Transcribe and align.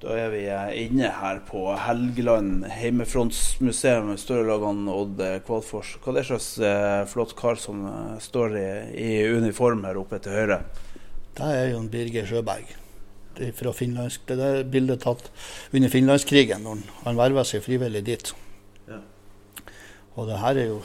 Da 0.00 0.14
er 0.16 0.30
vi 0.32 0.46
inne 0.80 1.10
her 1.12 1.42
på 1.44 1.60
Helgeland 1.76 2.62
heimefrontsmuseum. 2.72 4.06
Vi 4.14 4.20
står 4.22 4.46
lager 4.48 4.78
Odd 4.94 5.18
Kvalfors. 5.44 5.90
Hva 6.00 6.14
er 6.14 6.16
det 6.16 6.22
slags 6.30 6.46
eh, 6.64 7.00
flott 7.10 7.34
kar 7.36 7.60
som 7.60 7.82
eh, 7.84 8.14
står 8.24 8.56
i, 8.56 8.68
i, 8.96 9.10
uniform 9.28 9.84
her 9.84 10.00
oppe 10.00 10.16
til 10.24 10.32
høyre? 10.32 10.62
Det 11.36 11.48
er 11.52 11.68
jo 11.74 11.82
en 11.82 11.90
Birger 11.92 12.24
Sjøberg. 12.30 12.70
Det 13.36 13.50
er 13.50 13.58
fra 13.58 13.74
finlandsk. 13.76 14.24
det 14.30 14.46
er 14.46 14.64
bildet 14.72 15.04
tatt 15.04 15.28
under 15.76 15.92
finlandskrigen, 15.92 16.64
når 16.64 16.80
han 17.02 17.20
verva 17.20 17.44
seg 17.44 17.60
frivillig 17.68 18.02
dit. 18.08 18.32
Ja. 18.88 19.02
Og 20.16 20.32
det 20.32 20.40
her 20.40 20.62
er 20.64 20.70
jo 20.70 20.80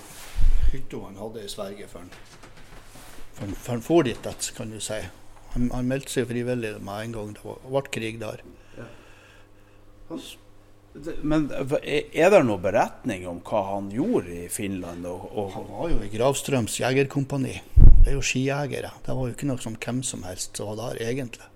hytta 0.73 1.05
han 1.05 1.23
hadde 1.23 1.45
i 1.45 1.53
Sverige 1.55 1.87
før 1.87 2.03
han, 2.03 2.11
for, 3.31 3.55
for 3.55 3.77
han 3.77 3.87
for 3.87 4.11
dit, 4.11 4.29
kan 4.59 4.75
du 4.75 4.83
si. 4.83 4.99
Han, 5.55 5.71
han 5.71 5.87
meldte 5.87 6.17
seg 6.17 6.27
frivillig 6.27 6.75
med 6.83 6.95
en 6.99 7.15
gang 7.15 7.33
det 7.39 7.57
ble 7.63 7.85
krig 7.95 8.19
der. 8.19 8.43
Men 11.21 11.49
er 11.51 12.29
det 12.31 12.43
noen 12.45 12.61
beretning 12.63 13.25
om 13.27 13.41
hva 13.43 13.63
han 13.73 13.89
gjorde 13.91 14.45
i 14.45 14.45
Finland? 14.51 15.07
Og, 15.09 15.25
og... 15.33 15.49
Han 15.57 15.67
var 15.73 15.89
jo 15.91 15.97
i 16.05 16.11
Gravstrøms 16.13 16.77
jegerkompani. 16.79 17.57
Det 17.75 18.13
er 18.13 18.15
jo 18.15 18.23
skijegere. 18.23 18.93
Det 19.03 19.17
var 19.17 19.27
jo 19.27 19.35
ikke 19.35 19.49
noe 19.49 19.61
som 19.61 19.75
hvem 19.75 20.01
som 20.05 20.23
helst 20.27 20.55
som 20.55 20.71
var 20.71 20.79
der, 20.83 21.01
egentlig. 21.09 21.49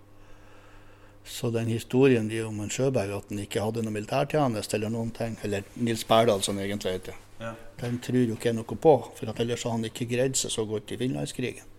Så 1.29 1.51
den 1.53 1.69
historien 1.69 2.27
de 2.27 2.41
om 2.43 2.59
en 2.59 2.71
Sjøberg, 2.73 3.11
at 3.13 3.29
han 3.29 3.41
ikke 3.43 3.61
hadde 3.61 3.83
noe 3.85 3.93
militærtjeneste 3.93 4.79
eller 4.79 4.91
noen 4.91 5.11
ting, 5.13 5.37
eller 5.45 5.67
Nils 5.77 6.03
Berdal 6.09 6.41
som 6.41 6.57
egentlig 6.59 6.95
heter, 6.97 7.19
ja. 7.39 7.53
den 7.83 7.99
tror 8.01 8.23
jo 8.23 8.33
ikke 8.33 8.49
jeg 8.49 8.57
noe 8.57 8.79
på. 8.87 8.95
For 9.15 9.29
ellers 9.29 9.65
har 9.67 9.77
han 9.77 9.85
ikke 9.85 10.09
greid 10.09 10.39
seg 10.39 10.55
så 10.55 10.65
godt 10.67 10.95
i 10.95 10.97
finlandskrigen. 10.99 11.69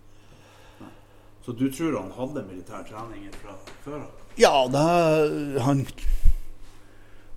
Så 1.44 1.56
du 1.56 1.66
tror 1.72 1.98
han 1.98 2.12
hadde 2.14 2.46
militær 2.46 2.86
trening 2.86 3.26
fra 3.40 3.56
før 3.82 4.04
av? 4.04 4.24
Ja, 4.38 4.54
det, 4.70 5.60
han 5.66 5.82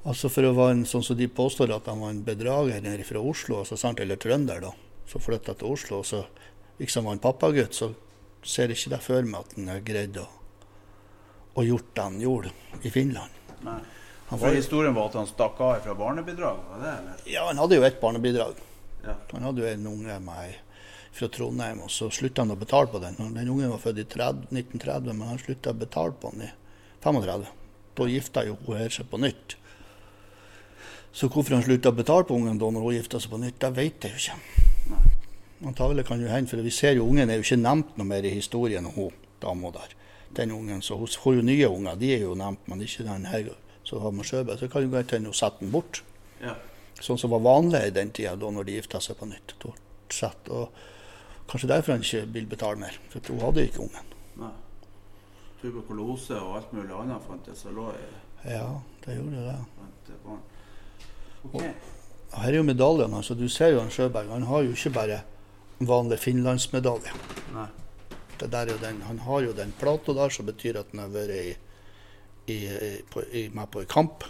Altså 0.03 0.29
For 0.31 0.43
å 0.43 0.55
være 0.55 0.77
en 0.77 0.87
sånn 0.87 1.05
som 1.05 1.15
de 1.15 1.29
påstår 1.31 1.71
at 1.71 1.87
han 1.87 2.01
var 2.03 2.11
en 2.11 2.23
bedrager 2.27 2.81
nede 2.83 3.05
fra 3.07 3.21
Oslo, 3.23 3.61
altså 3.61 3.77
sant, 3.79 4.01
eller 4.03 4.19
trønder, 4.19 4.59
da, 4.65 4.73
så 5.07 5.21
flytta 5.23 5.55
til 5.55 5.71
Oslo, 5.71 6.01
og 6.01 6.07
så 6.09 6.25
liksom 6.81 7.07
var 7.07 7.15
en 7.15 7.23
pappagutt, 7.23 7.77
så 7.77 7.93
ser 8.43 8.73
jeg 8.73 8.81
ikke 8.81 8.95
det 8.97 9.01
for 9.05 9.29
meg 9.29 9.45
at 9.45 9.55
han 9.55 9.71
har 9.71 9.85
greid 9.87 10.19
å, 10.19 10.25
å 11.55 11.63
gjort 11.63 11.93
det 11.95 12.07
han 12.09 12.19
gjorde 12.19 12.51
i 12.83 12.91
Finland. 12.91 13.39
Nei. 13.63 13.79
Han 14.27 14.41
for 14.41 14.55
Historien 14.55 14.95
var 14.95 15.07
at 15.11 15.17
han 15.21 15.27
stakk 15.29 15.59
av 15.61 15.79
fra 15.85 15.95
barnebidrag? 15.95 16.59
var 16.69 16.83
det 16.83 16.91
eller? 16.99 17.25
Ja, 17.29 17.47
han 17.47 17.59
hadde 17.61 17.79
jo 17.79 17.87
ett 17.87 17.99
barnebidrag. 18.01 18.59
Ja. 19.03 19.15
Han 19.31 19.47
hadde 19.47 19.63
jo 19.63 19.67
en 19.69 19.87
unge 19.87 20.19
med 20.25 20.55
fra 21.13 21.29
Trondheim, 21.29 21.83
og 21.85 21.91
så 21.93 22.09
slutta 22.09 22.41
han 22.41 22.55
å 22.55 22.59
betale 22.59 22.89
på 22.89 22.99
den. 23.03 23.19
Den 23.19 23.51
ungen 23.53 23.69
var 23.69 23.81
født 23.83 24.01
i 24.01 24.07
30, 24.09 24.47
1930, 24.49 25.13
men 25.13 25.29
han 25.29 25.41
slutta 25.41 25.71
å 25.71 25.77
betale 25.77 26.17
på 26.19 26.31
den 26.33 26.47
i 26.47 26.53
35. 27.03 27.45
Da 27.93 28.07
gifta 28.09 28.45
jo 28.47 28.57
hun 28.65 28.89
seg 28.89 29.11
på 29.11 29.19
nytt. 29.21 29.57
Så 31.13 31.29
hvorfor 31.29 31.53
han 31.53 31.63
slutta 31.65 31.91
å 31.93 31.95
betale 31.95 32.25
på 32.25 32.35
ungen 32.35 32.57
da 32.57 32.69
når 32.73 32.87
hun 32.87 32.95
gifta 32.95 33.19
seg 33.21 33.33
på 33.33 33.39
nytt, 33.41 33.59
det 33.61 33.69
vet 33.77 34.07
jeg 34.07 34.15
jo 34.15 34.21
ikke. 34.21 35.01
Antagelig 35.69 36.07
kan 36.07 36.21
jo 36.21 36.27
hende, 36.27 36.49
for 36.49 36.65
vi 36.65 36.73
ser 36.73 36.97
jo 36.97 37.05
ungen 37.07 37.29
er 37.29 37.37
jo 37.39 37.45
ikke 37.45 37.59
nevnt 37.61 37.93
noe 37.99 38.07
mer 38.09 38.25
i 38.25 38.33
historien 38.33 38.87
om 38.89 38.95
hun 38.97 39.19
dama 39.43 39.71
der. 39.75 39.93
Den 40.33 40.51
ungen, 40.51 40.81
så 40.81 40.97
Hun 40.97 41.07
får 41.07 41.35
jo 41.35 41.41
nye 41.41 41.69
unger, 41.69 41.95
de 41.95 42.15
er 42.15 42.25
jo 42.25 42.33
nevnt, 42.35 42.67
men 42.67 42.81
ikke 42.81 43.05
den 43.05 43.25
her 43.25 43.51
som 43.83 44.01
har 44.01 44.11
med 44.11 44.25
Sjøberg. 44.25 44.59
Så 44.59 44.67
kan 44.67 44.83
jo 44.83 44.89
godt 44.89 45.11
hende 45.11 45.29
hun 45.29 45.37
setter 45.37 45.59
den 45.59 45.71
bort. 45.71 46.03
Ja. 46.41 46.55
Sånn 46.99 47.19
som 47.19 47.29
var 47.29 47.43
vanlig 47.45 47.83
i 47.87 47.93
den 47.93 48.11
tida, 48.11 48.35
da 48.35 48.49
når 48.49 48.65
de 48.65 48.79
gifta 48.79 48.99
seg 48.99 49.19
på 49.19 49.29
nytt. 49.29 49.53
Sett, 50.09 50.49
og 50.49 50.73
kanskje 51.49 51.69
derfor 51.69 51.93
han 51.93 52.03
ikke 52.05 52.25
vil 52.33 52.49
betale 52.49 52.79
mer, 52.79 52.97
for 53.13 53.21
hun 53.29 53.45
hadde 53.45 53.67
ikke 53.67 53.85
ungen. 53.85 54.15
Nei. 54.41 54.51
Tuberkulose 55.61 56.41
og 56.41 56.57
alt 56.57 56.73
mulig 56.73 56.91
annet 56.97 57.23
fantes 57.27 57.63
og 57.69 57.77
lå 57.77 57.91
i 57.93 58.03
Ja, 58.49 58.81
det 59.05 59.15
gjorde 59.15 59.45
det. 59.45 59.59
Okay. 61.51 61.73
Her 62.33 62.49
er 62.49 62.57
jo 62.57 62.65
medaljene. 62.65 63.17
altså 63.17 63.35
Du 63.37 63.47
ser 63.49 63.73
jo 63.73 63.81
han 63.81 63.91
Sjøberg. 63.93 64.31
Han 64.31 64.47
har 64.49 64.63
jo 64.65 64.71
ikke 64.73 64.93
bare 64.95 65.21
vanlig 65.79 66.19
finlandsmedalje. 66.19 67.13
Det 68.39 68.49
der 68.51 68.73
er 68.73 68.79
den, 68.81 69.01
han 69.01 69.19
har 69.19 69.43
jo 69.45 69.53
den 69.53 69.73
plata 69.79 70.13
der 70.13 70.29
som 70.29 70.45
betyr 70.45 70.79
at 70.79 70.89
han 70.91 71.03
har 71.03 71.11
vært 71.13 71.35
i, 71.35 71.53
i, 72.51 72.57
på, 73.11 73.21
i, 73.31 73.47
med 73.53 73.69
på 73.71 73.83
en 73.83 73.91
kamp. 73.91 74.25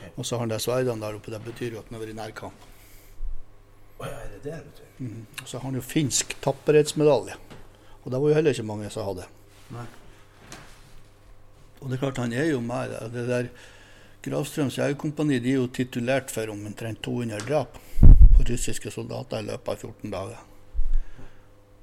Okay. 0.00 0.10
Og 0.16 0.26
så 0.26 0.36
har 0.36 0.44
han 0.44 0.52
de 0.52 0.58
sverdene 0.60 1.00
der 1.00 1.16
oppe. 1.16 1.30
Det 1.32 1.40
betyr 1.44 1.76
jo 1.76 1.80
at 1.80 1.88
han 1.88 1.96
har 1.96 2.04
vært 2.04 2.16
i 2.16 2.18
nærkamp. 2.18 2.66
Oh, 4.00 4.06
ja, 4.08 4.16
er 4.16 4.34
det 4.34 4.42
det 4.44 4.58
betyr? 4.66 4.90
Mm. 4.98 5.24
Og 5.42 5.46
så 5.46 5.58
har 5.58 5.68
han 5.68 5.78
jo 5.78 5.84
finsk 5.84 6.36
tapperhetsmedalje. 6.44 7.36
Og 8.02 8.12
det 8.12 8.20
var 8.20 8.28
jo 8.28 8.36
heller 8.36 8.56
ikke 8.56 8.68
mange 8.68 8.90
som 8.92 9.06
hadde. 9.06 9.26
Nei. 9.70 9.86
Og 11.80 11.88
det 11.88 11.96
er 11.96 12.02
klart, 12.02 12.20
han 12.20 12.32
er 12.36 12.50
jo 12.50 12.60
med 12.64 12.96
det 13.14 13.26
der 13.28 13.50
Gravstrøms 14.20 14.76
jegerkompani 14.76 15.38
er 15.38 15.54
jo 15.54 15.68
titulert 15.72 16.30
for 16.30 16.52
omtrent 16.52 17.00
200 17.02 17.40
drap 17.48 17.78
på 18.00 18.44
russiske 18.50 18.92
soldater 18.92 19.40
i 19.40 19.48
løpet 19.48 19.72
av 19.72 19.86
14 19.88 20.12
dager. 20.12 20.46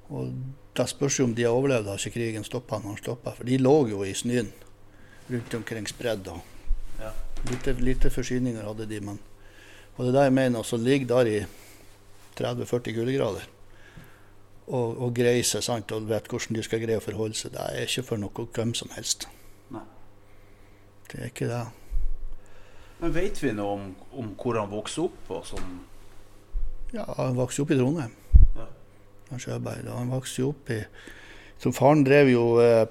Og 0.09 0.31
Da 0.77 0.85
spørs 0.85 1.15
jo 1.19 1.25
om 1.25 1.33
de 1.33 1.41
har 1.41 1.55
overlevd, 1.57 1.87
har 1.89 1.97
ikke 1.97 2.19
krigen 2.19 2.43
stoppa 2.45 2.77
når 2.77 2.91
han 2.91 2.97
stoppa. 2.97 3.31
For 3.33 3.49
de 3.49 3.57
lå 3.57 3.87
jo 3.89 4.03
i 4.05 4.13
snøen 4.13 4.51
rundt 5.31 5.53
omkring 5.57 5.87
spredd. 5.89 6.27
og 6.27 6.39
ja. 6.99 7.09
lite, 7.49 7.73
lite, 7.73 8.09
forsyninger 8.09 8.61
hadde 8.63 8.85
de. 8.85 8.99
Men, 9.01 9.19
og 9.95 10.05
det 10.05 10.11
er 10.11 10.19
det 10.19 10.23
jeg 10.23 10.33
mener, 10.33 10.59
å 10.61 10.77
ligge 10.77 11.09
der 11.09 11.25
i 11.25 11.39
30-40 12.37 12.93
kuldegrader 12.93 13.47
og, 14.67 15.01
og 15.01 15.15
greie 15.15 15.43
seg 15.47 15.63
sant, 15.63 15.91
og 15.91 16.09
vet 16.09 16.27
hvordan 16.29 16.57
de 16.59 16.63
skal 16.65 16.81
greie 16.83 16.99
å 16.99 17.03
forholde 17.03 17.39
seg, 17.39 17.53
det 17.55 17.65
er 17.65 17.87
ikke 17.87 18.05
for 18.09 18.21
noe 18.21 18.47
hvem 18.53 18.73
som 18.77 18.91
helst. 18.95 19.27
Nei. 19.73 19.83
Det 21.07 21.21
er 21.21 21.31
ikke 21.31 21.49
det. 21.49 21.65
Men 22.99 23.13
vet 23.13 23.43
vi 23.43 23.53
noe 23.53 23.75
om, 23.75 23.89
om 24.17 24.31
hvor 24.39 24.57
han 24.57 24.71
vokste 24.71 25.05
opp? 25.05 25.29
og? 25.29 25.51
Ja, 26.95 27.05
Han 27.17 27.37
vokste 27.37 27.63
opp 27.63 27.73
i 27.73 27.77
Trondheim. 27.77 28.15
Ja. 28.55 28.65
Han 29.29 29.43
Sjøberg. 29.43 29.89
Han 29.93 30.13
vokste 30.13 30.41
jo 30.41 30.51
opp 30.55 30.71
i 30.73 30.81
Så 31.61 31.71
faren 31.73 32.03
drev 32.05 32.29
jo, 32.29 32.43
eh, 32.61 32.85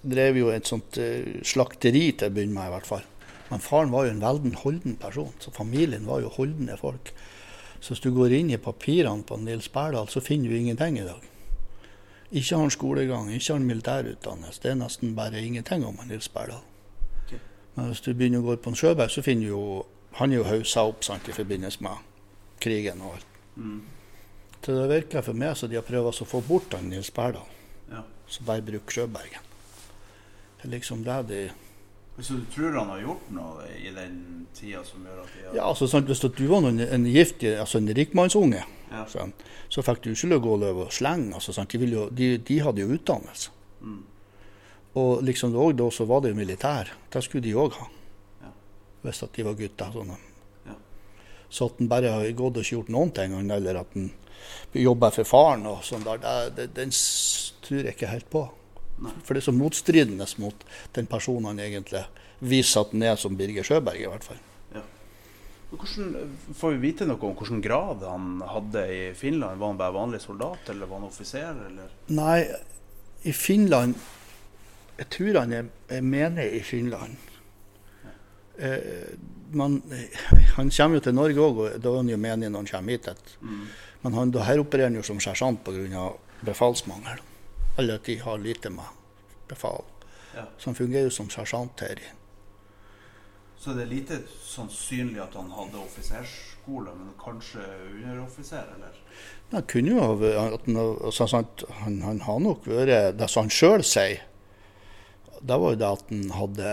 drev 0.00 0.38
jo 0.40 0.48
et 0.48 0.68
sånt 0.68 0.96
eh, 1.00 1.42
slakteri 1.44 2.08
til 2.16 2.30
å 2.30 2.34
begynne 2.34 2.56
med, 2.56 2.70
i 2.70 2.74
hvert 2.74 2.88
fall. 2.88 3.04
Men 3.50 3.62
faren 3.62 3.92
var 3.92 4.06
jo 4.06 4.14
en 4.14 4.22
veldig 4.22 4.52
holden 4.62 4.96
person, 4.98 5.32
så 5.38 5.52
familien 5.54 6.06
var 6.08 6.22
jo 6.24 6.32
holdende 6.38 6.76
folk. 6.80 7.12
Så 7.80 7.92
hvis 7.92 8.02
du 8.02 8.10
går 8.16 8.32
inn 8.38 8.50
i 8.50 8.58
papirene 8.58 9.26
på 9.28 9.36
Nils 9.38 9.68
Berdal, 9.72 10.08
så 10.08 10.24
finner 10.24 10.50
du 10.50 10.56
ingenting 10.56 10.96
i 10.98 11.04
dag. 11.04 11.20
Ikke 12.32 12.56
har 12.56 12.64
han 12.64 12.72
skolegang, 12.74 13.28
ikke 13.30 13.52
har 13.52 13.60
han 13.60 13.68
militærutdannelse. 13.68 14.62
Det 14.64 14.72
er 14.72 14.80
nesten 14.80 15.14
bare 15.14 15.44
ingenting 15.44 15.84
om 15.86 16.00
Nils 16.08 16.32
Berdal. 16.32 16.64
Men 17.76 17.90
hvis 17.90 18.02
du 18.04 18.12
begynner 18.14 18.40
å 18.40 18.48
gå 18.48 18.56
på 18.62 18.72
en 18.72 18.78
Sjøberg, 18.78 19.12
så 19.12 19.24
finner 19.24 19.46
du 19.46 19.52
jo 19.52 19.64
Han 20.16 20.32
er 20.32 20.38
jo 20.38 20.44
haussa 20.48 20.86
opp 20.88 21.04
sant, 21.04 21.26
i 21.28 21.32
forbindelse 21.36 21.82
med 21.84 22.04
krigen 22.64 23.02
og 23.04 23.18
alt. 23.18 23.34
Mm. 23.56 23.82
Så 24.64 24.72
det 24.72 24.86
virker 24.88 25.24
for 25.26 25.36
meg 25.36 25.58
som 25.60 25.68
de 25.68 25.76
har 25.76 25.84
prøvd 25.84 26.08
å 26.08 26.26
få 26.26 26.40
bort 26.46 26.72
han 26.72 26.88
Nils 26.88 27.10
Berdal. 27.12 27.44
Ja. 27.90 28.00
Så 28.24 28.46
bare 28.48 28.64
bruk 28.64 28.88
Sjøbergen. 28.90 29.44
Det 30.56 30.64
er 30.64 30.72
liksom 30.72 31.04
det 31.04 31.18
de 31.28 31.42
så 32.18 32.32
du 32.32 32.44
tror 32.54 32.72
han 32.72 32.88
har 32.88 33.00
gjort 33.00 33.28
noe 33.36 33.66
i 33.76 33.90
den 33.92 34.46
tida 34.56 34.80
som 34.84 35.04
gjør 35.04 35.18
at 35.20 35.32
de 35.34 35.42
har 35.44 35.56
Ja, 35.58 35.66
altså 35.68 35.88
sant, 35.90 36.08
Hvis 36.08 36.22
du 36.24 36.46
var 36.48 36.62
noen, 36.64 36.80
en 36.80 37.04
giftig, 37.04 37.52
altså 37.60 37.78
en 37.78 37.92
rikmannsunge, 37.92 38.62
ja. 38.90 39.02
så, 39.08 39.26
så 39.68 39.84
fikk 39.84 40.00
du 40.04 40.10
ikke 40.14 40.30
lov 40.32 40.46
å 40.48 40.56
gå 40.56 40.86
og 40.86 40.94
slenge. 40.96 41.34
Altså, 41.36 41.52
sant? 41.52 41.76
De, 41.76 41.90
jo, 41.92 42.06
de, 42.08 42.30
de, 42.38 42.58
hadde 42.64 42.80
jo 42.80 42.96
utdannelse. 42.96 43.52
Mm. 43.82 44.00
Og 44.96 45.22
liksom 45.26 45.56
òg 45.60 45.74
da 45.76 45.90
så 45.92 46.06
var 46.08 46.22
det 46.24 46.32
jo 46.32 46.38
militær. 46.38 46.92
Det 47.12 47.22
skulle 47.24 47.44
de 47.44 47.54
òg 47.58 47.76
ha. 47.76 47.88
Ja. 48.44 48.52
Hvis 49.04 49.22
at 49.26 49.34
de 49.36 49.44
var 49.44 49.58
gutter. 49.58 49.92
Sånn. 49.92 50.14
Ja. 50.66 50.76
Så 51.48 51.68
at 51.70 51.82
han 51.82 51.90
bare 51.92 52.14
har 52.16 52.30
gått 52.38 52.56
og 52.56 52.64
ikke 52.64 52.78
gjort 52.78 52.94
noen 52.94 53.12
ting, 53.16 53.36
eller 53.36 53.82
at 53.82 53.96
han 53.96 54.10
jobber 54.76 55.12
for 55.14 55.28
faren 55.28 55.66
og 55.68 55.82
sånn 55.84 56.04
der, 56.06 56.20
det, 56.22 56.36
det, 56.56 56.66
den 56.76 56.94
tror 57.64 57.82
jeg 57.82 57.96
ikke 57.96 58.12
helt 58.12 58.30
på. 58.32 58.46
Nei. 59.04 59.12
For 59.24 59.36
det 59.36 59.42
er 59.42 59.48
så 59.50 59.56
motstridende 59.56 60.26
mot 60.40 60.66
den 60.96 61.08
personen 61.10 61.50
han 61.50 61.60
egentlig 61.60 62.06
viser 62.40 62.84
at 62.84 62.92
han 62.94 63.04
er 63.04 63.16
som 63.20 63.36
Birger 63.36 63.66
Sjøberg, 63.66 64.00
i 64.00 64.08
hvert 64.08 64.24
fall. 64.24 64.40
Ja. 64.72 64.84
Hvordan, 65.72 66.36
får 66.56 66.76
vi 66.76 66.84
vite 66.86 67.08
noe 67.08 67.20
om 67.20 67.36
hvilken 67.36 67.60
grad 67.64 68.04
han 68.06 68.38
hadde 68.48 68.84
i 68.92 69.00
Finland? 69.18 69.60
Var 69.60 69.74
han 69.74 69.80
bare 69.80 69.96
vanlig 69.96 70.22
soldat, 70.24 70.70
eller 70.72 70.88
var 70.88 71.02
han 71.02 71.10
offiser? 71.10 71.60
Eller? 71.68 71.92
Nei, 72.16 72.38
i 73.28 73.34
Finland 73.36 74.00
Jeg 74.96 75.08
tror 75.12 75.40
han 75.42 75.52
er, 75.52 75.72
er 75.92 76.04
menig 76.04 76.46
i 76.56 76.60
Finland. 76.64 77.16
Eh, 78.58 78.78
man, 79.52 79.82
han 80.56 80.70
kommer 80.70 80.96
jo 80.96 81.04
til 81.04 81.16
Norge 81.16 81.42
òg, 81.42 81.58
og 81.60 81.80
da 81.80 81.92
er 81.92 81.98
han 82.00 82.12
jo 82.12 82.20
menig 82.20 82.50
når 82.50 82.64
han 82.64 82.70
kommer 82.70 82.96
hit. 82.96 83.08
Et. 83.12 83.34
Mm. 83.40 83.64
Men 84.04 84.20
han, 84.20 84.36
her 84.48 84.62
opererer 84.62 84.90
han 84.90 85.00
jo 85.00 85.04
som 85.06 85.20
sersjant 85.20 85.64
pga. 85.64 86.12
befalsmangel. 86.46 87.20
Alle 87.76 87.98
de 88.04 88.18
har 88.18 88.38
lite 88.38 88.70
med 88.70 88.84
befal. 89.48 89.84
Ja. 90.34 90.44
Så 90.58 90.70
han 90.70 90.74
fungerer 90.74 91.08
jo 91.08 91.10
som 91.10 91.30
sersjant 91.30 91.80
her. 91.80 92.00
Så 93.58 93.72
det 93.72 93.82
er 93.82 93.90
lite 93.90 94.20
sannsynlig 94.44 95.20
at 95.24 95.34
han 95.34 95.48
hadde 95.50 95.80
offiserskole, 95.80 96.92
men 96.94 97.14
kanskje 97.20 97.64
underoffiser, 97.94 98.68
eller? 98.76 99.00
Det 99.50 99.62
kunne 99.72 99.94
jo 99.94 100.02
ha 100.02 100.12
vært 100.20 100.56
at 100.58 100.68
han, 100.68 100.78
altså, 101.08 101.26
han, 101.80 102.00
han 102.04 102.20
har 102.26 102.40
nok 102.42 102.66
vært 102.68 103.16
Det 103.16 103.28
som 103.32 103.46
han 103.46 103.52
sjøl 103.54 103.84
sier, 103.86 104.22
det 105.40 105.58
var 105.60 105.74
jo 105.74 105.80
det 105.80 105.88
at 105.88 106.08
han 106.10 106.30
hadde 106.36 106.70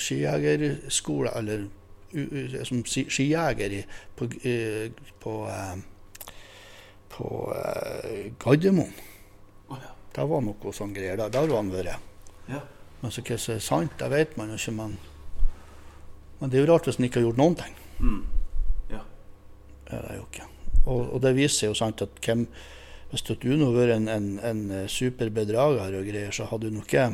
skijegerskole, 0.00 1.32
eller 1.36 1.66
u, 2.12 2.20
u, 2.20 2.64
som 2.64 2.82
skijeger 2.84 3.82
på, 4.16 4.28
i, 4.42 4.90
på, 5.20 5.34
eh, 5.48 5.76
på 7.08 7.28
eh, 7.56 8.32
Gardermoen. 8.38 8.92
Oh, 9.68 9.76
ja. 9.82 9.92
Det 10.14 10.24
var 10.26 10.42
noe 10.42 10.72
sånn 10.74 10.94
greier. 10.96 11.18
Der, 11.20 11.30
der 11.30 11.46
var 11.50 11.62
han 11.62 11.72
vært. 11.72 12.10
ja. 12.48 12.64
Men 12.98 13.12
så 13.14 13.22
hva 13.22 13.36
som 13.38 13.54
er 13.54 13.60
sant, 13.62 13.92
det 14.00 14.08
vet 14.10 14.32
man 14.38 14.50
jo 14.50 14.56
ikke. 14.58 14.74
Men, 14.74 14.96
men 16.40 16.50
det 16.50 16.58
er 16.58 16.64
jo 16.64 16.70
rart 16.72 16.88
hvis 16.88 16.98
han 16.98 17.06
ikke 17.06 17.20
har 17.20 17.28
gjort 17.28 17.38
noen 17.38 17.54
ting. 17.60 17.76
Mm. 17.98 18.24
ja. 18.90 19.04
er 19.86 20.02
det 20.08 20.16
jo 20.16 20.26
ikke. 20.26 20.48
Og, 20.88 21.00
og 21.14 21.22
det 21.22 21.36
viser 21.36 21.70
jo 21.70 21.76
sant 21.78 22.02
at 22.02 22.18
hvem, 22.24 22.46
hvis 23.12 23.24
du 23.26 23.34
hadde 23.36 23.70
vært 23.76 23.94
en, 23.94 24.08
en, 24.10 24.28
en 24.42 24.64
superbedrager 24.90 25.94
og 26.00 26.10
greier, 26.10 26.34
så 26.34 26.48
hadde 26.50 26.72
du 26.72 26.78
nok 26.78 26.90
ikke 26.90 27.06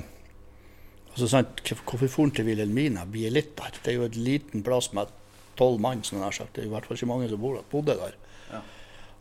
altså 1.15 1.29
sant, 1.31 1.63
hvorf- 1.65 1.85
Hvorfor 1.89 2.09
for 2.13 2.23
han 2.27 2.35
til 2.37 2.47
Wilhelmina? 2.51 3.05
Blir 3.09 3.33
litt 3.33 3.55
der. 3.57 3.71
Det 3.83 3.93
er 3.95 3.99
jo 4.01 4.09
et 4.11 4.17
liten 4.19 4.63
plass 4.67 4.93
med 4.93 5.09
tolv 5.57 5.81
mann, 5.81 6.03
som 6.05 6.19
han 6.19 6.27
har 6.29 6.35
sagt. 6.37 6.55
Det 6.55 6.65
er 6.65 6.67
i 6.69 6.73
hvert 6.73 6.87
fall 6.87 6.99
ikke 6.99 7.09
mange 7.11 7.29
som 7.31 7.41
bor, 7.41 7.61
bodde 7.71 7.95
der. 7.99 8.17
Ja. 8.51 8.61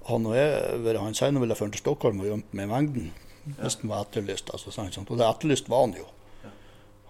Han, 0.10 0.26
og 0.28 0.36
jeg, 0.36 0.98
han 1.00 1.14
sier 1.16 1.30
han 1.32 1.40
ville 1.40 1.56
ført 1.56 1.72
til 1.78 1.84
Stockholm 1.86 2.20
og 2.20 2.28
gjemt 2.28 2.54
med 2.58 2.68
mengden 2.72 3.12
Nesten 3.44 3.90
han 3.90 3.92
var 3.92 4.06
etterlyst. 4.06 4.50
Altså, 4.56 4.72
sant, 4.72 4.94
sant. 4.96 5.10
Og 5.12 5.18
det 5.20 5.26
etterlyst 5.28 5.68
var 5.72 5.82
han 5.84 5.96
jo. 5.98 6.06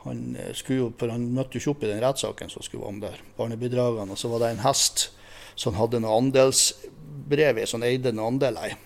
Han, 0.03 0.35
eh, 0.35 0.49
skulle 0.57 0.79
jo, 0.79 0.87
for 0.97 1.11
han 1.13 1.27
møtte 1.31 1.55
jo 1.55 1.61
ikke 1.61 1.71
opp 1.77 1.83
i 1.85 1.91
den 1.91 2.01
rettssaken 2.03 2.49
som 2.51 2.65
skulle 2.65 2.87
om 2.89 2.97
der, 3.03 3.19
barnebidragene. 3.37 4.11
Og 4.11 4.17
så 4.19 4.31
var 4.31 4.41
det 4.41 4.49
en 4.55 4.63
hest 4.65 5.11
som 5.55 5.77
hadde 5.77 6.01
noe 6.01 6.17
andelsbrev 6.17 7.61
i, 7.61 7.67
som 7.69 7.81
han 7.81 7.89
eide 7.91 8.11
noen 8.11 8.33
andeler 8.33 8.73
i. 8.73 8.77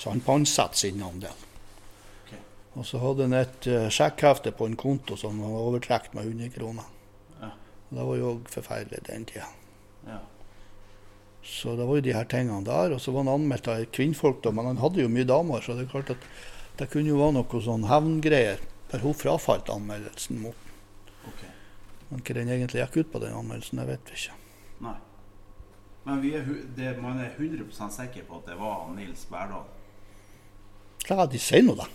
Så 0.00 0.10
han 0.10 0.24
pantsatte 0.24 0.80
sin 0.80 1.02
andel. 1.04 1.36
Og 2.72 2.86
så 2.88 3.00
hadde 3.02 3.26
han 3.26 3.36
et 3.36 3.68
uh, 3.68 3.88
sjekkhefte 3.92 4.54
på 4.56 4.68
en 4.68 4.76
konto 4.80 5.16
som 5.20 5.40
var 5.42 5.64
overtrukket 5.68 6.14
med 6.16 6.30
100 6.30 6.54
kroner. 6.54 6.86
Ja. 7.40 7.50
Det 7.90 8.06
var 8.08 8.16
jo 8.16 8.30
òg 8.34 8.52
forferdelig 8.52 9.02
den 9.08 9.26
tida. 9.28 9.48
ja. 10.08 10.20
Så 11.42 11.74
det 11.76 11.84
var 11.88 11.98
jo 11.98 12.04
de 12.06 12.14
her 12.14 12.26
tingene 12.30 12.62
der. 12.64 12.92
Og 12.94 13.00
så 13.02 13.12
var 13.12 13.24
han 13.24 13.34
anmeldt 13.34 13.68
av 13.68 13.84
kvinnfolk, 13.94 14.42
da, 14.44 14.52
men 14.54 14.68
han 14.70 14.82
hadde 14.82 15.02
jo 15.02 15.10
mye 15.10 15.26
damer, 15.26 15.60
så 15.60 15.74
det 15.74 15.88
er 15.88 15.94
klart 15.94 16.12
at 16.14 16.26
det 16.78 16.88
kunne 16.92 17.10
jo 17.10 17.18
være 17.18 17.36
noe 17.40 17.62
sånn 17.64 17.88
hevngreier. 17.90 18.62
For 18.92 19.02
hun 19.02 19.16
frafalt 19.16 19.70
anmeldelsen 19.72 20.42
mot 20.44 20.68
Ok. 21.22 21.42
Men 22.10 22.22
hva 22.26 22.34
den 22.36 22.50
egentlig 22.50 22.82
gikk 22.82 22.96
ut 22.98 23.10
på, 23.12 23.20
den 23.22 23.34
anmeldelsen, 23.36 23.78
det 23.80 23.88
vet 23.88 24.10
vi 24.10 24.18
ikke. 24.18 24.38
Nei. 24.84 24.96
Men 26.02 26.18
vi 26.22 26.32
er, 26.34 26.48
det, 26.76 26.96
man 27.00 27.20
er 27.22 27.30
100% 27.38 27.94
sikker 27.94 28.26
på 28.26 28.40
at 28.40 28.50
det 28.50 28.56
var 28.58 28.88
Nils 28.96 29.22
Berdal. 29.30 29.68
Ja, 31.08 31.26
de 31.26 31.38
sier 31.42 31.62
nå 31.62 31.76
det. 31.78 31.86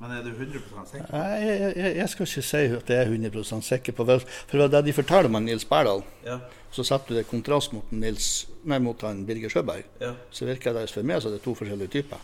Men 0.00 0.10
er 0.14 0.22
du 0.22 0.30
100 0.30 0.62
sikker? 0.86 1.06
Jeg, 1.10 1.58
jeg, 1.60 1.76
jeg- 1.76 1.96
jeg 1.96 2.08
skal 2.08 2.26
ikke 2.26 2.42
si 2.46 2.56
at 2.76 2.88
jeg 2.90 2.98
er 3.02 3.06
100 3.10 3.62
sikker 3.66 3.92
på 3.92 4.04
det. 4.06 4.20
For 4.46 4.68
det 4.68 4.84
de 4.86 4.92
forteller 4.94 5.26
om 5.34 5.42
Nils 5.44 5.64
Berdal, 5.66 6.02
Ja. 6.24 6.38
så 6.70 6.84
setter 6.86 7.08
du 7.08 7.14
det 7.18 7.26
i 7.26 7.30
kontrast 7.30 7.72
mot, 7.72 7.90
Nils, 7.92 8.46
nei, 8.64 8.78
mot 8.78 9.00
han 9.02 9.24
Birger 9.26 9.48
Sjøberg. 9.50 9.82
ja. 10.00 10.12
Så 10.30 10.44
virker 10.46 10.72
det 10.74 10.90
for 10.90 11.02
meg 11.02 11.20
som 11.22 11.30
det 11.32 11.40
er 11.40 11.44
to 11.44 11.54
forskjellige 11.54 11.88
typer. 11.90 12.18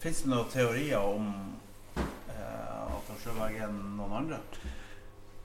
Fins 0.00 0.20
det 0.22 0.28
noen 0.28 0.48
teorier 0.52 0.98
om 0.98 1.54
eh, 1.96 2.02
at 2.34 3.22
Sjøberg 3.22 3.54
er 3.56 3.68
noen 3.72 4.12
andre? 4.12 4.38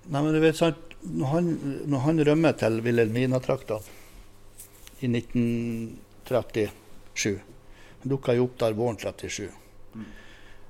Nei, 0.09 0.21
men 0.24 0.33
du 0.33 0.39
vet 0.41 0.56
sant, 0.57 0.75
Når 1.01 1.25
han, 1.31 1.45
når 1.88 2.00
han 2.03 2.19
rømmer 2.27 2.51
til 2.59 2.81
Wilhelmina-trakta 2.83 3.77
i 5.00 5.07
1937 5.07 7.39
Han 8.01 8.09
dukka 8.12 8.33
jo 8.36 8.44
opp 8.50 8.57
der 8.59 8.74
våren 8.75 8.97
37. 9.00 9.47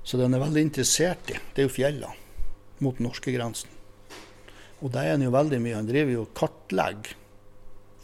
Så 0.04 0.18
den 0.18 0.34
er 0.34 0.42
veldig 0.42 0.62
interessert 0.64 1.30
i, 1.30 1.36
det 1.54 1.62
er 1.62 1.68
jo 1.68 1.74
fjellene 1.74 2.16
mot 2.80 3.00
norskegrensen. 3.02 3.76
Og 4.80 4.88
det 4.94 5.02
er 5.04 5.12
han 5.12 5.24
jo 5.26 5.32
veldig 5.34 5.58
mye. 5.60 5.76
Han 5.76 5.88
driver 5.88 6.14
jo 6.14 6.22
og 6.24 6.32
kartlegger 6.36 7.12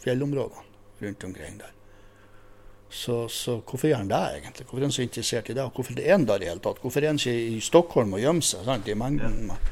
fjellområdene 0.03 1.01
rundt 1.01 1.25
omkring 1.25 1.57
der. 1.57 1.73
Så, 2.89 3.25
så 3.33 3.57
hvorfor 3.67 3.89
gjør 3.89 4.03
han 4.03 4.11
det 4.11 4.19
egentlig? 4.37 4.65
Hvorfor 4.67 4.83
er 4.83 4.87
han 4.87 4.95
så 4.95 5.03
interessert 5.03 5.49
i 5.49 5.55
det? 5.57 5.65
Og 5.65 5.73
hvorfor 5.75 5.97
er 5.99 6.13
han 6.13 6.27
der 6.29 6.45
i 6.45 6.47
hele 6.47 6.63
tatt? 6.63 6.79
Hvorfor 6.83 7.03
er 7.03 7.11
han 7.11 7.19
ikke 7.19 7.57
i 7.57 7.59
Stockholm 7.63 8.13
og 8.15 8.21
gjemmer 8.23 8.45
seg 8.45 8.63
sant, 8.69 8.87
i 8.87 8.95
mengden 8.95 9.41
med, 9.49 9.71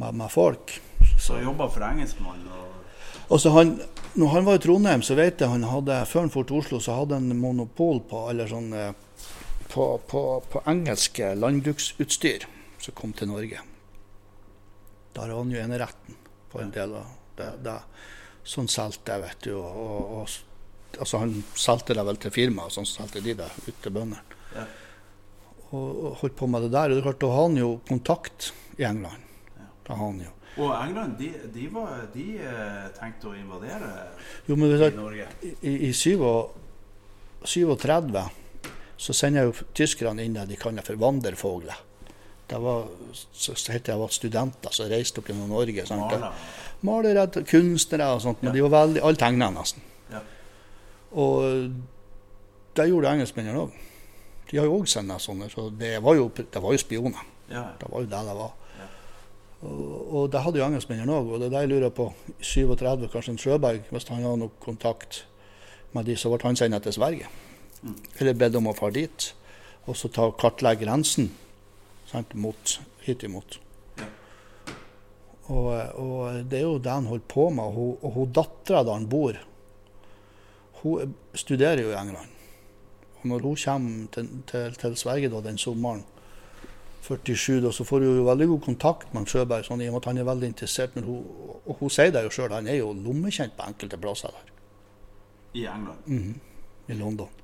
med, 0.00 0.16
med 0.22 0.32
folk? 0.32 0.74
Så 1.20 1.38
jobber 1.44 1.70
for 1.70 1.86
engelskmann 1.86 2.48
og 2.48 2.64
Altså 3.32 3.54
han, 3.54 3.78
når 4.20 4.28
han 4.34 4.44
var 4.44 4.58
i 4.58 4.60
Trondheim, 4.60 5.02
så 5.02 5.14
vet 5.16 5.40
jeg 5.40 5.48
han 5.48 5.62
hadde, 5.64 5.94
før 6.06 6.26
han 6.26 6.32
dro 6.34 6.42
til 6.44 6.58
Oslo, 6.58 6.80
så 6.82 6.98
hadde 6.98 7.16
han 7.16 7.38
monopol 7.40 8.02
på, 8.04 8.26
eller 8.28 8.50
sånn, 8.50 8.68
på, 9.74 10.00
på, 10.06 10.42
på 10.50 10.62
engelske 10.70 11.32
landbruksutstyr 11.34 12.46
som 12.78 12.94
kom 12.94 13.12
til 13.16 13.30
Norge. 13.30 13.62
Der 15.14 15.30
har 15.30 15.34
han 15.34 15.50
jo 15.50 15.58
eneretten 15.58 16.18
på 16.52 16.60
en 16.62 16.70
del 16.74 16.94
av 16.94 17.08
det. 17.38 17.48
det. 17.64 17.78
Sånn 18.46 18.70
solgte 18.70 19.16
jeg, 19.16 19.24
vet 19.24 19.48
du. 19.48 19.56
Og, 19.56 19.80
og, 19.80 20.20
og, 20.20 21.00
altså 21.00 21.22
han 21.24 21.34
solgte 21.58 21.96
det 21.98 22.04
vel 22.06 22.20
til 22.22 22.34
firmaer, 22.34 22.70
sånn 22.70 22.86
solgte 22.86 23.22
de 23.24 23.34
det 23.40 23.48
ut 23.64 23.80
til 23.82 23.94
bøndene. 23.96 24.38
Ja. 24.54 24.68
Og, 25.72 25.88
og 25.88 26.22
holdt 26.22 26.38
på 26.38 26.48
med 26.50 26.68
det 26.68 26.70
der. 26.76 26.92
Og 26.92 26.94
det 26.94 27.02
er 27.02 27.08
klart, 27.08 27.20
da 27.24 27.32
har 27.34 27.48
han 27.48 27.58
jo 27.58 27.72
kontakt 27.88 28.52
i 28.78 28.86
England. 28.86 29.26
Ja. 29.56 29.68
Da 29.88 29.98
har 29.98 30.12
han 30.12 30.22
jo. 30.22 30.30
Og 30.54 30.70
England, 30.76 31.18
de, 31.18 31.32
de, 31.50 31.66
var, 31.74 32.06
de 32.14 32.28
eh, 32.38 32.86
tenkte 32.94 33.32
å 33.32 33.34
invadere 33.34 33.88
Jo, 34.46 34.54
men 34.54 34.70
i 34.70 34.90
Norge. 34.94 35.26
i, 35.42 35.72
i 35.88 35.90
37 35.90 36.22
så 39.04 39.12
sender 39.16 39.50
jo 39.50 39.52
tyskerne 39.76 40.24
inn 40.24 40.36
det 40.36 40.46
de 40.48 40.56
kaller 40.60 40.84
for 40.86 40.96
vandrefogler. 41.00 41.76
Det 42.48 42.58
var, 42.60 42.86
så 43.32 43.54
så 43.56 43.76
det 43.80 43.96
var 43.96 44.12
studenter 44.12 44.72
som 44.72 44.88
reiste 44.88 45.20
opp 45.20 45.28
gjennom 45.28 45.48
Norge. 45.52 45.84
Sant? 45.88 46.12
Malere, 46.84 47.26
kunstnere 47.48 48.10
og 48.16 48.20
sånt, 48.24 48.42
men 48.42 48.50
Ja. 48.52 48.54
de 48.56 48.64
var 48.66 48.72
veldig, 48.74 49.02
alle 49.02 49.20
tegna 49.20 49.50
nesten. 49.52 49.82
Ja. 50.12 50.20
Og 51.12 51.70
det 52.76 52.88
gjorde 52.90 53.12
engelskmennene 53.14 53.62
òg. 53.64 53.70
De 54.50 54.58
har 54.58 54.66
jo 54.68 54.80
òg 54.80 54.88
sendt 54.90 55.20
sånne, 55.24 55.48
så 55.52 55.70
det 55.72 55.96
var, 56.02 56.18
jo, 56.18 56.28
det 56.36 56.62
var 56.62 56.72
jo 56.74 56.78
spioner. 56.82 57.24
Ja. 57.50 57.64
Det 57.80 57.88
var 57.90 58.00
jo 58.04 58.06
det 58.12 58.20
det 58.28 58.36
var. 58.40 58.52
Ja. 58.80 58.88
Og, 59.68 60.14
og 60.14 60.30
det 60.32 60.42
hadde 60.44 60.60
jo 60.60 60.66
engelskmennene 60.66 61.16
òg. 61.16 61.32
Og 61.32 61.40
det 61.40 61.46
er 61.48 61.54
det 61.56 61.62
jeg 61.64 61.72
lurer 61.72 61.94
på. 61.96 62.10
I 62.38 62.44
37, 62.44 63.08
kanskje 63.12 63.32
en 63.34 63.40
Sjøberg, 63.40 63.88
hvis 63.90 64.08
han 64.08 64.22
har 64.26 64.36
noe 64.40 64.52
kontakt 64.64 65.24
med 65.94 66.04
de, 66.10 66.16
så 66.18 66.28
ble 66.32 66.42
han 66.44 66.56
sendt 66.60 66.82
til 66.84 66.92
Sverige. 66.96 67.30
Mm. 67.84 67.96
Eller 68.18 68.38
bedt 68.40 68.58
om 68.58 68.70
å 68.70 68.76
fare 68.76 68.96
dit. 68.96 69.30
Og 69.84 69.98
så 69.98 70.08
ta 70.08 70.30
kartlegge 70.40 70.86
grensen 70.86 71.30
sant, 72.08 72.32
mot, 72.34 72.78
hit 73.04 73.24
imot. 73.26 73.58
Og, 75.52 75.68
og 76.00 76.44
det 76.48 76.62
er 76.62 76.64
jo 76.64 76.78
det 76.80 76.92
han 76.92 77.10
holder 77.10 77.26
på 77.28 77.50
med. 77.52 77.64
Og 77.64 77.74
hun, 77.76 77.90
og 78.00 78.16
hun 78.16 78.32
dattera 78.38 78.84
der 78.86 78.96
han 78.96 79.10
bor, 79.10 79.40
hun 80.80 81.14
studerer 81.36 81.84
jo 81.84 81.92
i 81.92 81.98
England. 82.00 82.32
Og 83.20 83.28
når 83.30 83.46
hun 83.48 83.60
kommer 83.64 84.08
til, 84.12 84.32
til, 84.48 84.80
til 84.80 84.96
Sverige 85.00 85.32
da, 85.32 85.40
den 85.44 85.60
sommeren 85.60 86.04
47, 87.04 87.60
da, 87.60 87.72
så 87.72 87.84
får 87.84 88.00
hun 88.00 88.18
jo 88.18 88.24
veldig 88.24 88.46
god 88.48 88.60
kontakt 88.64 89.12
med 89.12 89.28
Sjøberg, 89.28 89.66
sånn, 89.66 89.82
i 89.84 89.90
og 89.90 89.96
med 89.96 90.02
at 90.02 90.08
han 90.08 90.20
er 90.20 90.28
veldig 90.28 90.48
interessert. 90.48 90.96
Men 90.96 91.08
hun, 91.08 91.22
og 91.64 91.80
hun 91.80 91.92
sier 91.92 92.12
det 92.14 92.24
jo 92.24 92.32
sjøl, 92.32 92.52
han 92.56 92.68
er 92.68 92.80
jo 92.80 92.92
lommekjent 92.96 93.56
på 93.58 93.68
enkelte 93.68 94.00
plasser 94.00 94.32
der 94.32 94.52
I 95.60 95.66
England. 95.68 96.08
Mhm, 96.08 96.38
i 96.88 96.96
London. 96.96 97.43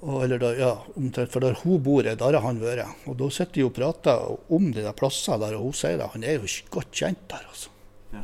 Og, 0.00 0.22
eller 0.24 0.40
da, 0.40 0.50
ja, 0.56 0.70
omtrent, 0.96 1.32
for 1.32 1.44
der 1.44 1.58
hun 1.60 1.82
bor, 1.84 2.06
er, 2.06 2.16
der 2.16 2.38
har 2.38 2.46
han 2.46 2.60
vært. 2.62 3.02
Og 3.10 3.18
da 3.20 3.28
sitter 3.28 3.58
de 3.58 3.66
og 3.66 3.74
prater 3.76 4.22
om 4.56 4.70
de 4.72 4.84
der 4.84 4.96
plassene 4.96 5.36
der, 5.42 5.58
og 5.58 5.68
hun 5.68 5.76
sier 5.76 5.98
det. 6.00 6.08
Han 6.14 6.24
er 6.24 6.38
jo 6.38 6.52
godt 6.72 6.94
kjent 6.96 7.26
der, 7.28 7.44
altså. 7.50 7.72
Ja. 8.14 8.22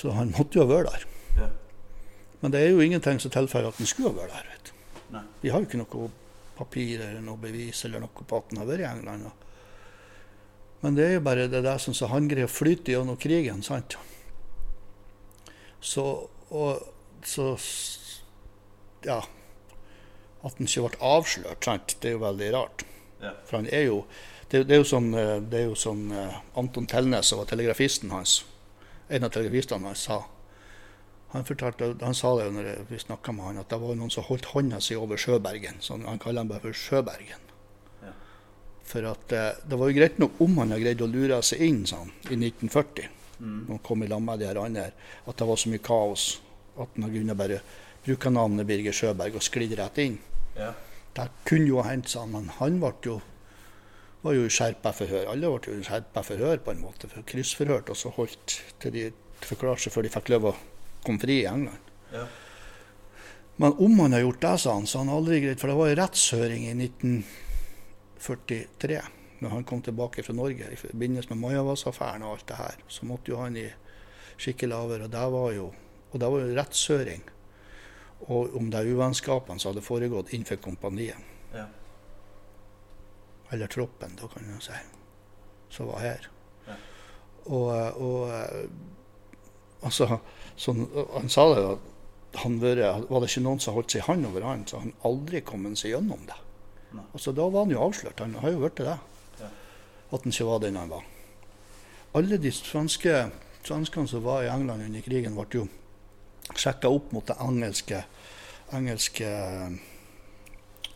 Så 0.00 0.16
han 0.16 0.34
måtte 0.34 0.58
jo 0.58 0.66
være 0.70 0.90
der. 0.90 1.06
Ja. 1.38 1.50
Men 2.40 2.56
det 2.56 2.64
er 2.64 2.72
jo 2.72 2.82
ingenting 2.82 3.22
som 3.22 3.30
tilføyer 3.30 3.70
at 3.70 3.78
han 3.78 3.86
skulle 3.86 4.16
være 4.16 4.34
der. 4.34 4.50
vet 4.50 4.72
du. 4.72 4.74
Nei. 5.14 5.24
Vi 5.44 5.54
har 5.54 5.62
jo 5.62 5.70
ikke 5.70 5.82
noe 5.84 6.10
papir 6.58 6.98
eller 6.98 7.22
noe 7.24 7.40
bevis 7.40 7.84
eller 7.86 8.02
noe 8.02 8.26
på 8.26 8.42
at 8.42 8.50
han 8.50 8.62
har 8.64 8.70
vært 8.72 8.84
i 8.84 8.90
England. 8.90 9.30
Og. 9.30 9.48
Men 10.82 10.96
det 10.96 11.06
er 11.06 11.18
jo 11.18 11.26
bare 11.30 11.48
det 11.52 11.64
der 11.66 11.82
som 11.82 11.94
så 11.94 12.10
han 12.10 12.28
greier 12.28 12.50
å 12.50 12.52
flyte 12.52 12.96
gjennom 12.96 13.18
krigen, 13.20 13.62
sant. 13.62 13.98
Så, 15.80 16.04
og, 16.50 16.82
så 17.24 17.52
ja. 19.06 19.22
At 20.42 20.56
han 20.56 20.66
ikke 20.68 20.86
ble 20.88 21.00
avslørt, 21.04 21.64
sant. 21.64 21.96
Det 22.00 22.10
er 22.10 22.14
jo 22.16 22.22
veldig 22.24 22.50
rart. 22.54 22.84
Ja. 23.20 23.34
For 23.44 23.58
han 23.60 23.66
er 23.68 23.86
jo 23.90 24.04
Det, 24.50 24.64
det 24.66 24.74
er 24.74 24.80
jo 24.80 24.86
sånn, 24.88 25.12
eh, 25.14 25.36
det 25.46 25.58
er 25.60 25.66
jo 25.68 25.74
som 25.78 25.98
eh, 26.10 26.38
Anton 26.58 26.86
Telnes, 26.90 27.28
som 27.30 27.38
var 27.38 27.46
telegrafisten 27.46 28.10
hans, 28.10 28.32
en 29.08 29.22
av 29.22 29.30
telegrafistene 29.30 29.86
hans, 29.86 30.00
sa. 30.08 30.16
Han, 31.30 31.44
fortalte, 31.46 31.92
han 32.02 32.16
sa 32.18 32.32
det 32.40 32.48
når 32.56 32.70
vi 32.88 32.98
snakka 32.98 33.30
med 33.36 33.44
han, 33.46 33.60
at 33.62 33.70
det 33.70 33.78
var 33.78 33.94
noen 33.94 34.10
som 34.10 34.26
holdt 34.26 34.48
hånda 34.50 34.80
si 34.82 34.96
over 34.98 35.14
Sjøbergen. 35.22 35.78
Så 35.78 36.00
han 36.02 36.18
kaller 36.18 36.42
han 36.42 36.50
bare 36.50 36.64
for 36.64 36.74
Sjøbergen. 36.74 37.46
Ja. 38.02 38.10
For 38.90 39.06
at 39.12 39.36
eh, 39.38 39.52
det 39.70 39.78
var 39.78 39.92
jo 39.92 39.98
greit 40.00 40.18
nok 40.18 40.40
om 40.42 40.58
han 40.64 40.74
hadde 40.74 40.82
greid 40.82 41.04
å 41.06 41.10
lure 41.14 41.38
seg 41.46 41.62
inn 41.68 41.84
sånn, 41.86 42.10
i 42.26 42.34
1940, 42.40 43.16
Mm. 43.40 43.62
når 43.64 43.70
han 43.72 43.78
kom 43.86 44.02
i 44.04 44.06
lag 44.10 44.20
med 44.20 44.42
de 44.42 44.44
her 44.50 44.58
andre, 44.60 44.82
at 45.24 45.38
det 45.40 45.46
var 45.48 45.56
så 45.56 45.70
mye 45.72 45.80
kaos 45.80 46.24
at 46.76 46.98
han 47.00 47.06
kunne 47.14 47.32
bare 47.38 47.62
bruke 48.04 48.30
navnet 48.32 48.68
Birger 48.68 48.94
Sjøberg 48.96 49.36
og 49.38 49.44
sklidd 49.44 49.74
rett 49.78 49.98
inn. 50.02 50.18
Ja. 50.56 50.72
Det 51.16 51.26
kunne 51.48 51.68
jo 51.68 51.82
hendt, 51.84 52.12
han, 52.16 52.32
men 52.32 52.50
han 52.60 52.78
ble 52.82 52.92
jo, 53.04 53.16
var 54.22 54.36
jo 54.36 54.46
i 54.46 54.52
skjerpa 54.52 54.92
forhør. 54.96 55.30
Alle 55.32 55.50
ble 55.52 55.72
jo 55.72 55.80
i 55.80 55.86
skjerpa 55.86 56.22
forhør 56.26 56.62
på 56.64 56.74
en 56.74 56.84
måte, 56.84 57.10
for 57.10 57.26
kryssforhørt 57.28 57.92
og 57.92 57.98
så 57.98 58.12
holdt 58.16 58.48
til 58.82 58.96
de 58.96 59.04
forklarte 59.44 59.86
seg 59.86 59.94
før 59.94 60.06
de 60.06 60.14
fikk 60.14 60.28
lov 60.34 60.42
å 60.52 60.58
komme 61.04 61.22
fri 61.22 61.36
i 61.42 61.50
England. 61.50 61.82
Ja. 62.14 62.24
Men 63.60 63.70
om 63.84 63.94
han 64.00 64.14
har 64.16 64.24
gjort 64.24 64.44
det, 64.44 64.56
sa 64.62 64.68
han, 64.78 64.88
så 64.88 65.02
han 65.02 65.12
aldri 65.12 65.42
greit, 65.44 65.60
For 65.60 65.68
det 65.68 65.76
var 65.76 65.90
en 65.90 66.00
rettshøring 66.00 66.62
i 66.70 66.74
1943, 66.86 69.00
når 69.40 69.50
han 69.56 69.68
kom 69.68 69.80
tilbake 69.84 70.24
fra 70.24 70.34
Norge 70.36 70.64
i 70.72 70.80
forbindelse 70.80 71.30
med 71.32 71.42
Majavass-affæren 71.42 72.24
og 72.24 72.32
alt 72.34 72.48
det 72.48 72.60
her. 72.60 72.76
Så 72.88 73.00
måtte 73.08 73.30
jo 73.32 73.40
han 73.40 73.54
i 73.60 73.68
skikkelig 74.40 74.76
avhør, 74.76 75.04
og 75.04 75.10
det 75.12 75.26
var 75.36 75.50
jo 75.56 75.66
og 76.10 76.18
det 76.18 76.28
var 76.32 76.40
jo 76.42 76.54
rettshøring 76.56 77.22
og 78.28 78.56
om 78.56 78.70
de 78.72 78.82
uvennskapene 78.92 79.60
som 79.60 79.72
hadde 79.72 79.84
foregått 79.84 80.32
innenfor 80.34 80.60
kompaniet. 80.62 81.18
Ja. 81.54 81.66
Eller 83.50 83.70
troppen, 83.70 84.14
da 84.20 84.28
kan 84.30 84.46
du 84.46 84.60
si, 84.62 84.76
som 85.74 85.88
var 85.90 86.04
her. 86.04 86.28
Ja. 86.68 86.76
Og, 87.46 87.70
og 87.98 88.34
eh, 88.34 88.68
altså, 89.86 90.20
sånn, 90.60 90.84
han 91.16 91.32
sa 91.32 91.48
det 91.54 91.64
at 91.72 91.88
han 92.44 92.60
var, 92.62 92.82
var 93.10 93.22
det 93.22 93.30
ikke 93.32 93.42
noen 93.42 93.62
som 93.62 93.74
holdt 93.74 93.96
seg 93.96 94.06
hånd 94.06 94.28
over 94.28 94.46
han, 94.46 94.62
så 94.70 94.84
han 94.84 94.94
aldri 95.08 95.42
kommet 95.42 95.80
seg 95.80 95.96
gjennom 95.96 96.22
det. 96.28 96.38
Nei. 96.94 97.06
Altså, 97.14 97.34
da 97.34 97.46
var 97.50 97.64
han 97.64 97.74
jo 97.74 97.82
avslørt. 97.82 98.22
Han 98.22 98.36
har 98.42 98.54
jo 98.54 98.62
blitt 98.62 98.82
det. 98.82 98.96
Ja. 99.40 99.50
At 100.10 100.22
han 100.22 100.34
ikke 100.34 100.46
var 100.46 100.62
den 100.62 100.78
han 100.78 100.92
var. 100.92 101.06
Alle 102.18 102.38
de 102.42 102.50
svenske, 102.54 103.16
svenskene 103.66 104.10
som 104.10 104.24
var 104.26 104.44
i 104.44 104.50
England 104.50 104.86
under 104.86 105.04
krigen, 105.06 105.36
ble 105.38 105.62
jo 105.62 105.66
sjekka 106.60 106.90
opp 106.92 107.12
mot 107.16 107.26
det 107.26 107.36
engelske 107.40 108.02
engelske 108.76 109.26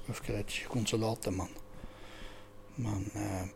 jeg 0.05 0.13
husker 0.13 0.37
ikke 0.43 0.69
konsulatet, 0.69 1.33
men, 1.33 1.49
men 2.77 3.07
eh, 3.17 3.47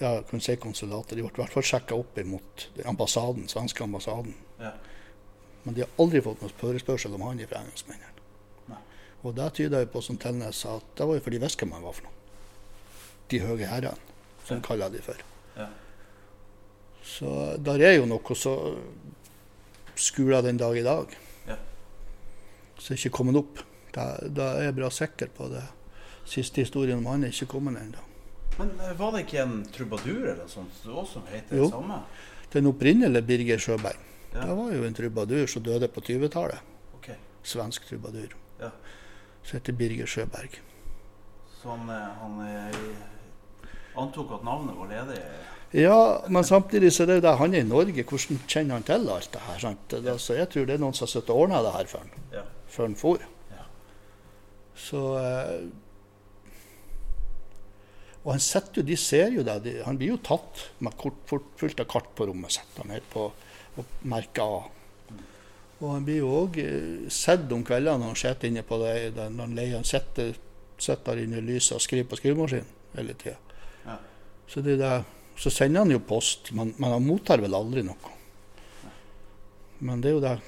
ja, 0.00 0.10
jeg 0.16 0.24
kunne 0.30 0.42
si 0.42 0.56
konsulatet. 0.58 1.14
De 1.14 1.22
ble 1.22 1.30
i 1.30 1.38
hvert 1.38 1.54
fall 1.54 1.66
sjekka 1.66 1.94
opp 1.98 2.18
mot 2.26 2.64
ambassaden, 2.90 3.46
svenske 3.50 3.84
ambassaden. 3.86 4.34
Ja. 4.58 4.72
Men 5.62 5.76
de 5.76 5.84
har 5.84 6.02
aldri 6.02 6.22
fått 6.24 6.42
noen 6.42 6.54
forespørsel 6.58 7.14
om 7.14 7.22
han 7.28 7.42
fra 7.46 7.62
engelskmennene. 7.62 8.14
Og 9.26 9.34
det 9.34 9.48
tyder 9.58 9.82
jo 9.82 9.88
på, 9.90 10.02
som 10.02 10.18
Telnes 10.18 10.60
sa, 10.62 10.76
at 10.78 10.90
det 10.98 11.06
var 11.08 11.18
jo 11.18 11.22
fordi 11.24 11.38
de 11.40 11.42
visste 11.42 11.64
hvem 11.64 11.72
han 11.74 11.82
var 11.82 11.96
for 11.96 12.06
noe. 12.06 12.14
De 13.30 13.40
høye 13.42 13.66
herrene, 13.66 14.14
som 14.46 14.60
Ja. 14.60 14.62
kaller 14.62 14.92
de 14.94 15.00
for. 15.02 15.22
Ja. 15.56 15.66
Så 17.02 17.56
der 17.58 17.82
er 17.82 17.96
jo 17.96 18.06
noe 18.06 18.36
så 18.38 18.54
skuler 19.96 20.42
den 20.42 20.56
dag 20.56 20.76
i 20.78 20.86
dag. 20.86 21.16
Så 22.78 22.92
er 22.94 22.98
ikke 23.00 23.10
kommet 23.18 23.36
opp. 23.40 23.62
Da, 23.94 24.04
da 24.28 24.52
er 24.58 24.68
jeg 24.68 24.76
bra 24.76 24.90
sikker 24.92 25.30
på 25.34 25.48
det. 25.52 25.62
Siste 26.28 26.60
historien 26.62 26.98
om 27.00 27.06
han 27.10 27.24
er 27.24 27.32
ikke 27.32 27.48
kommet 27.54 27.78
ennå. 27.80 28.04
Men 28.58 28.70
eh, 28.84 28.92
var 28.98 29.12
det 29.14 29.24
ikke 29.26 29.42
en 29.44 29.56
trubadur 29.74 30.24
eller 30.34 30.46
sånt 30.50 30.74
som 30.82 30.96
også 31.04 31.22
det 31.28 31.44
Jo. 31.50 31.64
det 31.64 31.70
samme? 31.72 32.00
Den 32.52 32.66
opprinnelige 32.70 33.22
Birger 33.28 33.58
Sjøberg, 33.58 33.98
Ja. 34.34 34.40
det 34.46 34.56
var 34.56 34.72
jo 34.72 34.84
en 34.84 34.94
trubadur 34.94 35.46
som 35.46 35.62
døde 35.62 35.88
på 35.88 36.00
20-tallet. 36.00 36.58
Okay. 36.98 37.14
Svensk 37.42 37.86
trubadur. 37.88 38.34
Ja. 38.60 38.70
Som 39.42 39.58
heter 39.58 39.72
Birger 39.72 40.06
Sjøberg. 40.06 40.58
Så 41.62 41.70
han, 41.74 41.88
eh, 41.90 42.08
han 42.22 42.40
eh, 42.46 43.98
antok 43.98 44.32
at 44.38 44.44
navnet 44.44 44.76
var 44.78 44.90
ledig? 44.92 45.22
Ja, 45.72 46.20
men 46.28 46.44
samtidig 46.44 46.92
så 46.92 47.02
er 47.02 47.06
det 47.10 47.14
jo 47.18 47.24
det 47.26 47.34
han 47.38 47.54
er 47.54 47.60
i 47.60 47.68
Norge. 47.68 48.04
Hvordan 48.04 48.38
kjenner 48.48 48.78
han 48.78 48.82
til 48.88 49.08
alt 49.12 49.32
det 49.34 49.40
her? 49.44 49.58
Sant? 49.58 49.96
Ja. 50.04 50.14
så 50.18 50.34
jeg 50.38 50.48
tror 50.48 50.64
det 50.68 50.74
er 50.78 50.80
noen 50.84 50.94
som 50.96 51.04
har 51.06 51.12
sittet 51.12 51.30
og 51.34 51.42
ordna 51.44 51.62
det 51.66 51.72
her 51.74 51.90
for 51.90 51.98
han, 52.04 52.10
Ja. 52.32 52.42
Før 52.78 52.88
han 52.88 52.96
for. 52.98 53.26
Ja. 53.50 53.66
Så 54.78 55.02
eh, 55.18 55.68
Og 58.22 58.32
han 58.34 58.42
setter 58.44 58.82
jo, 58.82 58.86
de 58.86 58.96
ser 59.00 59.34
jo 59.34 59.44
det. 59.46 59.78
Han 59.86 59.98
blir 59.98 60.14
jo 60.14 60.22
tatt 60.22 60.66
med 60.84 60.96
kort, 61.00 61.20
fullt 61.56 61.80
av 61.80 61.86
kart 61.90 62.10
på 62.14 62.26
rommet 62.28 62.54
sitt. 62.58 62.74
Han 62.78 62.92
helt 62.92 63.06
på 63.12 63.30
og 63.78 63.94
merker 64.10 64.42
av. 64.42 64.66
Og 65.78 65.92
han 65.92 66.06
blir 66.06 66.18
jo 66.24 66.30
òg 66.40 66.58
sett 67.14 67.46
om 67.54 67.62
kveldene 67.66 68.02
når 68.02 68.10
han 68.10 68.18
sitter 68.18 68.50
inne 68.50 68.64
på 68.66 68.80
det, 68.82 68.94
når 69.14 69.44
han 69.44 69.54
leier. 69.54 69.76
Han 69.78 69.86
sitter, 69.86 70.34
sitter 70.82 71.22
inne 71.22 71.38
i 71.38 71.46
lyset 71.46 71.76
og 71.76 71.84
skriver 71.84 72.10
på 72.10 72.18
skrivemaskinen 72.18 72.74
hele 72.96 73.14
tida. 73.20 73.38
Ja. 73.84 73.96
Så, 74.50 74.64
så 75.38 75.54
sender 75.54 75.84
han 75.84 75.94
jo 75.94 76.02
post, 76.02 76.50
men, 76.58 76.74
men 76.80 76.96
han 76.96 77.06
mottar 77.06 77.42
vel 77.44 77.54
aldri 77.54 77.86
noe. 77.86 78.14
Men 79.78 80.02
det 80.02 80.10
er 80.10 80.16
jo 80.16 80.24
det 80.24 80.38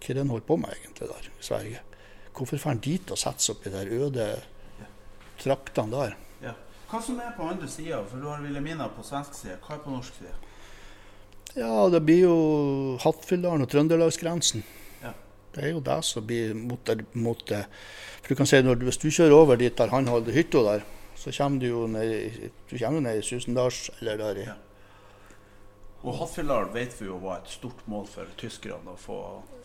hva 0.00 0.16
den 0.16 0.32
holder 0.32 0.46
på 0.46 0.56
med 0.56 0.74
egentlig 0.74 1.08
der 1.08 1.28
i 1.28 1.44
Sverige. 1.44 1.80
Hvorfor 2.36 2.58
får 2.58 2.70
han 2.70 2.82
dit 2.84 3.10
og 3.10 3.18
setter 3.20 3.44
seg 3.44 3.56
opp 3.56 3.66
i 3.66 3.72
de 3.74 4.00
øde 4.00 4.26
traktene 5.40 5.92
der? 5.92 6.16
Ja. 6.42 6.54
Hva 6.90 7.00
som 7.04 7.18
er 7.22 7.34
på 7.36 7.48
andre 7.48 7.68
sida? 7.68 8.02
For 8.08 8.20
du 8.20 8.28
har 8.30 8.42
Wilhelmina 8.42 8.88
på 8.94 9.04
svensk 9.06 9.36
side. 9.36 9.58
Hva 9.66 9.76
er 9.76 9.82
på 9.84 9.92
norsk 9.92 10.20
side? 10.20 10.36
Ja, 11.56 11.88
det 11.90 12.02
blir 12.06 12.22
jo 12.28 12.36
Hattfjelldalen 13.02 13.66
og 13.66 13.70
Trøndelagsgrensen. 13.72 14.62
Ja. 15.02 15.12
Det 15.54 15.64
er 15.66 15.74
jo 15.74 15.82
det 15.82 15.98
som 16.06 16.26
blir 16.26 16.54
mot, 16.54 16.92
mot 17.18 17.42
det. 17.48 17.64
For 18.22 18.32
du 18.32 18.38
kan 18.38 18.46
si, 18.46 18.62
når, 18.62 18.82
Hvis 18.86 19.02
du 19.02 19.10
kjører 19.10 19.34
over 19.34 19.56
dit 19.56 19.76
der 19.76 19.90
han 19.90 20.08
holder 20.08 20.32
hytta 20.32 20.62
der, 20.66 20.86
så 21.16 21.34
kommer 21.36 21.60
du 21.60 21.66
jo 21.66 21.86
ned, 21.86 22.50
du 22.70 22.76
jo 22.78 23.00
ned 23.00 23.18
i 23.18 23.22
Susendals 23.22 23.90
eller 24.00 24.16
der 24.16 24.42
i 24.42 24.46
Ja. 24.46 24.54
Og 26.02 26.14
Hattfjelldal 26.16 26.70
vet 26.72 26.94
vi 27.00 27.06
jo 27.10 27.18
var 27.20 27.42
et 27.42 27.50
stort 27.52 27.82
mål 27.90 28.06
for 28.08 28.28
tyskerne 28.40 28.94
å 28.94 28.96
få, 28.96 29.16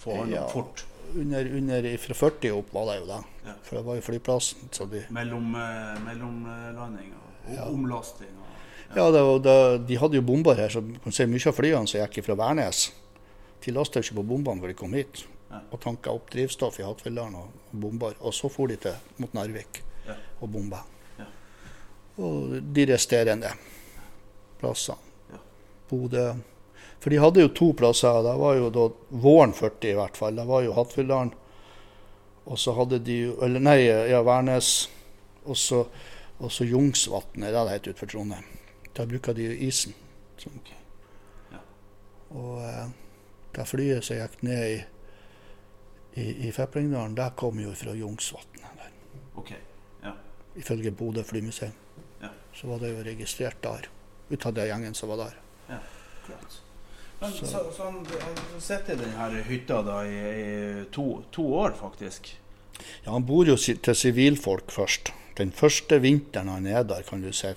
få 0.01 0.17
hånd 0.17 0.33
om 0.33 0.33
Ja. 0.35 0.47
fort. 0.51 0.83
under, 1.15 1.45
under 1.57 1.97
Fra 1.97 2.13
40 2.13 2.51
opp 2.51 2.73
var 2.73 2.85
det 2.89 2.95
jo 2.99 3.05
det. 3.05 3.19
Ja. 3.45 3.53
For 3.63 3.75
det 3.77 3.83
var 3.85 3.95
jo 3.95 4.01
flyplassen. 4.01 4.67
Så 4.71 4.85
de, 4.91 5.05
Mellom, 5.09 5.55
eh, 5.55 5.99
mellomlanding 6.03 7.13
og, 7.13 7.53
Ja. 7.53 7.63
omlasting. 7.69 8.33
Og, 8.41 8.97
ja, 8.97 9.11
det 9.11 9.21
var, 9.21 9.39
det, 9.39 9.87
de 9.87 9.95
hadde 10.01 10.15
jo 10.15 10.21
bomber 10.21 10.55
her, 10.55 10.67
så 10.69 10.81
kan 11.03 11.11
se 11.13 11.25
mye 11.25 11.47
av 11.47 11.55
flyene 11.55 11.87
som 11.87 12.01
gikk 12.01 12.23
fra 12.25 12.35
Værnes. 12.35 12.91
De 13.63 13.71
lasta 13.71 13.99
ikke 13.99 14.15
på 14.19 14.27
bombene 14.27 14.61
før 14.61 14.67
de 14.67 14.73
kom 14.73 14.93
hit. 14.93 15.25
Og 15.71 15.79
tanka 15.79 16.11
opp 16.11 16.29
drivstoff 16.31 16.79
i 16.79 16.83
Hattfjelldalen 16.83 17.35
og 17.35 17.47
bomber. 17.71 18.13
Og 18.21 18.33
så 18.33 18.49
for 18.51 18.67
de 18.67 18.75
til 18.75 18.93
mot 19.17 19.31
Narvik 19.33 19.81
og 20.41 20.51
bomba. 20.51 20.81
Ja. 21.17 21.25
Og 22.19 22.59
de 22.73 22.85
resterende 22.91 23.53
plassene. 24.59 24.97
Bodø 25.89 26.33
For 26.99 27.13
de 27.13 27.19
hadde 27.21 27.41
jo 27.43 27.53
to 27.53 27.71
plasser. 27.77 28.21
Det 28.23 28.35
var 28.39 28.55
jo 28.57 28.69
da 28.73 28.85
våren 29.09 29.53
40 29.53 29.91
i 29.91 29.97
hvert 29.97 30.17
fall. 30.17 30.35
Det 30.35 30.45
var 30.49 30.63
jo 30.65 30.73
Hattfjelldalen. 30.73 31.33
Og 32.45 32.59
så 32.59 32.73
hadde 32.77 32.99
de 32.99 33.17
jo 33.27 33.35
Eller 33.45 33.59
nei, 33.59 33.79
ja, 33.85 34.21
Værnes. 34.25 34.89
Og 35.45 35.57
så, 35.57 35.83
og 36.39 36.51
så 36.51 36.65
Jungsvatn, 36.65 37.43
er 37.43 37.53
det 37.53 37.67
heter 37.69 37.93
utenfor 37.93 38.09
Trondheim. 38.09 38.49
Der 38.97 39.05
bruker 39.05 39.33
de 39.37 39.45
jo 39.45 39.59
isen. 39.67 39.93
Sånn. 40.41 40.63
Og 42.35 42.63
eh, 42.65 42.87
det 43.55 43.65
flyet 43.69 44.03
som 44.03 44.17
gikk 44.17 44.41
ned 44.43 44.63
i, 44.67 44.79
i, 46.19 46.25
i 46.47 46.51
Feplingdalen, 46.51 47.15
det 47.15 47.29
kom 47.39 47.59
jo 47.61 47.71
fra 47.77 47.93
Jungsvatnet. 47.95 48.63
Okay. 49.35 49.61
Ja. 50.03 50.15
Ifølge 50.55 50.91
Bodø 50.91 51.23
flymuseum. 51.23 51.71
Ja. 52.21 52.31
Så 52.53 52.67
var 52.67 52.79
det 52.79 52.91
jo 52.91 53.03
registrert 53.03 53.61
der. 53.63 53.89
Ut 54.29 54.45
av 54.45 54.53
den 54.57 54.67
gjengen 54.71 54.97
som 54.97 55.11
var 55.11 55.25
der. 55.25 55.39
Klart. 55.67 56.61
Men, 57.19 57.31
Så- 57.31 57.45
så, 57.45 57.59
så 57.71 57.83
han 57.83 58.05
han 58.51 58.61
sitter 58.61 58.93
i 58.93 58.97
denne 58.97 59.43
hytta 59.47 59.81
da 59.83 59.99
i, 60.05 60.15
i 60.15 60.85
to, 60.91 61.21
to 61.31 61.45
år, 61.53 61.75
faktisk? 61.79 62.35
Ja, 63.03 63.11
Han 63.11 63.25
bor 63.25 63.45
jo 63.47 63.55
til 63.55 63.95
sivilfolk 63.95 64.71
først. 64.71 65.11
Den 65.37 65.51
første 65.51 65.99
vinteren 65.99 66.47
han 66.47 66.67
er 66.67 66.83
der, 66.83 67.03
kan 67.03 67.21
du 67.21 67.31
si, 67.33 67.47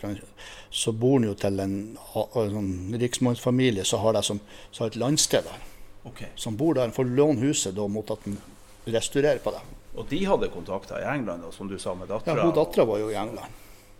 så 0.70 0.92
bor 0.92 1.18
han 1.18 1.28
jo 1.28 1.34
til 1.34 1.60
en, 1.62 1.74
en 2.14 2.50
sånn 2.54 2.94
riksmannsfamilie 2.98 3.84
som 3.86 4.00
har, 4.02 4.20
som, 4.22 4.40
som 4.70 4.84
har 4.84 4.90
et 4.90 4.96
landsted 4.96 5.46
der. 5.46 5.66
Okay. 6.04 6.28
Som 6.34 6.56
bor 6.56 6.74
der. 6.74 6.88
Han 6.88 6.92
får 6.96 7.04
låne 7.14 7.40
huset 7.46 7.74
da 7.76 7.86
mot 7.86 8.10
at 8.10 8.24
han 8.24 8.38
restaurerer 8.86 9.38
på 9.44 9.50
det. 9.54 9.62
Og 9.98 10.06
de 10.10 10.20
hadde 10.26 10.48
kontakter 10.54 11.00
i 11.02 11.06
England, 11.16 11.42
da, 11.42 11.52
som 11.52 11.68
du 11.70 11.78
sa, 11.78 11.94
med 11.94 12.10
Ja, 12.10 12.20
hun 12.42 12.54
Dattera 12.54 12.84
var 12.86 12.98
jo 12.98 13.10
i 13.10 13.16
England. 13.18 13.52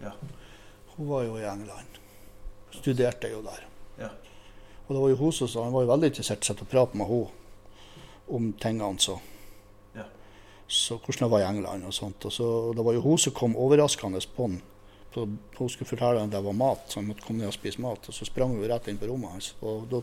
Ja. 0.03 0.13
Hun 0.97 1.09
var 1.09 1.23
jo 1.27 1.39
i 1.39 1.45
England. 1.47 1.99
Studerte 2.79 3.31
jo 3.33 3.43
der. 3.43 3.67
Ja. 3.99 4.13
Og 4.87 4.95
det 4.95 5.03
var 5.03 5.13
jo 5.13 5.19
hun 5.21 5.33
som 5.37 5.49
sa 5.49 5.65
Han 5.65 5.75
var 5.75 5.85
jo 5.85 5.91
veldig 5.91 6.09
interessert 6.13 6.49
i 6.49 6.55
å 6.55 6.69
prate 6.69 6.97
med 6.97 7.11
henne 7.11 7.29
om 8.29 8.51
tingene 8.61 9.01
så. 9.01 9.19
Ja. 9.97 10.05
så 10.69 10.99
hvordan 10.99 11.25
det 11.25 11.33
var 11.33 11.41
i 11.41 11.49
England 11.49 11.87
og 11.89 11.95
sånt. 11.95 12.25
Og 12.25 12.33
så, 12.33 12.49
og 12.69 12.77
det 12.77 12.85
var 12.85 12.97
jo 12.97 13.05
hun 13.05 13.19
som 13.19 13.33
kom 13.37 13.57
overraskende 13.57 14.21
på 14.37 14.49
han 14.49 14.61
Så 15.15 15.25
hun 15.59 15.69
skulle 15.69 15.89
fortelle 15.89 16.23
at 16.23 16.31
det 16.31 16.45
var 16.45 16.53
mat, 16.53 16.85
så 16.89 17.01
han 17.01 17.09
måtte 17.09 17.25
komme 17.25 17.41
ned 17.41 17.49
og 17.49 17.57
spise 17.57 17.81
mat. 17.81 18.09
Og 18.09 18.15
så 18.15 18.25
sprang 18.29 18.53
hun 18.53 18.69
rett 18.69 18.89
inn 18.89 18.99
på 19.01 19.09
rommet 19.09 19.33
hans. 19.33 19.55
Og 19.63 19.87
da 19.89 20.03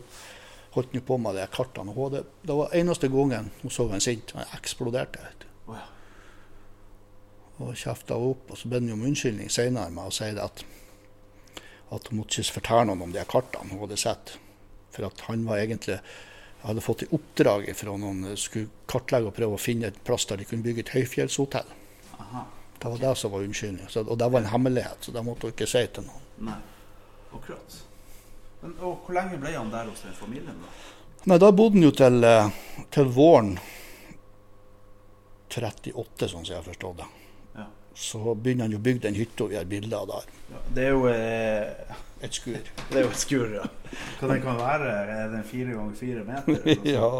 holdt 0.74 0.92
han 0.92 1.04
på 1.06 1.18
med 1.18 1.38
de 1.38 1.46
kartene. 1.46 1.94
Og 1.94 2.10
det, 2.12 2.24
det 2.42 2.56
var 2.58 2.74
eneste 2.74 3.08
gangen 3.08 3.52
hun 3.62 3.70
så 3.70 3.86
en 3.88 4.02
sint. 4.02 4.34
Han 4.34 4.56
eksploderte. 4.58 5.22
vet 5.22 5.44
du. 5.44 5.72
Ja. 5.72 5.84
Og 7.62 7.76
kjefta 7.78 8.18
opp. 8.18 8.50
Og 8.50 8.58
så 8.58 8.68
ble 8.68 8.82
han 8.82 8.96
om 8.96 9.06
unnskyldning 9.06 9.50
senere 9.52 9.94
med 9.94 10.10
å 10.10 10.14
si 10.14 10.32
det 10.34 10.42
at, 10.42 10.64
at 11.94 12.08
hun 12.10 12.20
måtte 12.20 12.42
ikke 12.42 12.58
fortelle 12.58 12.88
noen 12.88 13.04
om 13.06 13.12
de 13.14 13.24
kartene 13.28 13.70
hun 13.72 13.84
hadde 13.84 14.00
sett. 14.00 14.36
For 14.94 15.06
at 15.06 15.26
han 15.28 15.44
var 15.46 15.62
egentlig 15.62 16.00
hadde 16.66 16.82
fått 16.82 17.02
i 17.02 17.06
oppdrag 17.14 17.68
fra 17.78 17.94
noen 18.00 18.36
skulle 18.40 18.86
kartlegge 18.90 19.30
og 19.30 19.36
prøve 19.36 19.58
å 19.58 19.60
finne 19.60 19.90
et 19.90 19.98
plass 20.06 20.26
der 20.26 20.40
de 20.40 20.46
kunne 20.48 20.66
bygge 20.66 20.82
et 20.82 20.94
høyfjellshotell. 20.96 21.68
Aha. 22.18 22.42
Det 22.76 22.90
var 22.90 23.02
det 23.04 23.12
som 23.20 23.32
var 23.32 23.44
unnskyldningen. 23.46 24.08
Og 24.08 24.18
det 24.18 24.28
var 24.32 24.40
en 24.40 24.50
hemmelighet, 24.50 25.06
så 25.06 25.14
det 25.14 25.22
måtte 25.24 25.46
hun 25.46 25.54
ikke 25.54 25.68
si 25.70 25.84
til 25.94 26.08
noen. 26.08 26.24
Nei. 26.48 26.58
Akkurat. 27.36 27.78
Men, 28.62 28.74
og 28.80 29.06
hvor 29.06 29.16
lenge 29.16 29.38
ble 29.40 29.54
han 29.54 29.70
der 29.72 29.88
hos 29.90 30.02
den 30.04 30.16
familien, 30.16 30.58
da? 30.64 30.74
Nei, 31.26 31.38
da 31.42 31.50
bodde 31.54 31.78
han 31.78 31.86
jo 31.86 31.92
til, 31.96 32.24
eh, 32.24 32.50
til 32.94 33.08
våren 33.14 33.56
38, 35.56 36.28
sånn 36.28 36.44
som 36.44 36.50
jeg 36.50 36.58
har 36.58 36.66
forstått 36.66 37.00
det. 37.00 37.08
Så 37.96 38.20
begynner 38.34 38.66
han 38.66 38.74
jo 38.74 38.80
å 38.80 38.84
bygge 38.84 39.06
den 39.06 39.16
hytta 39.16 39.46
vi 39.48 39.56
har 39.56 39.68
bilder 39.68 40.02
av 40.02 40.10
der. 40.10 40.34
Ja, 40.52 40.62
det 40.76 40.82
er 40.84 40.90
jo 40.92 41.06
eh, 41.08 41.94
Et 42.24 42.32
skur. 42.32 42.58
Det 42.90 43.00
er 43.00 43.04
jo 43.04 43.12
et 43.12 43.20
skur, 43.20 43.54
ja. 43.56 43.64
Hva 44.20 44.28
den 44.30 44.42
kan 44.44 44.60
være? 44.60 44.92
Er 45.14 45.32
den 45.32 45.44
fire 45.48 45.76
ganger 45.76 45.96
fire 45.96 46.24
meter? 46.24 46.70
ja, 46.96 47.10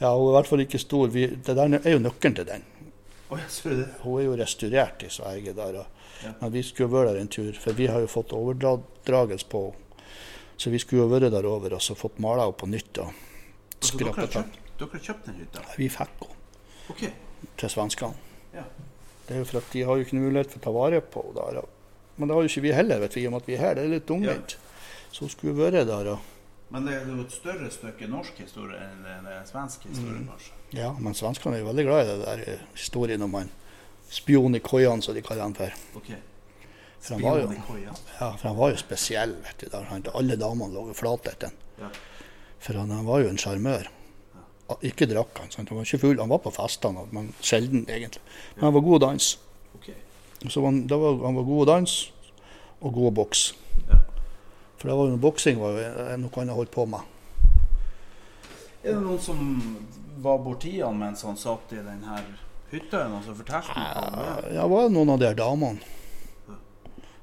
ja, 0.00 0.10
hun 0.16 0.26
er 0.26 0.30
i 0.30 0.34
hvert 0.38 0.50
fall 0.50 0.64
ikke 0.64 0.80
stor. 0.80 1.10
Vi, 1.14 1.26
det 1.34 1.56
der 1.58 1.78
er 1.80 1.96
jo 1.96 2.02
nøkkelen 2.02 2.36
til 2.38 2.46
den. 2.48 2.66
Oh? 3.30 3.38
Hun 4.02 4.14
er 4.20 4.24
jo 4.24 4.36
restaurert 4.38 5.02
i 5.06 5.10
Sverige 5.12 5.54
der. 5.54 5.82
Ja. 6.24 6.32
Men 6.40 6.54
vi 6.54 6.62
skulle 6.66 6.90
vært 6.92 7.12
der 7.12 7.20
en 7.20 7.32
tur, 7.32 7.50
for 7.58 7.76
vi 7.76 7.86
har 7.90 8.02
jo 8.02 8.10
fått 8.10 8.34
overdragelse 8.36 9.50
på 9.50 9.66
henne. 9.68 9.86
Så 10.60 10.68
vi 10.68 10.76
skulle 10.76 11.06
jo 11.06 11.08
vært 11.08 11.30
der 11.32 11.46
over 11.48 11.72
og 11.72 11.80
så 11.80 11.94
fått 11.96 12.18
mala 12.20 12.44
henne 12.44 12.58
på 12.60 12.66
nytt. 12.68 12.98
og 13.00 13.14
Altså, 13.80 13.96
dere, 13.96 14.12
har 14.12 14.26
kjøpt, 14.28 14.58
dere 14.76 14.92
har 14.92 15.04
kjøpt 15.06 15.28
den 15.30 15.38
hytta? 15.40 15.62
Vi 15.78 15.86
fikk 15.88 16.18
henne 16.20 16.34
okay. 16.92 17.14
til 17.56 17.72
svenskene. 17.72 18.29
Ja. 19.30 19.36
Det 19.36 19.36
er 19.36 19.44
jo 19.44 19.46
for 19.46 19.60
at 19.62 19.70
de 19.72 19.82
har 19.86 19.96
jo 19.96 20.02
ikke 20.04 20.16
noe 20.18 20.26
mulighet 20.26 20.50
for 20.50 20.58
å 20.58 20.64
ta 20.64 20.70
vare 20.74 21.00
på 21.00 21.22
henne 21.30 21.62
Men 22.18 22.28
det 22.28 22.34
har 22.34 22.42
jo 22.42 22.48
ikke 22.50 22.62
vi 22.66 22.72
heller, 22.74 22.98
vet 23.00 23.14
vi, 23.16 23.28
med 23.30 23.40
at 23.40 23.46
vi 23.48 23.54
er 23.54 23.60
her. 23.62 23.74
Det 23.78 23.84
er 23.84 23.92
litt 23.94 24.06
tungvint. 24.08 24.56
Så 25.12 25.20
hun 25.24 25.30
skulle 25.30 25.54
vært 25.54 25.86
der. 25.86 26.08
og 26.12 26.18
Men 26.70 26.84
det 26.86 26.94
er 26.94 27.06
jo 27.06 27.20
et 27.22 27.32
større 27.32 27.70
stykke 27.70 28.08
norsk 28.10 28.34
historie 28.42 28.76
enn 28.76 29.06
en, 29.06 29.26
en 29.26 29.46
svensk 29.46 29.86
historie, 29.86 30.18
Mm. 30.18 30.26
kanskje? 30.28 30.52
Ja, 30.74 30.92
men 30.98 31.14
svenskene 31.14 31.56
er 31.56 31.60
jo 31.64 31.66
veldig 31.70 31.84
glad 31.86 32.02
i 32.02 32.10
det 32.10 32.26
der 32.26 32.42
eh, 32.52 32.60
historien 32.74 33.22
om 33.22 33.34
han 33.34 33.48
spion 34.10 34.54
i 34.54 34.60
koiene, 34.60 35.02
som 35.02 35.14
de 35.14 35.22
kaller 35.22 35.42
han 35.42 35.54
for. 35.54 35.70
OK. 35.96 36.10
For 37.00 37.14
han 37.14 37.22
var 37.22 37.40
jo-. 37.40 37.86
Ja, 38.20 38.32
for 38.36 38.48
han 38.48 38.56
var 38.56 38.70
jo 38.70 38.76
spesiell, 38.76 39.34
vet 39.46 39.58
du. 39.64 39.68
Der 39.70 39.82
han, 39.88 40.04
alle 40.14 40.36
damene 40.36 40.74
lå 40.74 40.92
flate 40.94 41.30
etter 41.32 41.48
han. 41.50 41.56
Ja. 41.80 41.90
For 42.60 42.74
han, 42.74 42.90
han 42.90 43.06
var 43.06 43.22
jo 43.24 43.28
en 43.30 43.38
sjarmør. 43.38 43.88
Ikke 44.86 45.08
drakk 45.10 45.38
han, 45.42 45.50
sant? 45.52 45.68
han 45.68 45.80
var 45.80 45.88
ikke 45.88 46.02
full. 46.02 46.18
Han 46.20 46.32
var 46.32 46.42
på 46.44 46.52
festene, 46.54 47.06
men 47.14 47.32
sjelden 47.44 47.86
egentlig. 47.88 48.22
Men 48.56 48.68
han 48.68 48.76
var 48.76 48.86
god 48.86 48.98
å 48.98 49.04
danse. 49.06 49.38
Okay. 49.78 49.96
Så 50.48 50.64
han, 50.64 50.82
var, 50.88 51.20
han 51.24 51.38
var 51.38 51.48
god 51.48 51.62
å 51.62 51.68
danse 51.72 52.12
og 52.80 52.94
god 52.96 53.10
å 53.10 53.14
bokse. 53.20 53.56
Ja. 53.90 54.00
For 54.80 54.88
det 54.88 54.96
var 54.96 55.10
jo 55.10 55.16
boksing 55.20 55.58
var 55.60 55.80
noe 56.16 56.36
han 56.38 56.52
holdt 56.56 56.72
på 56.72 56.86
med. 56.88 57.16
Er 58.80 58.94
det 58.94 59.00
noen 59.02 59.20
som 59.20 59.40
var 60.24 60.38
borti 60.40 60.78
han 60.80 60.96
mens 60.96 61.24
han 61.28 61.36
satt 61.36 61.74
i 61.76 61.82
den 61.84 62.04
her 62.08 62.24
hytta? 62.70 63.04
Og 63.12 63.26
så 63.26 63.36
fortalte 63.36 63.76
noe 63.76 64.04
om 64.06 64.14
det? 64.16 64.54
Ja, 64.54 64.62
det 64.62 64.68
var 64.72 64.94
noen 64.94 65.12
av 65.16 65.20
de 65.20 65.32
damene 65.36 65.96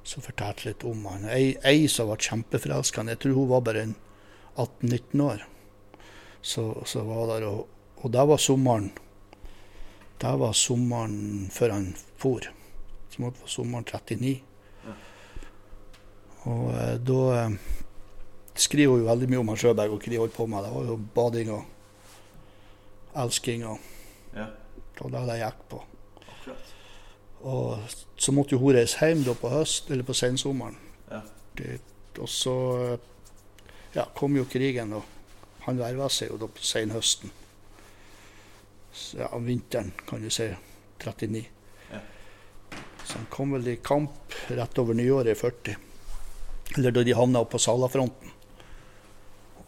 som 0.07 0.23
fortalte 0.23 0.69
litt 0.69 0.85
om 0.87 1.01
han. 1.09 1.25
Ei, 1.33 1.57
ei 1.67 1.87
som 1.91 2.07
var 2.11 2.21
kjempeforelska. 2.21 3.03
Jeg 3.09 3.19
tror 3.23 3.41
hun 3.41 3.49
var 3.49 3.65
bare 3.65 3.87
18-19 4.55 5.23
år. 5.25 5.43
Så, 6.47 6.63
så 6.87 7.01
var 7.03 7.25
der, 7.33 7.45
og, 7.49 7.65
og 8.03 8.11
det 8.13 8.23
var 8.29 8.39
sommeren 8.39 8.91
Det 10.21 10.31
var 10.39 10.53
sommeren 10.55 11.17
før 11.53 11.73
han 11.75 11.89
for. 12.17 12.45
Som 13.11 13.25
måtte 13.25 13.41
være 13.43 13.51
sommeren 13.51 13.85
39. 13.85 14.31
Og 16.47 16.69
eh, 16.73 16.95
da 17.03 17.17
eh, 17.41 17.57
skriver 18.57 18.93
hun 18.95 19.03
jo 19.03 19.09
veldig 19.09 19.29
mye 19.33 19.41
om 19.43 19.51
han 19.51 19.59
Sjøberg 19.59 19.93
og 19.97 19.99
hva 20.05 20.13
de 20.13 20.21
holdt 20.21 20.35
på 20.37 20.47
med. 20.49 20.63
Det 20.65 20.71
var 20.77 20.87
jo 20.91 20.97
bading 21.17 21.51
og 21.57 23.19
elsking 23.25 23.65
og 23.67 23.77
Ja, 24.37 24.45
det 24.95 25.01
var 25.03 25.13
det 25.17 25.25
det 25.31 25.37
gikk 25.41 25.61
på. 25.71 25.81
akkurat. 26.31 26.73
Og 27.47 27.93
så 28.17 28.33
måtte 28.33 28.55
jo 28.55 28.59
hun 28.61 28.75
reise 28.75 28.99
hjem 29.01 29.23
da 29.25 29.33
på 29.37 29.49
høst, 29.51 29.91
eller 29.91 30.03
på 30.07 30.13
sensommeren. 30.17 30.77
Ja. 31.11 31.21
Det- 31.57 31.81
Og 32.19 32.27
så 32.29 32.97
ja, 33.95 34.03
kom 34.15 34.35
jo 34.35 34.43
krigen, 34.49 34.93
og 34.93 35.03
han 35.67 35.79
verva 35.81 36.07
seg 36.09 36.31
jo 36.31 36.39
da 36.41 36.49
på 36.49 36.63
senhøsten. 36.63 37.29
Ja, 37.29 37.47
Ja, 39.17 39.37
vinteren, 39.37 39.91
kan 40.07 40.21
du 40.21 40.29
si. 40.29 40.49
39. 40.97 41.45
Ja. 41.91 41.99
Så 43.05 43.17
han 43.17 43.27
kom 43.29 43.51
vel 43.53 43.67
i 43.67 43.75
kamp 43.75 44.33
rett 44.47 44.79
over 44.81 44.97
nyåret 44.97 45.37
i 45.37 45.39
40. 45.39 45.75
Eller 46.77 46.91
da 46.91 47.03
de 47.03 47.13
havna 47.15 47.43
oppe 47.43 47.55
på 47.55 47.61
Salafronten. 47.61 48.33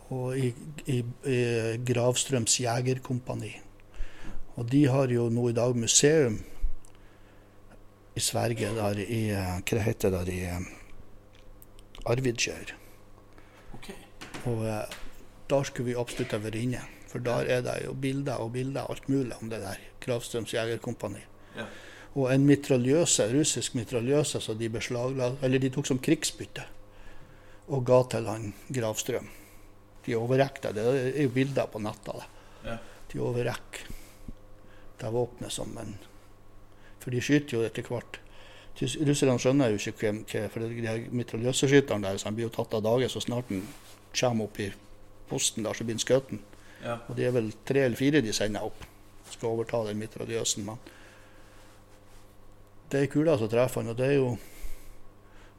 Og 0.10 0.38
i, 0.38 0.50
i, 0.90 1.04
i 1.30 1.40
Gravstrøms 1.86 2.60
jegerkompani. 2.60 3.54
Og 4.58 4.66
de 4.72 4.86
har 4.90 5.14
jo 5.14 5.28
nå 5.30 5.50
i 5.50 5.56
dag 5.56 5.78
museum 5.78 6.40
i 8.18 8.24
Sverige, 8.24 8.74
der 8.76 8.98
i 9.00 9.20
eh, 9.32 9.60
Hva 9.62 9.84
heter 9.86 10.12
det 10.12 10.26
der 10.26 10.34
i 10.34 10.40
eh, 10.50 10.66
Okay. 13.78 14.02
OK. 14.42 14.50
Og 14.50 14.66
der 15.50 15.68
skulle 15.68 15.92
vi 15.92 16.00
absolutt 16.00 16.34
ha 16.36 16.40
vært 16.44 16.58
inne. 16.60 16.82
For 17.10 17.24
der 17.26 17.50
er 17.50 17.62
det 17.66 17.78
jo 17.86 17.94
bilder 17.98 18.42
og 18.44 18.54
bilder, 18.54 18.86
alt 18.90 19.08
mulig 19.10 19.34
om 19.42 19.50
det 19.50 19.62
der. 19.64 19.80
Kravstrøms 20.04 20.54
jegerkompani. 20.54 21.22
Ja. 21.58 21.66
Og 22.16 22.34
en 22.34 22.46
mitraljøse, 22.46 23.30
russisk 23.34 23.76
mitraljøse 23.78 24.42
som 24.42 24.58
de 24.58 24.70
beslagla, 24.70 25.32
eller 25.46 25.62
de 25.62 25.72
tok 25.74 25.90
som 25.90 26.02
krigsbytte 26.02 26.66
og 27.70 27.86
ga 27.86 28.00
til 28.10 28.26
han 28.30 28.48
Gravstrøm. 28.74 29.28
De 30.06 30.16
overrekte 30.18 30.72
det. 30.74 30.86
Det 30.86 31.02
er 31.12 31.28
jo 31.28 31.34
bilder 31.34 31.70
på 31.70 31.82
netta. 31.84 32.16
Ja. 32.66 32.78
De 33.12 33.22
overrekker 33.22 33.92
det 35.00 35.12
våpenet 35.14 35.54
som 35.54 35.78
en 35.80 35.94
For 37.00 37.14
de 37.14 37.22
skyter 37.24 37.56
jo 37.56 37.62
etter 37.64 37.86
hvert. 37.88 38.20
Russerne 38.80 39.40
skjønner 39.40 39.72
jo 39.72 39.80
ikke 39.80 39.94
hvem 40.02 40.20
For 40.52 40.64
de 40.64 40.88
her 40.88 41.06
mitraljøseskytterne 41.12 42.08
der 42.08 42.20
så 42.20 42.30
han 42.30 42.36
blir 42.36 42.50
jo 42.50 42.56
tatt 42.58 42.74
av 42.76 42.84
dage 42.84 43.10
så 43.12 43.22
snart 43.24 43.52
han 43.52 43.64
kommer 44.16 44.50
opp 44.50 44.60
i 44.60 44.70
posten 45.30 45.66
der, 45.66 45.74
så 45.74 45.86
blir 45.88 46.00
skutt. 46.02 46.32
Ja. 46.84 46.98
Og 47.08 47.18
det 47.18 47.28
er 47.28 47.36
vel 47.36 47.52
tre 47.68 47.86
eller 47.86 48.00
fire 48.00 48.22
de 48.22 48.34
sender 48.34 48.66
opp. 48.66 48.86
Skal 49.30 49.52
overta 49.52 49.84
den 49.88 50.00
mitraljøsen. 50.00 50.66
Men 50.66 50.80
det 52.92 53.04
er 53.04 53.12
kula 53.12 53.38
som 53.38 53.50
treffer 53.50 53.84
han, 53.84 53.92
og 53.92 53.98
det 53.98 54.08
er 54.08 54.18
jo 54.18 54.38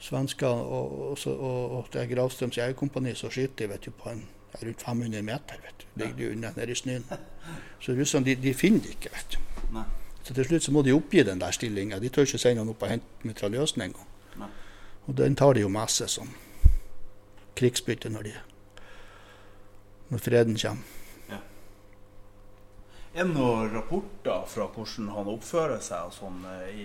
svensker 0.00 0.48
og, 0.48 0.92
og, 1.10 1.26
og, 1.26 1.76
og 1.76 1.88
det 1.92 2.02
er 2.02 2.14
Gravstrøms 2.14 2.56
jegerkompani 2.56 3.14
som 3.14 3.30
skyter 3.30 3.68
vet 3.68 3.84
du, 3.84 3.90
på 3.92 4.10
en, 4.10 4.24
rundt 4.62 4.82
500 4.82 5.22
meter. 5.22 5.60
vet 5.62 5.82
du. 5.82 5.86
Ligger 6.00 6.16
de 6.16 6.30
unna 6.32 6.52
nede 6.56 6.72
i 6.72 6.74
snøen. 6.74 7.04
Så 7.80 7.92
russerne 7.92 8.26
de, 8.26 8.34
de 8.34 8.54
finner 8.54 8.80
det 8.80 8.96
ikke. 8.96 9.12
vet 9.14 9.36
du. 9.36 9.66
Nei. 9.76 9.84
Så 10.22 10.34
til 10.34 10.44
slutt 10.44 10.62
så 10.62 10.72
må 10.72 10.82
de 10.82 10.92
oppgi 10.92 11.22
den 11.24 11.40
der 11.40 11.50
stillinga. 11.50 11.98
De 11.98 12.08
tør 12.08 12.28
ikke 12.28 12.38
sende 12.38 12.62
han 12.62 12.68
opp 12.72 12.82
og 12.82 12.92
hente 12.92 13.28
mitraljøsen 13.28 13.82
engang. 13.82 14.06
Og 15.06 15.16
den 15.16 15.36
tar 15.36 15.56
de 15.56 15.64
jo 15.64 15.68
med 15.72 15.88
seg 15.90 16.10
som 16.12 16.28
krigsbytte 17.56 18.10
når, 18.12 18.28
de, 18.28 18.32
når 20.10 20.24
freden 20.24 20.58
kommer. 20.60 20.96
Er 23.10 23.26
det 23.26 23.32
noen 23.34 23.72
rapporter 23.74 24.44
fra 24.46 24.68
hvordan 24.70 25.08
han 25.10 25.28
oppfører 25.32 25.80
seg 25.82 26.12
sånn 26.14 26.44
eh, 26.46 26.66
i, 26.70 26.84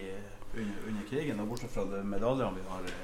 under, 0.56 0.78
under 0.90 1.04
krigen, 1.06 1.42
bortsett 1.46 1.70
fra 1.70 1.84
de 1.86 2.00
medaljene 2.02 2.58
vi 2.58 2.64
har 2.66 2.88
eh, 2.90 3.04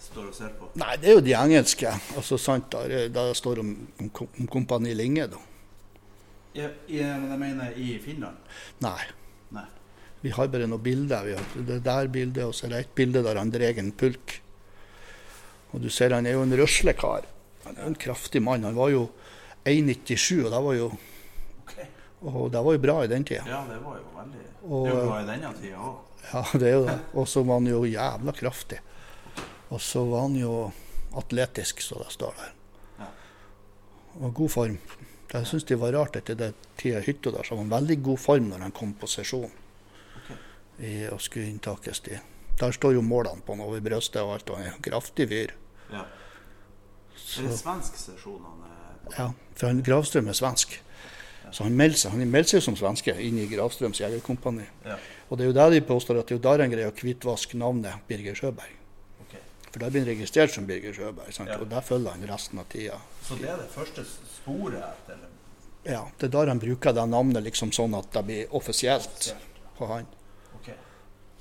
står 0.00 0.30
og 0.30 0.36
ser 0.36 0.54
på? 0.56 0.70
Nei, 0.80 0.94
det 1.02 1.10
er 1.10 1.18
jo 1.18 1.24
de 1.26 1.34
engelske. 1.36 1.92
Altså, 2.16 2.38
sant, 2.40 2.70
der, 2.72 3.10
der 3.12 3.34
står 3.36 3.60
om, 3.60 3.74
om, 4.00 4.08
om 4.24 4.48
Kompani 4.48 4.94
Linge, 4.96 5.26
da. 5.34 5.42
I, 6.54 6.64
men 7.02 7.28
jeg 7.34 7.40
mener 7.42 7.76
i 7.76 7.90
Finland? 8.00 8.40
Nei. 8.84 9.10
Nei. 9.52 9.66
Vi 10.24 10.32
har 10.32 10.48
bare 10.48 10.68
noen 10.70 10.80
bilder. 10.80 11.26
Vi 11.26 11.36
har 11.36 11.66
det 11.68 11.80
der 11.84 12.08
bildet, 12.14 12.46
og 12.46 12.56
så 12.56 12.64
er 12.68 12.72
det 12.72 12.80
et 12.86 12.96
bilde 12.96 13.24
der 13.26 13.42
han 13.42 13.52
drar 13.52 13.82
en 13.82 13.92
pulk. 13.92 14.38
Og 15.74 15.84
du 15.84 15.90
ser 15.92 16.16
han 16.16 16.24
er 16.24 16.38
jo 16.38 16.46
en 16.46 16.56
røslekar. 16.56 17.28
Han 17.66 17.76
er 17.76 17.84
jo 17.84 17.92
en 17.92 18.02
kraftig 18.06 18.40
mann. 18.46 18.64
Han 18.64 18.78
var 18.78 18.94
jo 18.94 19.08
1,97, 19.64 20.44
og 20.44 20.50
det 20.52 20.62
var 20.64 20.74
jo, 20.78 20.88
og 22.24 22.50
det 22.52 22.62
var 22.64 22.72
jo 22.76 22.82
bra 22.82 22.96
i 23.04 23.08
den 23.08 23.24
tida. 23.24 23.44
Ja, 23.48 23.62
det 23.68 23.78
var 23.84 23.96
jo 24.00 24.04
veldig 24.18 24.42
Og- 24.64 24.86
Det 24.86 24.92
er 24.94 24.98
jo 25.00 25.06
bra 25.10 25.20
i 25.20 25.26
denne 25.28 25.52
tida 25.60 25.76
òg. 25.76 25.96
Ja, 26.32 26.42
det 26.58 26.68
er 26.68 26.74
jo 26.74 26.84
det. 26.86 26.98
Og 27.14 27.26
så 27.28 27.42
var 27.44 27.54
han 27.60 27.66
jo 27.66 27.82
jævla 27.84 28.32
kraftig. 28.32 28.78
Og 29.70 29.80
så 29.80 30.04
var 30.08 30.20
han 30.22 30.36
jo 30.36 30.72
atletisk, 31.16 31.80
så 31.84 31.98
det 32.02 32.12
står 32.12 32.32
der. 32.38 32.52
Ja. 32.98 33.06
Og 34.20 34.34
god 34.34 34.48
form. 34.50 34.78
Jeg 35.34 35.46
syns 35.46 35.64
det 35.66 35.76
var 35.80 35.92
rart 35.92 36.16
etter 36.16 36.34
den 36.38 36.54
tida 36.78 36.98
i 37.00 37.02
hytta 37.08 37.30
der, 37.34 37.42
så 37.42 37.54
var 37.56 37.62
han 37.64 37.70
veldig 37.70 38.02
god 38.02 38.18
form 38.18 38.48
når 38.50 38.58
han 38.62 38.72
kom 38.72 38.92
på 38.94 39.06
sesjon 39.10 39.50
i, 40.78 41.06
og 41.12 41.20
skulle 41.20 41.46
inntakes 41.50 42.00
i 42.08 42.18
Der 42.60 42.70
står 42.72 42.92
jo 42.94 43.02
målene 43.02 43.42
på 43.42 43.52
han 43.52 43.60
over 43.64 43.80
brystet 43.80 44.22
og 44.22 44.32
alt. 44.34 44.50
og 44.50 44.56
Han 44.56 44.66
er 44.66 44.74
en 44.76 44.82
kraftig 44.82 45.28
fyr. 45.28 45.50
Ja. 45.90 46.04
Er 46.04 47.48
det 47.48 47.58
svensk 47.58 47.96
sesjon 47.98 48.40
han 48.46 48.62
er? 48.62 48.73
Ja, 49.16 49.30
for 49.54 49.70
han, 49.70 49.82
Gravstrøm 49.86 50.30
er 50.32 50.38
svensk. 50.38 50.78
Så 51.54 51.66
han 51.66 51.76
melder 51.78 52.00
seg, 52.00 52.14
han 52.16 52.30
melder 52.30 52.56
seg 52.56 52.64
som 52.64 52.76
svenske 52.78 53.14
inn 53.22 53.36
i 53.38 53.44
Gravstrøms 53.50 54.00
jegerkompani. 54.02 54.64
Ja. 54.86 54.96
Og 55.28 55.38
det 55.38 55.44
er 55.44 55.52
jo 55.52 55.58
der 55.58 55.74
de 55.76 55.84
påstår 55.86 56.18
at 56.18 56.30
det 56.30 56.34
er 56.34 56.40
jo 56.40 56.46
der 56.48 56.64
han 56.64 56.72
greier 56.72 56.90
å 56.90 56.96
hvitvaske 56.98 57.60
navnet 57.60 58.08
Birger 58.08 58.34
Sjøberg. 58.38 58.80
For 59.74 59.82
da 59.82 59.88
blir 59.90 60.04
han 60.04 60.10
registrert 60.12 60.52
som 60.54 60.66
Birger 60.68 60.94
Sjøberg, 60.94 61.30
sant? 61.34 61.50
Ja. 61.50 61.58
og 61.58 61.70
der 61.70 61.82
følger 61.82 62.14
han 62.14 62.26
resten 62.30 62.60
av 62.62 62.66
tida. 62.70 62.98
Så 63.26 63.38
det 63.40 63.48
er 63.50 63.56
det 63.58 63.70
første 63.74 64.04
sporet 64.06 65.10
Eller? 65.10 65.30
Ja, 65.84 66.04
det 66.20 66.28
er 66.28 66.32
der 66.36 66.50
han 66.52 66.60
bruker 66.62 66.94
det 66.94 67.06
navnet 67.10 67.42
liksom 67.44 67.72
sånn 67.74 67.96
at 67.98 68.06
det 68.14 68.22
blir 68.28 68.54
offisielt 68.54 69.32
på 69.76 69.88
han. 69.90 70.06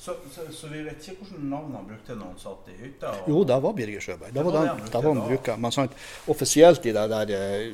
Så, 0.03 0.15
så, 0.35 0.43
så 0.51 0.67
vi 0.67 0.81
vet 0.83 0.99
ikke 1.07 1.21
hvilket 1.23 1.43
navn 1.47 1.75
han 1.77 1.85
brukte 1.87 2.15
når 2.19 2.33
han 2.33 2.39
satt 2.41 2.65
i 2.73 2.73
hytta? 2.81 3.11
og- 3.21 3.29
Jo, 3.31 3.43
det 3.47 3.57
var 3.63 3.73
Birger 3.77 4.01
Sjøberg. 4.03 4.33
Det 4.35 4.43
var 4.43 4.51
den, 4.57 4.81
det 4.85 4.93
var 5.03 5.13
han 5.13 5.21
bruker. 5.29 5.57
Men 5.63 5.71
sant, 5.71 5.93
offisielt 6.27 6.85
i 6.85 6.91
det 6.97 7.05
der 7.13 7.31
eh, 7.37 7.73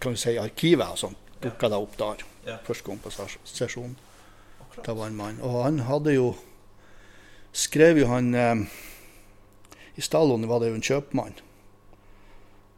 kan 0.00 0.12
du 0.16 0.20
si, 0.20 0.36
arkivet 0.40 0.88
og 0.94 0.98
sånt, 1.02 1.18
dukka 1.44 1.68
det 1.68 1.76
opp 1.84 1.96
der. 2.00 2.24
Ja. 2.46 2.56
Første 2.64 2.86
gang 2.88 3.02
på 3.04 3.10
ses- 3.12 3.36
sesjonen. 3.44 3.96
Det 4.76 4.94
var 4.96 5.06
en 5.10 5.16
mann. 5.16 5.38
Og 5.42 5.62
han 5.64 5.78
hadde 5.88 6.14
jo 6.14 6.34
Skrev 7.56 7.96
jo 8.02 8.06
han 8.10 8.34
eh, 8.34 8.56
I 9.96 10.02
stallen 10.04 10.44
var 10.48 10.60
det 10.60 10.68
jo 10.68 10.74
en 10.76 10.82
kjøpmann. 10.84 11.36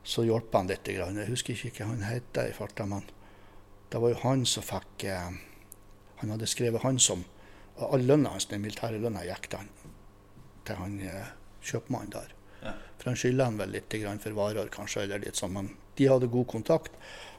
Så 0.06 0.22
hjalp 0.24 0.52
han 0.54 0.68
litt. 0.70 0.86
Grann. 0.94 1.16
Jeg 1.18 1.28
husker 1.32 1.54
ikke 1.66 1.84
hva 1.84 1.88
han 1.92 2.04
het 2.06 2.38
i 2.44 2.52
farta, 2.56 2.86
men 2.86 3.02
det 3.90 4.00
var 4.00 4.12
jo 4.14 4.20
han 4.22 4.44
som 4.46 4.62
fikk 4.62 5.04
eh, 5.10 5.34
Han 6.22 6.30
hadde 6.34 6.46
skrevet 6.50 6.82
han 6.82 6.98
som 6.98 7.24
All 7.78 8.02
lønna 8.06 8.32
hans, 8.34 8.48
den 8.50 8.62
militære 8.64 8.98
lønna, 9.02 9.22
gikk 9.26 9.48
til 9.52 9.60
han, 9.62 9.68
til 10.66 10.80
han 10.80 10.98
eh, 11.06 11.32
kjøpmannen 11.62 12.12
der. 12.14 12.32
Ja. 12.62 12.72
For 12.98 13.12
han 13.12 13.18
skylder 13.20 13.50
han 13.50 13.58
vel 13.60 13.74
litt 13.76 13.94
grann 14.02 14.18
for 14.22 14.34
varer, 14.36 14.70
kanskje, 14.74 15.04
eller 15.06 15.22
litt 15.22 15.38
sånn. 15.38 15.54
Men 15.54 15.70
de 15.98 16.08
hadde 16.10 16.30
god 16.32 16.48
kontakt. 16.50 16.96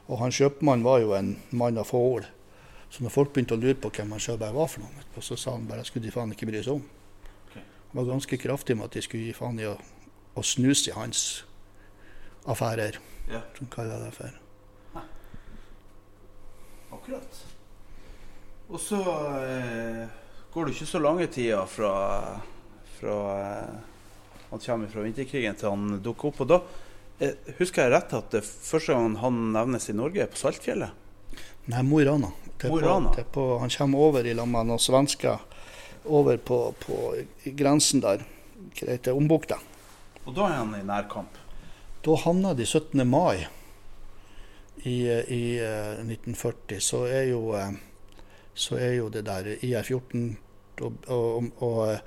Og 0.08 0.18
han 0.22 0.32
kjøpmannen 0.34 0.86
var 0.86 1.02
jo 1.02 1.12
en 1.16 1.34
mann 1.52 1.78
av 1.80 1.90
få 1.90 2.00
ord. 2.14 2.30
Så 2.90 3.04
når 3.04 3.14
folk 3.14 3.34
begynte 3.34 3.54
å 3.54 3.60
lure 3.60 3.76
på 3.78 3.92
hvem 3.94 4.16
han 4.16 4.22
Sjøberg 4.22 4.56
var 4.56 4.70
for 4.72 4.82
noe, 4.82 5.04
så 5.22 5.36
sa 5.38 5.54
han 5.54 5.68
bare 5.68 5.84
skulle 5.86 6.08
de 6.08 6.14
faen 6.14 6.32
ikke 6.34 6.48
bry 6.48 6.62
seg 6.64 6.80
om. 6.80 6.86
Okay. 7.50 7.62
Han 7.92 8.00
var 8.00 8.08
ganske 8.14 8.40
kraftig 8.42 8.74
med 8.80 8.88
at 8.88 8.96
de 8.96 9.04
skulle 9.06 9.28
gi 9.28 9.36
faen 9.36 9.60
i 9.62 9.68
å, 9.70 9.76
å 10.34 10.42
snuse 10.42 10.90
i 10.90 10.96
hans 10.96 11.44
affærer, 12.50 12.98
Ja, 13.30 13.44
som 13.54 13.68
kaller 13.70 14.00
det 14.02 14.14
for. 14.16 14.40
akkurat. 16.90 17.38
Og 18.70 18.80
så 18.82 18.98
eh, 19.46 20.08
går 20.52 20.66
det 20.66 20.76
ikke 20.76 20.90
så 20.90 21.00
lange 21.02 21.26
tida 21.30 21.64
fra, 21.70 21.92
fra 22.98 23.16
eh, 23.38 23.74
han 24.50 24.62
kommer 24.64 24.88
fra 24.90 25.04
vinterkrigen 25.04 25.58
til 25.58 25.70
han 25.70 26.00
dukker 26.02 26.30
opp. 26.32 26.40
Og 26.42 26.50
da 26.50 26.60
eh, 27.22 27.36
husker 27.60 27.86
jeg 27.86 27.94
rett 27.94 28.16
at 28.18 28.32
det 28.34 28.42
første 28.46 28.96
gang 28.96 29.14
han 29.22 29.40
nevnes 29.54 29.90
i 29.92 29.96
Norge, 29.96 30.24
er 30.24 30.32
på 30.32 30.40
Saltfjellet. 30.40 30.96
Nei, 31.70 31.82
Mo 31.86 32.00
i 32.02 32.06
Rana. 32.08 32.32
Han 32.62 33.70
kommer 33.76 33.98
over 33.98 34.26
i 34.26 34.34
lag 34.34 34.48
med 34.50 34.68
noen 34.72 34.82
svensker 34.82 35.38
over 36.04 36.36
på, 36.36 36.58
på 36.80 36.98
grensen 37.56 38.02
der, 38.02 38.24
hva 38.80 38.90
heter 38.90 39.16
Ombukta. 39.16 39.60
Og 40.26 40.34
da 40.36 40.48
er 40.48 40.58
han 40.58 40.74
i 40.76 40.82
nærkamp. 40.86 41.38
Da 42.04 42.16
havna 42.24 42.54
de 42.56 42.66
17. 42.66 43.04
mai 43.08 43.46
i, 44.82 45.04
i 45.06 45.42
eh, 45.60 46.00
1940, 46.00 46.80
så 46.80 47.04
er 47.08 47.28
jo, 47.30 47.42
eh, 47.56 47.72
så 48.54 48.76
er 48.78 48.96
jo 48.98 49.08
det 49.12 49.24
der 49.26 49.54
IR-14 49.60 50.36
og, 50.80 50.92
og, 51.06 51.50
og 51.62 51.98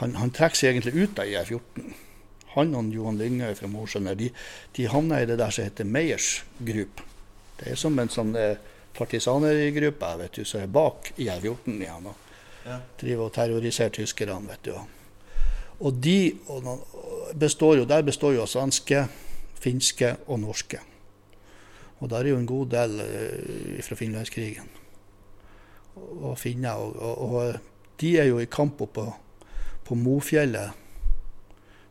han, 0.00 0.14
han 0.16 0.30
trekker 0.34 0.56
seg 0.58 0.72
egentlig 0.72 1.06
ut 1.08 1.20
av 1.20 1.28
IR-14. 1.28 1.92
Han 2.54 2.74
og 2.76 2.90
Johan 2.92 3.18
Lyngøy 3.20 3.54
fra 3.56 3.68
Mosjøen 3.72 4.10
de, 4.18 4.28
de 4.76 4.88
havna 4.92 5.22
i 5.22 5.28
det 5.28 5.38
der 5.40 5.52
som 5.54 5.64
heter 5.64 5.88
Meyers 5.88 6.42
Group. 6.60 7.00
Det 7.60 7.72
er 7.72 7.80
som 7.80 7.96
en 7.98 8.12
sånn 8.12 8.34
eh, 8.36 8.60
partisanergruppe 8.96 10.10
vet 10.20 10.36
du, 10.36 10.44
som 10.48 10.60
er 10.60 10.72
bak 10.72 11.12
IR-14 11.16 11.78
igjen. 11.78 12.10
og 12.12 12.28
Ja. 12.62 12.76
driver 13.00 13.24
og 13.26 13.32
terroriserer 13.34 13.90
tyskerne, 13.90 14.36
vet 14.46 14.68
du. 14.68 14.76
Og 15.82 15.96
de 15.98 16.36
består 17.34 17.80
jo, 17.80 17.84
der 17.90 18.04
består 18.06 18.36
jo 18.36 18.44
av 18.44 18.50
svenske, 18.52 19.00
finske 19.58 20.12
og 20.28 20.38
norske. 20.44 20.78
Og 21.98 22.10
der 22.10 22.22
er 22.22 22.28
jo 22.28 22.38
en 22.38 22.46
god 22.46 22.70
del 22.70 23.00
eh, 23.02 23.82
fra 23.82 23.98
Finlandskrigen. 23.98 24.68
Og, 25.94 26.12
og 26.30 26.38
finner. 26.40 26.80
Og, 26.80 26.96
og, 26.96 27.34
og 27.36 28.00
de 28.00 28.14
er 28.20 28.30
jo 28.30 28.40
i 28.42 28.48
kamp 28.50 28.80
oppe 28.80 29.02
på, 29.02 29.46
på 29.86 29.98
Mofjellet 29.98 30.78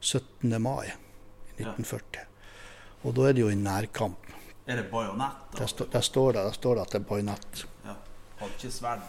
17. 0.01 0.57
mai 0.61 0.89
i 0.89 1.63
1940. 1.63 2.25
Og 3.05 3.15
da 3.17 3.29
er 3.29 3.37
det 3.37 3.43
jo 3.45 3.49
i 3.51 3.57
nærkamp. 3.57 4.29
Er 4.65 4.77
det 4.77 4.89
bajonett? 4.91 5.57
Der, 5.57 5.67
stå, 5.69 5.87
der, 5.91 6.05
står 6.05 6.33
det, 6.35 6.43
der 6.45 6.57
står 6.57 6.77
det 6.77 6.85
at 6.85 6.93
det 6.93 7.01
er 7.01 7.07
bajonett. 7.09 7.63
Ja. 7.85 7.95
Hadde 8.41 8.57
ikke 8.57 8.73
sverd? 8.73 9.01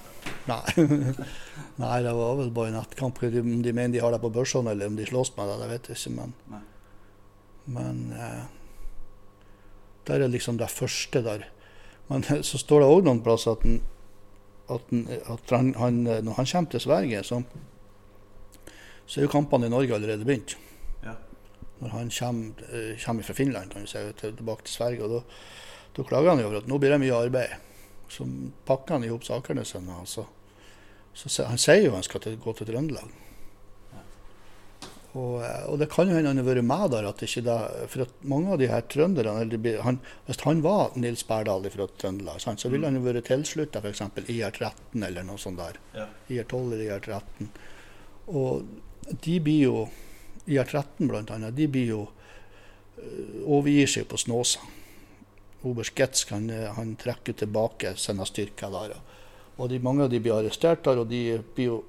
Nei. 0.49 0.87
Nei, 1.83 1.99
det 2.05 2.15
var 2.17 2.37
vel 2.41 2.53
bajonettkamp. 2.55 3.23
Om 3.23 3.63
de 3.65 3.73
mener 3.73 3.95
de 3.95 4.03
har 4.05 4.15
det 4.15 4.21
på 4.23 4.33
børsene, 4.33 4.73
eller 4.73 4.91
om 4.91 4.97
de 4.99 5.07
slåss 5.09 5.35
med 5.37 5.51
det, 5.51 5.59
det 5.63 5.71
vet 5.73 5.91
jeg 5.93 6.01
ikke. 6.01 6.15
Men, 6.19 6.35
Nei. 6.53 6.63
men 7.77 8.03
eh, 8.17 8.45
der 10.09 10.25
er 10.25 10.33
liksom 10.33 10.59
det 10.61 10.71
første 10.73 11.23
der. 11.25 11.47
Men 12.09 12.25
så 12.49 12.61
står 12.61 12.83
det 12.83 12.93
òg 12.93 13.09
noen 13.09 13.23
plasser 13.25 13.57
at, 13.57 13.67
den, 13.67 13.81
at, 14.71 14.93
at 15.33 15.51
han, 15.51 15.75
han, 15.75 15.95
når 16.25 16.33
han 16.39 16.47
kommer 16.47 16.71
til 16.71 16.81
Sverige, 16.81 17.23
så, 17.23 17.43
så 19.07 19.21
er 19.21 19.27
jo 19.27 19.33
kampene 19.33 19.67
i 19.67 19.73
Norge 19.73 19.95
allerede 19.95 20.25
begynt. 20.25 20.57
Ja. 21.03 21.17
Når 21.81 21.89
han 21.97 22.13
kommer, 22.19 22.69
eh, 22.73 23.05
kommer 23.05 23.23
fra 23.23 23.35
Finland, 23.35 23.71
kan 23.71 23.83
du 23.83 23.91
si, 23.91 23.99
tilbake 24.21 24.63
til 24.65 24.75
Sverige. 24.75 25.05
og 25.05 25.25
da, 25.97 26.03
klager 26.03 26.31
han 26.31 26.41
jo 26.41 26.47
over 26.47 26.63
at 26.63 26.69
nå 26.69 26.79
blir 26.79 26.95
det 26.95 27.01
mye 27.03 27.19
arbeid. 27.27 27.59
Så 28.09 28.27
pakker 28.67 28.95
han 28.95 29.05
i 29.05 29.11
hop 29.13 29.25
sakene 29.25 29.65
sine. 29.65 29.99
Altså. 30.01 30.25
så 31.15 31.29
så 31.29 31.45
han 31.45 31.59
sier 31.59 31.85
jo 31.85 31.95
han 31.95 32.03
skal 32.03 32.21
til, 32.21 32.39
gå 32.39 32.53
til 32.53 32.67
Trøndelag. 32.67 33.11
Og, 35.13 35.43
eh, 35.45 35.65
og 35.69 35.77
det 35.81 35.91
kan 35.93 36.09
jo 36.09 36.17
hende 36.17 36.31
han 36.33 36.41
har 36.41 36.47
vært 36.47 36.65
med 36.65 36.93
der. 36.95 37.09
at 37.09 37.23
ikke 37.23 37.45
det, 37.45 37.59
For 37.93 38.07
at 38.07 38.13
mange 38.25 38.53
av 38.53 38.59
de 38.59 38.69
her 38.69 38.81
trønderne 38.81 39.83
han, 39.83 40.01
Hvis 40.27 40.41
han 40.45 40.63
var 40.63 40.97
Nils 40.97 41.25
Berdal 41.29 41.69
fra 41.71 41.87
Trøndelag, 41.99 42.41
sant, 42.41 42.61
så 42.61 42.71
ville 42.73 42.87
han 42.87 42.97
jo 42.97 43.05
vært 43.05 43.29
tilslutta 43.29 43.83
f.eks. 43.83 44.01
IR13 44.01 45.05
eller 45.05 45.23
noe 45.23 45.39
sånt 45.39 45.61
der. 45.61 45.79
Ja. 45.95 46.09
IR12 46.31 46.73
eller 46.73 46.99
IR13. 46.99 47.53
Og 48.29 48.65
de 49.21 49.39
blir 49.41 49.63
jo 49.67 49.89
IR13 50.47 51.09
blant 51.09 51.31
annet, 51.31 51.55
de 51.57 51.69
blir 51.69 51.87
jo 51.87 52.03
øh, 53.03 53.43
overgir 53.45 53.91
seg 53.91 54.09
på 54.09 54.17
Snåsa. 54.17 54.65
Oberst 55.63 55.95
Getz 55.95 56.25
han, 56.31 56.49
han 56.51 56.97
trekker 56.99 57.37
tilbake 57.39 57.95
sine 58.01 58.25
styrker 58.27 58.73
der. 58.73 58.97
Og 59.61 59.69
de, 59.71 59.79
mange 59.79 60.07
av 60.07 60.11
de 60.11 60.19
blir 60.23 60.35
arrestert 60.35 60.83
der, 60.87 61.03
og 61.03 61.11
de 61.11 61.39
blir 61.55 61.69
jo 61.69 61.83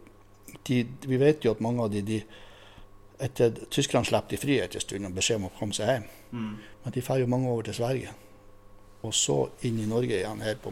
de, 0.67 0.83
Vi 1.07 1.17
vet 1.17 1.45
jo 1.45 1.55
at 1.55 1.62
mange 1.63 1.81
av 1.81 1.89
de, 1.89 2.03
de 2.05 2.19
etter 3.23 3.55
Tyskerne 3.71 4.07
slipper 4.07 4.36
de 4.36 4.41
fri 4.41 4.59
etter 4.59 4.79
en 4.79 4.86
stund 4.86 5.07
og 5.07 5.15
beskjed 5.15 5.39
om 5.39 5.47
å 5.47 5.53
komme 5.57 5.75
seg 5.75 5.89
hjem. 5.89 6.05
Mm. 6.31 6.53
Men 6.83 6.95
de 6.95 7.03
drar 7.05 7.21
jo 7.21 7.31
mange 7.31 7.51
over 7.51 7.67
til 7.67 7.77
Sverige. 7.77 8.13
Og 9.03 9.13
så 9.15 9.38
inn 9.67 9.79
i 9.83 9.88
Norge 9.89 10.15
igjen, 10.15 10.43
her 10.43 10.59
på, 10.63 10.71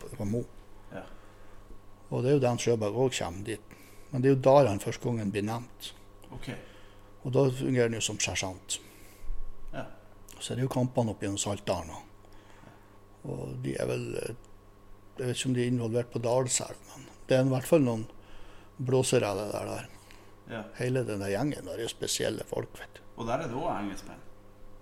på, 0.00 0.10
på 0.16 0.26
Mo. 0.28 0.42
Ja. 0.92 1.04
Og 2.08 2.24
det 2.24 2.30
er 2.30 2.38
jo 2.38 2.44
den 2.44 2.60
Sjøberg 2.62 2.96
òg 3.04 3.16
kommer 3.18 3.44
dit. 3.44 3.76
Men 4.10 4.24
det 4.24 4.30
er 4.30 4.36
jo 4.36 4.44
der 4.46 4.70
han 4.70 4.80
første 4.80 5.04
gangen 5.04 5.32
blir 5.32 5.44
nevnt. 5.44 5.92
Okay. 6.38 6.56
Og 7.24 7.34
da 7.34 7.44
fungerer 7.52 7.90
han 7.90 7.98
jo 7.98 8.04
som 8.04 8.20
sersjant. 8.22 8.78
Ja. 9.74 9.84
Så 10.38 10.52
er 10.52 10.60
det 10.60 10.68
jo 10.68 10.72
kampene 10.72 11.12
oppe 11.12 11.26
gjennom 11.26 11.40
Saltdalen. 11.40 12.06
Og, 13.28 13.58
de 13.64 13.74
er 13.76 13.88
vel 13.90 14.04
eh, 14.16 14.36
Jeg 15.18 15.26
vet 15.26 15.36
ikke 15.36 15.48
om 15.50 15.54
de 15.56 15.62
er 15.64 15.72
involvert 15.72 16.10
på 16.12 16.20
Dalselv, 16.22 16.82
men 16.92 17.08
det 17.26 17.36
er 17.36 17.42
i 17.42 17.50
hvert 17.50 17.66
fall 17.66 17.82
noen 17.82 18.04
blåsere 18.78 19.32
der. 19.34 19.50
der. 19.50 19.88
Ja. 20.48 20.62
Hele 20.78 21.04
denne 21.04 21.28
gjengen 21.28 21.66
der 21.68 21.82
er 21.84 21.90
spesielle 21.92 22.44
folk, 22.48 22.72
vet 22.80 22.96
du. 22.96 23.04
Og 23.18 23.26
der 23.28 23.44
er 23.44 23.50
det 23.50 23.58
òg 23.58 23.70
engelskmenn? 23.74 24.24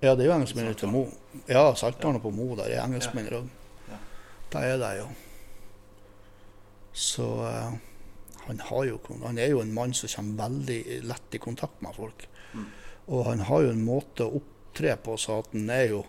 Ja, 0.03 0.13
det 0.15 0.27
er 0.27 0.29
jo 0.29 0.37
engelskmenn 0.37 0.75
til 0.79 0.93
Mo. 0.93 1.07
Ja, 1.49 1.65
Saltdalen 1.75 2.21
og 2.21 2.27
på 2.27 2.33
Mo, 2.37 2.51
der 2.59 2.71
er 2.71 2.85
engelskmenn 2.85 3.31
òg. 3.33 3.49
Ja. 3.91 4.01
Det 4.53 4.65
er 4.73 4.81
det 4.83 4.93
jo. 5.01 5.07
Så 6.97 7.27
uh, 7.45 7.73
han, 8.47 8.61
har 8.69 8.85
jo, 8.89 9.01
han 9.25 9.39
er 9.39 9.51
jo 9.53 9.63
en 9.65 9.73
mann 9.75 9.95
som 9.97 10.13
kommer 10.13 10.47
veldig 10.47 11.01
lett 11.09 11.35
i 11.37 11.43
kontakt 11.43 11.83
med 11.85 11.97
folk. 11.97 12.29
Mm. 12.53 12.69
Og 13.07 13.27
han 13.31 13.43
har 13.49 13.67
jo 13.67 13.73
en 13.75 13.85
måte 13.85 14.27
å 14.27 14.39
opptre 14.39 14.95
på 15.03 15.17
så 15.21 15.41
at 15.43 15.53
han 15.57 15.71
er 15.73 15.91
jo 15.91 16.05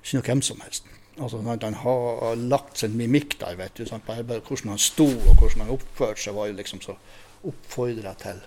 ikke 0.00 0.20
noe 0.20 0.28
hvem 0.28 0.44
som 0.44 0.62
helst. 0.64 0.86
Altså, 1.20 1.40
han 1.42 1.74
har 1.82 2.38
lagt 2.38 2.78
sin 2.80 2.94
mimikk 2.96 3.36
der, 3.40 3.58
vet 3.58 3.76
du. 3.76 3.84
Sant? 3.88 4.06
Hvordan 4.06 4.72
han 4.72 4.80
sto 4.80 5.04
og 5.04 5.34
hvordan 5.34 5.66
han 5.66 5.74
oppførte 5.74 6.22
seg, 6.22 6.36
var 6.36 6.48
jo 6.48 6.56
liksom 6.56 6.80
så 6.84 6.94
oppfordra 7.48 8.14
til 8.20 8.40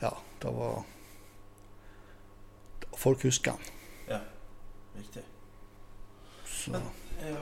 Ja, 0.00 0.14
det 0.42 0.52
var 0.56 0.82
Folk 3.00 3.22
husker 3.24 3.50
han. 3.56 3.60
Ja. 4.08 4.18
Riktig. 4.98 5.22
Så. 6.44 6.70
Men 6.74 6.82
eh, 7.22 7.36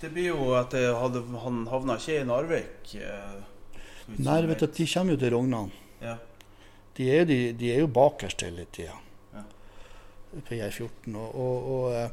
det 0.00 0.10
blir 0.14 0.30
jo 0.30 0.52
at 0.56 0.72
det 0.72 0.86
hadde, 0.96 1.20
han 1.42 1.58
havna 1.68 1.96
ikke 2.00 2.20
i 2.22 2.24
Narvik. 2.28 2.94
eh, 2.96 3.82
Nei, 4.16 4.38
vet 4.48 4.62
du, 4.64 4.66
de 4.78 4.86
kommer 4.88 5.12
jo 5.14 5.20
til 5.20 5.34
Rognan. 5.34 5.68
Ja. 6.00 6.16
De 6.96 7.10
er, 7.18 7.26
de, 7.28 7.38
de 7.52 7.68
er 7.74 7.82
jo 7.84 7.90
bakerst 7.92 8.42
hele 8.46 8.64
tida 8.72 8.96
Ja. 9.34 9.44
på 10.48 10.56
J14. 10.56 11.12
Og, 11.14 11.36
og, 11.36 11.70
og 11.74 11.92
eh, 11.98 12.10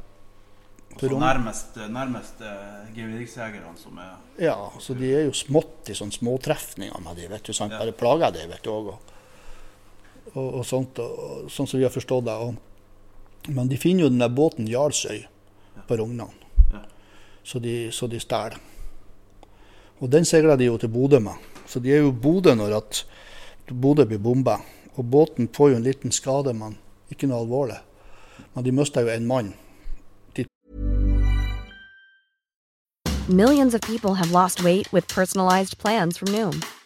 Og 0.92 1.00
på 1.00 1.08
så 1.08 1.18
nærmest, 1.20 1.76
nærmest 1.92 2.40
eh, 2.44 2.92
gevirksjegerne 2.96 3.72
som 3.80 3.98
er 4.04 4.14
Ja, 4.44 4.56
så 4.80 4.94
de 4.98 5.10
er 5.14 5.24
jo 5.30 5.32
smått 5.36 5.88
i 5.92 5.96
sånne 5.96 6.12
småtrefninger 6.16 7.00
med 7.04 7.16
de, 7.22 7.28
vet 7.32 7.48
du. 7.48 7.52
Sant? 7.56 7.72
Bare 7.72 7.92
plager 7.96 8.36
de, 8.36 8.44
vet 8.52 8.62
du 8.64 8.70
òg. 8.74 8.92
Og, 8.92 9.14
og, 10.34 10.60
og 10.60 10.64
sånt, 10.66 10.98
og, 10.98 11.46
sånn 11.52 11.66
som 11.66 11.78
vi 11.78 11.86
har 11.86 11.94
forstått 11.94 12.26
det. 12.28 12.34
Og, 12.34 13.52
men 13.54 13.68
de 13.70 13.78
finner 13.80 14.06
jo 14.06 14.12
den 14.12 14.22
der 14.22 14.32
båten 14.32 14.68
Jarlsøy 14.68 15.24
på 15.88 15.96
Rognan, 16.00 16.34
Ja. 16.72 16.82
så 17.44 17.58
de, 17.58 17.90
så 17.92 18.06
de 18.06 18.20
stjeler. 18.20 18.58
Og 20.00 20.10
den 20.10 20.24
seiler 20.24 20.56
de 20.56 20.68
jo 20.68 20.76
til 20.78 20.92
Bodø 20.92 21.18
med. 21.18 21.34
Så 21.66 21.80
de 21.80 21.92
er 21.92 22.04
jo 22.04 22.12
i 22.12 22.20
Bodø 22.22 22.54
når 22.54 22.76
at 22.76 23.04
Bodø 23.72 24.04
blir 24.04 24.18
bomba. 24.18 24.58
Og 24.96 25.04
båten 25.04 25.48
får 25.54 25.70
jo 25.70 25.76
en 25.76 25.82
liten 25.86 26.12
skade, 26.12 26.52
men 26.54 26.76
ikke 27.10 27.26
noe 27.26 27.42
alvorlig. 27.42 27.78
Men 28.54 28.64
de 28.64 28.72
mister 28.72 29.02
jo 29.06 29.08
en 29.14 29.26
mann. 29.26 29.54
Millions 33.28 33.74
of 33.74 33.82
people 33.82 34.14
have 34.14 34.30
lost 34.32 34.64
weight 34.64 34.90
with 34.90 35.06
personalized 35.06 35.76
plans 35.76 36.16
from 36.16 36.32
Noom, 36.32 36.62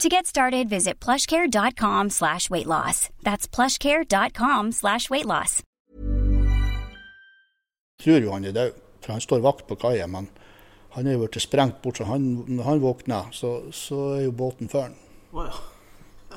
To 0.00 0.08
get 0.08 0.26
started, 0.26 0.68
visit 0.70 0.98
plushcare.com 0.98 2.08
slash 2.10 2.48
weight 2.48 2.66
loss. 2.66 3.10
That's 3.22 3.46
plushcare.com 3.46 4.72
slash 4.72 5.10
weight 5.10 5.26
loss. 5.26 5.62
tror 8.00 8.22
jo 8.24 8.32
han 8.32 8.44
er 8.48 8.52
død, 8.56 8.78
for 9.04 9.12
han 9.12 9.20
står 9.20 9.42
vakt 9.44 9.66
på 9.68 9.76
kaia, 9.76 10.06
men 10.08 10.30
han 10.94 11.06
er 11.06 11.18
jo 11.18 11.26
blitt 11.26 11.36
sprengt 11.44 11.82
bort. 11.84 12.00
Så 12.00 12.06
han, 12.08 12.24
når 12.48 12.64
han 12.64 12.80
våkner, 12.80 13.28
så, 13.36 13.50
så 13.76 13.98
er 14.14 14.22
jo 14.24 14.32
båten 14.32 14.72
før 14.72 14.86
han. 14.88 14.96
Oh, 15.36 15.44
ja. 15.44 15.60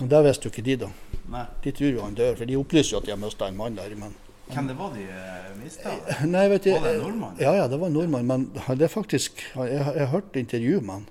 Men 0.02 0.12
det 0.12 0.22
visste 0.28 0.50
jo 0.50 0.52
ikke 0.52 0.66
de, 0.68 0.76
da. 0.84 0.92
Nei. 1.32 1.46
De 1.64 1.72
tror 1.80 1.96
jo 1.96 2.04
han 2.04 2.20
dør, 2.20 2.36
for 2.36 2.52
de 2.52 2.60
opplyser 2.60 2.98
jo 2.98 3.00
at 3.00 3.08
de 3.08 3.16
har 3.16 3.24
mista 3.24 3.48
en 3.48 3.60
mann 3.64 3.80
der. 3.80 3.96
Men 3.96 4.20
Hvem 4.52 4.68
det 4.74 4.80
var 4.84 4.92
de 5.00 5.08
uh, 5.08 5.50
mista? 5.64 5.96
Nei, 6.36 6.48
vet 6.52 6.68
du, 6.68 6.74
Var 6.76 6.84
det 6.90 6.96
en 6.98 7.04
nordmann? 7.08 7.40
Ja, 7.40 7.56
ja, 7.62 7.72
det 7.72 7.80
var 7.80 7.88
en 7.94 7.96
nordmann. 8.02 8.28
Men 8.28 8.50
det 8.52 8.90
er 8.90 8.92
faktisk 9.00 9.40
Jeg, 9.56 9.84
har- 9.88 9.96
jeg 9.96 10.04
har 10.04 10.12
hørt 10.20 10.36
intervju 10.36 10.82
med 10.82 10.98
han. 11.00 11.08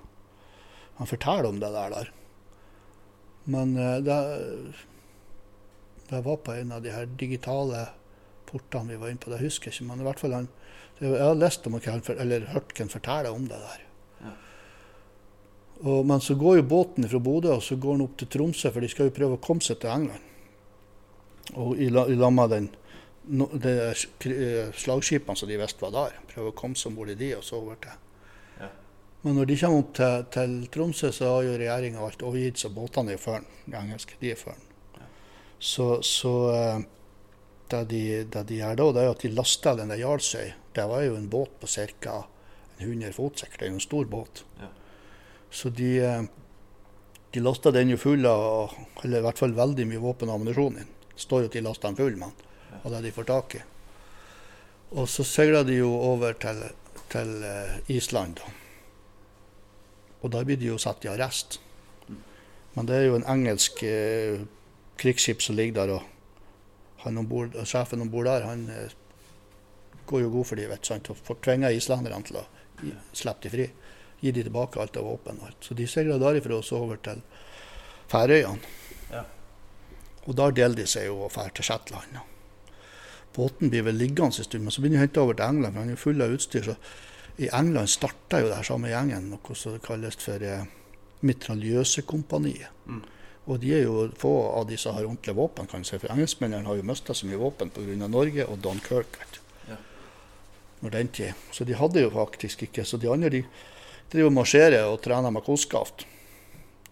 Han 1.01 1.09
forteller 1.09 1.49
om 1.49 1.57
det 1.63 1.73
der. 1.73 1.89
der. 1.97 2.19
Men 3.45 3.75
eh, 3.77 3.97
det, 4.05 4.17
det 6.09 6.21
var 6.25 6.37
på 6.45 6.53
en 6.55 6.71
av 6.71 6.83
de 6.83 6.93
her 6.93 7.05
digitale 7.19 7.87
portene 8.49 8.93
vi 8.93 8.99
var 9.01 9.11
inne 9.11 9.23
på. 9.23 9.31
Det 9.33 9.41
husker 9.41 9.69
jeg 9.71 9.79
ikke, 9.79 9.89
men 9.89 10.03
i 10.03 10.07
hvert 10.07 10.21
fall 10.21 10.37
han 10.37 10.51
Jeg 11.01 11.17
har 11.19 11.35
lest 11.35 11.65
om 11.67 11.73
han, 11.81 12.03
eller 12.21 12.45
hørt 12.53 12.71
hvem 12.77 12.89
fortelle 12.91 13.31
om 13.33 13.47
det 13.49 13.57
der. 13.59 13.81
Ja. 14.21 14.33
Og, 15.83 16.05
men 16.05 16.21
så 16.21 16.35
går 16.39 16.59
jo 16.61 16.67
båten 16.69 17.07
fra 17.09 17.19
Bodø 17.19 17.55
og 17.57 17.63
så 17.65 17.75
går 17.75 17.97
den 17.97 18.05
opp 18.05 18.13
til 18.21 18.29
Tromsø, 18.31 18.69
for 18.71 18.79
de 18.85 18.91
skal 18.91 19.09
jo 19.09 19.15
prøve 19.17 19.35
å 19.39 19.41
komme 19.43 19.65
seg 19.65 19.81
til 19.81 19.91
England. 19.91 20.29
Og 21.59 21.81
i, 21.81 21.89
la- 21.91 22.05
i 22.07 22.15
lag 22.15 22.31
med 22.31 22.53
den 22.53 22.69
no, 23.35 23.49
de 23.51 23.73
eh, 23.89 24.69
slagskipene 24.79 25.35
som 25.35 25.49
de 25.49 25.57
visste 25.59 25.83
var 25.83 25.91
der. 25.97 26.21
Prøve 26.29 26.53
å 26.53 26.55
komme 26.55 26.79
seg 26.79 26.93
om 26.93 27.01
bord 27.01 27.11
i 27.11 27.17
de 27.19 27.33
og 27.35 27.43
så 27.43 27.59
over 27.59 27.81
til. 27.83 27.99
Men 29.23 29.37
når 29.39 29.47
de 29.47 29.55
kommer 29.59 29.83
opp 29.83 29.93
til, 29.95 30.25
til 30.35 30.55
Tromsø, 30.71 31.11
så 31.15 31.29
har 31.31 31.45
jo 31.47 31.55
regjeringa 31.55 32.03
alt 32.03 32.25
overgitt, 32.27 32.59
så 32.59 32.71
båtene 32.75 33.13
er 33.13 33.17
jo 33.17 33.23
før 33.23 33.39
den. 33.39 33.61
De 33.65 33.77
engelske, 33.79 34.17
de 34.19 34.33
er 34.33 34.39
før 34.39 34.57
den. 34.57 34.69
Så, 35.63 35.87
så 36.03 36.33
eh, 36.51 36.81
det, 37.71 37.83
de, 37.93 38.03
det 38.27 38.41
de 38.49 38.59
gjør 38.59 38.79
da, 38.81 38.87
det 38.91 39.03
er 39.03 39.11
at 39.13 39.23
de 39.23 39.31
laster 39.31 39.77
den 39.79 39.93
der 39.93 40.01
Jarlsøy. 40.01 40.49
Det 40.75 40.87
var 40.91 41.05
jo 41.05 41.15
en 41.15 41.29
båt 41.31 41.53
på 41.61 41.69
ca. 41.71 42.17
100 42.83 43.13
fot, 43.15 43.39
sikkert. 43.39 43.61
Det 43.61 43.67
er 43.67 43.71
jo 43.71 43.79
en 43.79 43.85
stor 43.85 44.09
båt. 44.11 44.43
Ja. 44.59 44.67
Så 45.53 45.69
de, 45.69 45.91
eh, 46.03 46.25
de 47.31 47.43
lasta 47.43 47.71
den 47.71 47.93
jo 47.93 47.97
full 48.01 48.25
av 48.25 48.73
Eller 49.03 49.21
i 49.21 49.25
hvert 49.25 49.39
fall 49.39 49.53
veldig 49.55 49.85
mye 49.87 50.01
våpen 50.01 50.31
og 50.31 50.41
ammunisjon 50.41 50.81
inn. 50.81 50.89
Det 51.13 51.21
står 51.21 51.45
jo 51.45 51.51
at 51.51 51.55
de 51.55 51.63
lasta 51.63 51.87
den 51.87 51.99
full, 52.01 52.17
men 52.17 52.33
av 52.81 52.91
det 52.91 53.01
de 53.05 53.13
får 53.15 53.29
tak 53.29 53.55
i. 53.55 53.61
Og 54.99 55.07
så 55.09 55.23
seiler 55.25 55.63
de 55.63 55.79
jo 55.79 55.93
over 55.93 56.35
til, 56.41 56.59
til 57.13 57.39
eh, 57.47 57.79
Island, 57.93 58.41
da. 58.41 58.62
Og 60.23 60.31
da 60.31 60.43
blir 60.47 60.57
de 60.59 60.71
jo 60.71 60.79
satt 60.79 61.05
i 61.05 61.11
arrest. 61.11 61.59
Men 62.73 62.89
det 62.89 62.97
er 62.97 63.07
jo 63.09 63.19
en 63.19 63.27
engelsk 63.29 63.83
eh, 63.85 64.41
krigsskip 64.97 65.43
som 65.43 65.57
ligger 65.59 65.81
der, 65.81 65.93
og 65.99 67.03
han 67.03 67.19
ombord, 67.19 67.57
sjefen 67.67 68.01
om 68.01 68.09
bord 68.11 68.29
der, 68.29 68.47
han 68.47 68.65
eh, 68.71 68.95
går 70.07 70.23
jo 70.25 70.31
god 70.37 70.49
for 70.49 70.59
de, 70.59 70.69
vet 70.71 70.87
sant, 70.87 71.11
og 71.11 71.19
får 71.27 71.41
tvinga 71.43 71.71
islenderne 71.75 72.23
til 72.27 72.39
å 72.41 72.45
slippe 73.13 73.45
de 73.45 73.53
fri. 73.53 73.69
Gi 74.23 74.31
de 74.31 74.45
tilbake 74.47 74.79
alt 74.79 74.97
av 74.97 75.05
våpen 75.05 75.41
og 75.41 75.49
alt. 75.49 75.59
Så 75.67 75.75
de 75.75 75.87
seiler 75.89 76.21
derifra 76.21 76.57
og 76.57 76.65
så 76.65 76.79
over 76.79 76.99
til 77.03 77.19
Færøyene. 78.11 78.73
Ja. 79.11 79.23
Og 80.23 80.37
der 80.39 80.55
deler 80.55 80.79
de 80.79 80.85
seg 80.87 81.09
jo 81.09 81.25
og 81.25 81.33
drar 81.35 81.51
til 81.55 81.67
Shetland. 81.67 82.21
Båten 83.35 83.71
blir 83.73 83.83
vel 83.87 83.97
liggende 83.99 84.29
en 84.29 84.45
stund, 84.45 84.63
men 84.63 84.71
så 84.71 84.81
begynner 84.81 85.01
de 85.01 85.07
henta 85.07 85.23
over 85.23 85.35
til 85.35 85.45
England, 85.49 85.73
for 85.73 85.83
han 85.83 85.91
er 85.91 85.99
full 85.99 86.23
av 86.23 86.35
utstyr. 86.35 86.63
så 86.69 86.75
I 87.37 87.49
England 87.49 87.89
starta 87.89 88.39
jo 88.43 88.49
der 88.51 88.65
samme 88.65 88.91
gjengen, 88.91 89.31
noe 89.31 89.57
som 89.57 89.79
kalles 89.81 90.19
for 90.21 90.43
eh, 90.45 90.67
Mitraljøsekompaniet. 91.25 92.69
Og 93.43 93.59
de 93.59 93.73
er 93.75 93.81
jo 93.83 94.05
få 94.19 94.31
av 94.53 94.67
de 94.69 94.77
som 94.79 94.95
har 94.95 95.07
ordentlige 95.07 95.35
våpen, 95.35 95.67
kan 95.67 95.83
du 95.83 95.87
si. 95.87 95.97
For 95.99 96.13
engelskmennene 96.13 96.67
har 96.67 96.77
jo 96.79 96.85
mista 96.87 97.15
så 97.15 97.27
mye 97.27 97.39
våpen 97.41 97.73
pga. 97.73 98.07
Norge 98.07 98.45
og 98.45 98.59
Dunkirk. 98.63 99.17
vet 99.19 99.35
du. 99.35 99.39
Ja. 99.71 99.77
Når 100.81 100.95
den 100.95 101.07
tid. 101.07 101.33
Så 101.51 101.67
de 101.67 101.75
hadde 101.75 102.05
jo 102.05 102.11
faktisk 102.13 102.63
ikke 102.63 102.85
Så 102.85 102.97
de 102.97 103.11
andre 103.11 103.29
de 103.29 103.43
driver 104.11 104.29
og 104.29 104.37
marsjerer 104.37 104.85
og 104.85 105.01
trener 105.01 105.31
med 105.31 105.43
koskaft. 105.43 106.05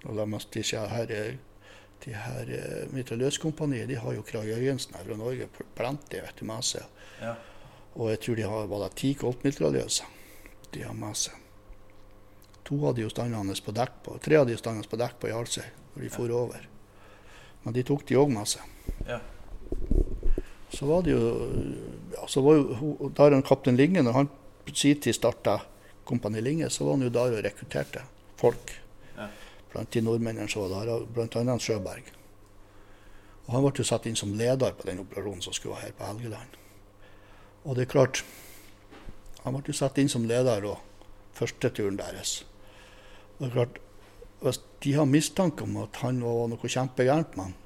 Og 0.03 0.17
de, 0.17 0.39
de, 0.53 0.63
sier 0.63 0.87
her, 0.87 1.11
eh, 1.11 1.37
de 2.05 2.13
her 2.13 2.55
eh, 2.57 2.87
mitraljøskompaniet 2.91 3.87
de 3.87 3.95
har 3.95 4.13
jo 4.13 4.25
Krag 4.25 4.49
Jørgensen 4.49 4.95
her 4.97 5.05
fra 5.05 5.15
Norge 5.19 5.47
plenty 5.75 6.17
vet 6.17 6.39
du, 6.39 6.45
med 6.49 6.65
seg. 6.65 6.83
Ja. 7.21 7.35
Og 7.95 8.09
jeg 8.09 8.19
tror 8.23 8.35
de 8.35 8.49
har 8.49 8.67
var 8.71 8.87
det 8.87 8.97
ti 8.97 9.13
Colt-mitraljøser 9.13 10.17
de 10.75 10.83
har 10.85 10.97
med 10.97 11.17
seg. 11.17 11.37
To 12.67 12.77
av 12.87 12.95
de 12.95 13.07
standende 13.09 13.55
på 13.65 13.73
dekk 13.75 14.01
på, 14.05 14.17
tre 14.23 14.37
av 14.39 14.47
de 14.47 14.57
standende 14.59 14.89
på 14.89 14.99
dekk 14.99 15.17
på 15.19 15.31
Jarlsøy 15.31 15.67
når 15.95 16.05
de 16.05 16.11
for 16.13 16.35
over. 16.35 16.67
Men 17.63 17.75
de 17.75 17.83
tok 17.85 18.05
de 18.07 18.17
òg 18.17 18.31
med 18.33 18.47
seg. 18.49 18.63
Ja. 19.09 19.19
Så 20.71 20.87
var 20.87 21.03
det 21.03 21.13
jo 21.13 21.25
ja, 22.15 22.27
så 22.27 22.41
var 22.43 22.57
jo 22.57 23.09
Der 23.15 23.33
han 23.35 23.43
kaptein 23.43 23.77
Linge, 23.79 24.03
når 24.03 24.15
han 24.15 24.29
sin 24.73 24.99
tid 24.99 25.15
starta 25.15 25.59
Kompani 26.05 26.41
Linge, 26.41 26.69
så 26.69 26.85
var 26.85 26.97
han 26.97 27.03
jo 27.05 27.09
der 27.13 27.35
og 27.35 27.43
rekrutterte 27.43 28.03
folk. 28.39 28.71
Ja. 29.17 29.27
Blant 29.71 29.91
de 29.93 30.01
nordmennene 30.01 30.49
som 30.49 30.63
var 30.63 30.85
der, 30.87 31.05
bl.a. 31.05 31.57
Sjøberg. 31.59 32.07
Og 33.45 33.53
han 33.55 33.65
ble 33.65 33.73
jo 33.81 33.87
satt 33.87 34.07
inn 34.07 34.17
som 34.19 34.33
leder 34.37 34.73
på 34.77 34.87
den 34.87 35.01
operasjonen 35.03 35.43
som 35.43 35.55
skulle 35.55 35.75
være 35.75 35.89
her 35.89 35.97
på 35.97 36.07
Helgeland. 36.07 36.57
Og 37.63 37.75
det 37.77 37.85
er 37.85 37.91
klart, 37.91 38.23
han 39.43 39.55
ble 39.55 39.63
jo 39.67 39.77
satt 39.77 39.97
inn 40.01 40.11
som 40.11 40.27
leder 40.29 40.65
og 40.69 40.81
første 41.37 41.71
turen 41.73 41.97
deres. 41.99 42.41
Og 43.37 43.45
det 43.45 43.49
er 43.49 43.55
klart, 43.55 43.79
hvis 44.41 44.59
de 44.83 44.93
har 44.97 45.09
mistanke 45.09 45.65
om 45.65 45.79
at 45.83 46.01
han 46.01 46.21
var 46.25 46.47
noe 46.49 46.73
kjempegærent 46.75 47.35
med 47.37 47.49
han, 47.49 47.57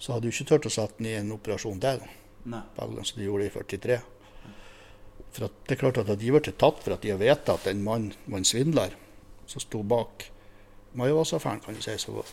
så 0.00 0.14
hadde 0.14 0.28
de 0.28 0.32
ikke 0.32 0.48
turt 0.48 0.68
å 0.68 0.72
sette 0.72 1.00
han 1.00 1.08
i 1.08 1.18
en 1.18 1.34
operasjon 1.36 1.80
til 1.80 2.00
Helgeland, 2.00 3.06
som 3.08 3.20
de 3.20 3.28
gjorde 3.28 3.48
i 3.48 3.52
43. 3.52 4.00
For 5.30 5.46
det 5.46 5.76
er 5.76 5.80
klart 5.80 6.00
at 6.00 6.08
hadde 6.08 6.22
de 6.24 6.32
blitt 6.32 6.50
tatt 6.58 6.82
for 6.82 6.96
at 6.96 7.04
de 7.04 7.12
har 7.12 7.20
vet 7.20 7.52
at 7.52 7.68
en 7.70 7.82
mann 7.84 8.10
var 8.26 8.40
en 8.40 8.48
svindler 8.48 8.96
som 9.50 9.62
sto 9.62 9.82
bak 9.86 10.30
Majavas-affæren, 10.98 11.60
kan 11.62 11.76
du 11.76 11.82
si, 11.84 11.94
så 12.02 12.24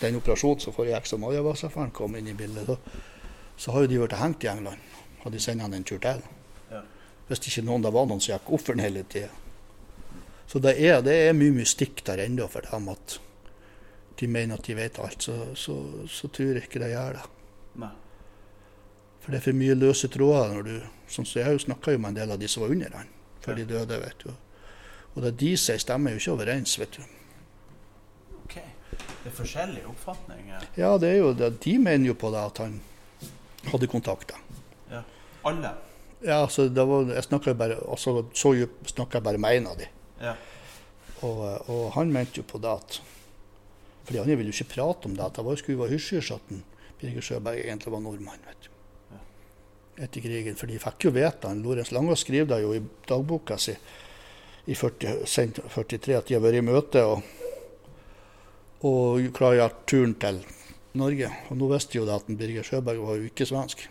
den 0.00 0.16
operasjonen 0.16 0.62
som 0.62 0.72
foregikk 0.72 1.10
av 1.12 1.20
Majavas-affæren 1.20 1.92
kom 1.92 2.16
inn 2.16 2.30
i 2.30 2.36
bildet, 2.36 2.70
så, 2.70 2.78
så 3.58 3.74
har 3.74 3.84
jo 3.84 3.90
de 3.90 4.00
blitt 4.00 4.16
hengt 4.16 4.46
i 4.46 4.50
England. 4.52 4.80
Hadde 5.24 5.36
de 5.36 5.42
sendt 5.44 5.64
han 5.64 5.76
en 5.76 5.84
tur 5.84 6.00
til. 6.00 6.22
Ja. 7.28 7.34
Hvis 7.34 7.44
ikke 7.44 7.66
noen 7.68 7.84
det 7.84 7.92
var 7.92 8.06
noen 8.08 8.20
som 8.24 8.32
gikk 8.34 8.50
offer 8.56 8.78
hele 8.80 9.04
tida. 9.04 9.28
Så 10.48 10.58
det 10.64 10.78
er, 10.80 11.02
det 11.04 11.12
er 11.28 11.34
mye 11.36 11.52
mystikk 11.52 12.00
der 12.06 12.22
ennå 12.24 12.46
for 12.48 12.64
dem 12.64 12.88
at 12.88 13.18
de 14.18 14.26
mener 14.26 14.56
at 14.56 14.64
de 14.64 14.74
vet 14.74 14.98
alt. 14.98 15.22
Så, 15.22 15.34
så, 15.54 15.76
så 16.08 16.30
tror 16.32 16.56
jeg 16.56 16.64
ikke 16.64 16.80
de 16.80 16.88
gjør 16.94 17.18
det. 17.18 17.24
Nei. 17.84 17.90
For 19.20 19.34
det 19.34 19.42
er 19.42 19.44
for 19.44 19.60
mye 19.60 19.76
løse 19.76 20.08
tråder. 20.08 20.54
når 20.56 20.64
du, 20.64 20.88
sånn 21.12 21.28
så 21.28 21.42
Jeg 21.44 21.60
snakka 21.66 21.92
jo 21.92 22.00
med 22.00 22.14
en 22.14 22.20
del 22.22 22.32
av 22.32 22.40
de 22.40 22.48
som 22.48 22.64
var 22.64 22.72
under 22.72 22.96
han 22.96 23.10
før 23.44 23.58
de 23.60 23.66
døde. 23.68 24.00
vet 24.00 24.24
du. 24.24 24.32
Og 25.14 25.22
det 25.22 25.34
de 25.36 25.52
sier, 25.56 25.78
stemmer 25.78 26.16
jo 26.16 26.22
ikke 26.22 26.32
overens. 26.32 26.78
vet 26.80 26.96
du. 26.96 27.02
OK. 28.40 28.56
Det 28.96 29.28
er 29.28 29.36
forskjellige 29.36 29.86
oppfatninger. 29.92 30.64
Ja, 30.80 30.96
det 30.96 31.12
er 31.12 31.20
jo 31.20 31.34
det. 31.36 31.52
De 31.60 31.76
mener 31.78 32.08
jo 32.08 32.16
på 32.16 32.32
det 32.32 32.40
at 32.40 32.62
han 32.64 32.80
hadde 33.68 33.86
kontakter. 33.86 34.40
Ja. 34.90 35.04
Alle. 35.44 35.74
Ja, 36.24 36.40
det 36.46 36.84
var, 36.84 37.10
jeg 37.14 37.24
snakka 37.28 37.54
bare, 37.54 37.76
altså, 37.86 38.24
så 38.34 38.54
snakka 38.90 39.18
jeg 39.18 39.26
bare 39.28 39.38
med 39.38 39.60
en 39.60 39.68
av 39.70 39.76
dem. 39.78 39.92
Ja. 40.20 40.34
Og, 41.22 41.44
og 41.70 41.84
han 41.94 42.10
mente 42.14 42.40
jo 42.40 42.46
på 42.46 42.60
det 42.62 42.70
at 42.70 42.98
For 44.06 44.14
de 44.14 44.20
andre 44.22 44.38
ville 44.38 44.52
jo 44.52 44.56
ikke 44.56 44.74
prate 44.74 45.08
om 45.08 45.14
det. 45.14 45.24
at 45.24 45.36
Det 45.36 45.44
var, 45.44 45.56
skulle 45.60 45.82
være 45.82 45.98
hysj 45.98 46.32
at 46.32 46.52
Birger 46.98 47.22
Sjøberg 47.22 47.60
egentlig 47.60 47.92
var 47.92 48.00
nordmann. 48.00 48.46
vet 48.46 48.64
du. 48.64 48.70
Etter 50.02 50.22
krigen. 50.24 50.56
For 50.56 50.70
de 50.70 50.78
fikk 50.80 51.04
jo 51.04 51.12
vite 51.14 51.50
han, 51.50 51.62
Lorentz 51.62 51.92
Lange 51.92 52.16
skriver 52.16 52.48
det 52.54 52.62
jo 52.62 52.72
i 52.74 52.82
dagboka 53.08 53.58
si 53.58 53.74
i 54.68 54.74
40, 54.74 55.26
sent 55.26 55.60
43 55.74 56.16
at 56.16 56.28
de 56.28 56.36
har 56.36 56.42
vært 56.44 56.58
i 56.60 56.64
møte 56.64 57.02
og, 57.08 57.22
og 58.84 59.28
klargjort 59.36 59.84
turen 59.88 60.16
til 60.20 60.42
Norge. 60.98 61.30
Og 61.50 61.60
nå 61.60 61.70
visste 61.72 61.98
jo 61.98 62.08
det 62.08 62.16
at 62.16 62.32
Birger 62.40 62.66
Sjøberg 62.66 63.04
var 63.04 63.20
jo 63.20 63.28
ikke 63.30 63.46
svensk. 63.48 63.86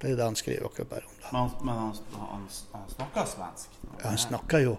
Det 0.00 0.10
er 0.12 0.16
det 0.18 0.24
han 0.26 0.36
skriver 0.36 0.66
akkurat 0.68 0.88
bare 0.90 1.06
om 1.08 1.14
det. 1.20 1.28
Men, 1.32 1.50
men 1.66 1.78
han, 1.82 1.92
han, 2.20 2.48
han 2.72 2.88
snakker 2.94 3.28
svensk? 3.30 3.76
Ja, 3.96 4.08
han 4.10 4.18
snakker 4.20 4.60
jo 4.64 4.74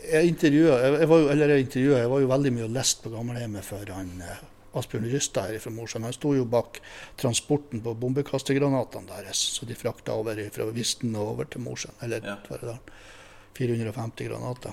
Jeg 0.00 0.28
intervjua 0.32 0.78
jeg, 0.80 1.08
var 1.08 1.18
jo- 1.22 1.28
eller 1.30 1.52
jeg 1.54 1.66
intervjuet, 1.66 1.98
jeg 2.00 2.10
var 2.10 2.20
jo 2.24 2.28
veldig 2.30 2.52
mye 2.56 2.64
og 2.66 2.72
leste 2.74 3.02
på 3.04 3.12
gamlehjemmet 3.14 3.64
for 3.66 3.92
han 3.94 4.10
eh, 4.26 4.40
Asbjørn 4.80 5.06
Rystad 5.12 5.50
her 5.50 5.58
fra 5.58 5.70
Mosjøen. 5.74 6.04
Han 6.06 6.14
sto 6.14 6.30
jo 6.36 6.44
bak 6.46 6.78
transporten 7.18 7.80
på 7.82 7.94
bombekastegranatene 7.98 9.08
deres, 9.10 9.40
så 9.56 9.66
de 9.66 9.74
frakta 9.74 10.14
over 10.14 10.38
fra 10.54 10.66
Visten 10.76 11.16
og 11.18 11.32
over 11.32 11.48
til 11.50 11.60
Mosjøen. 11.64 11.96
Eller 12.06 12.22
Ja. 12.24 12.36
Tverredalen. 12.46 12.78
450 13.58 14.28
granater. 14.30 14.72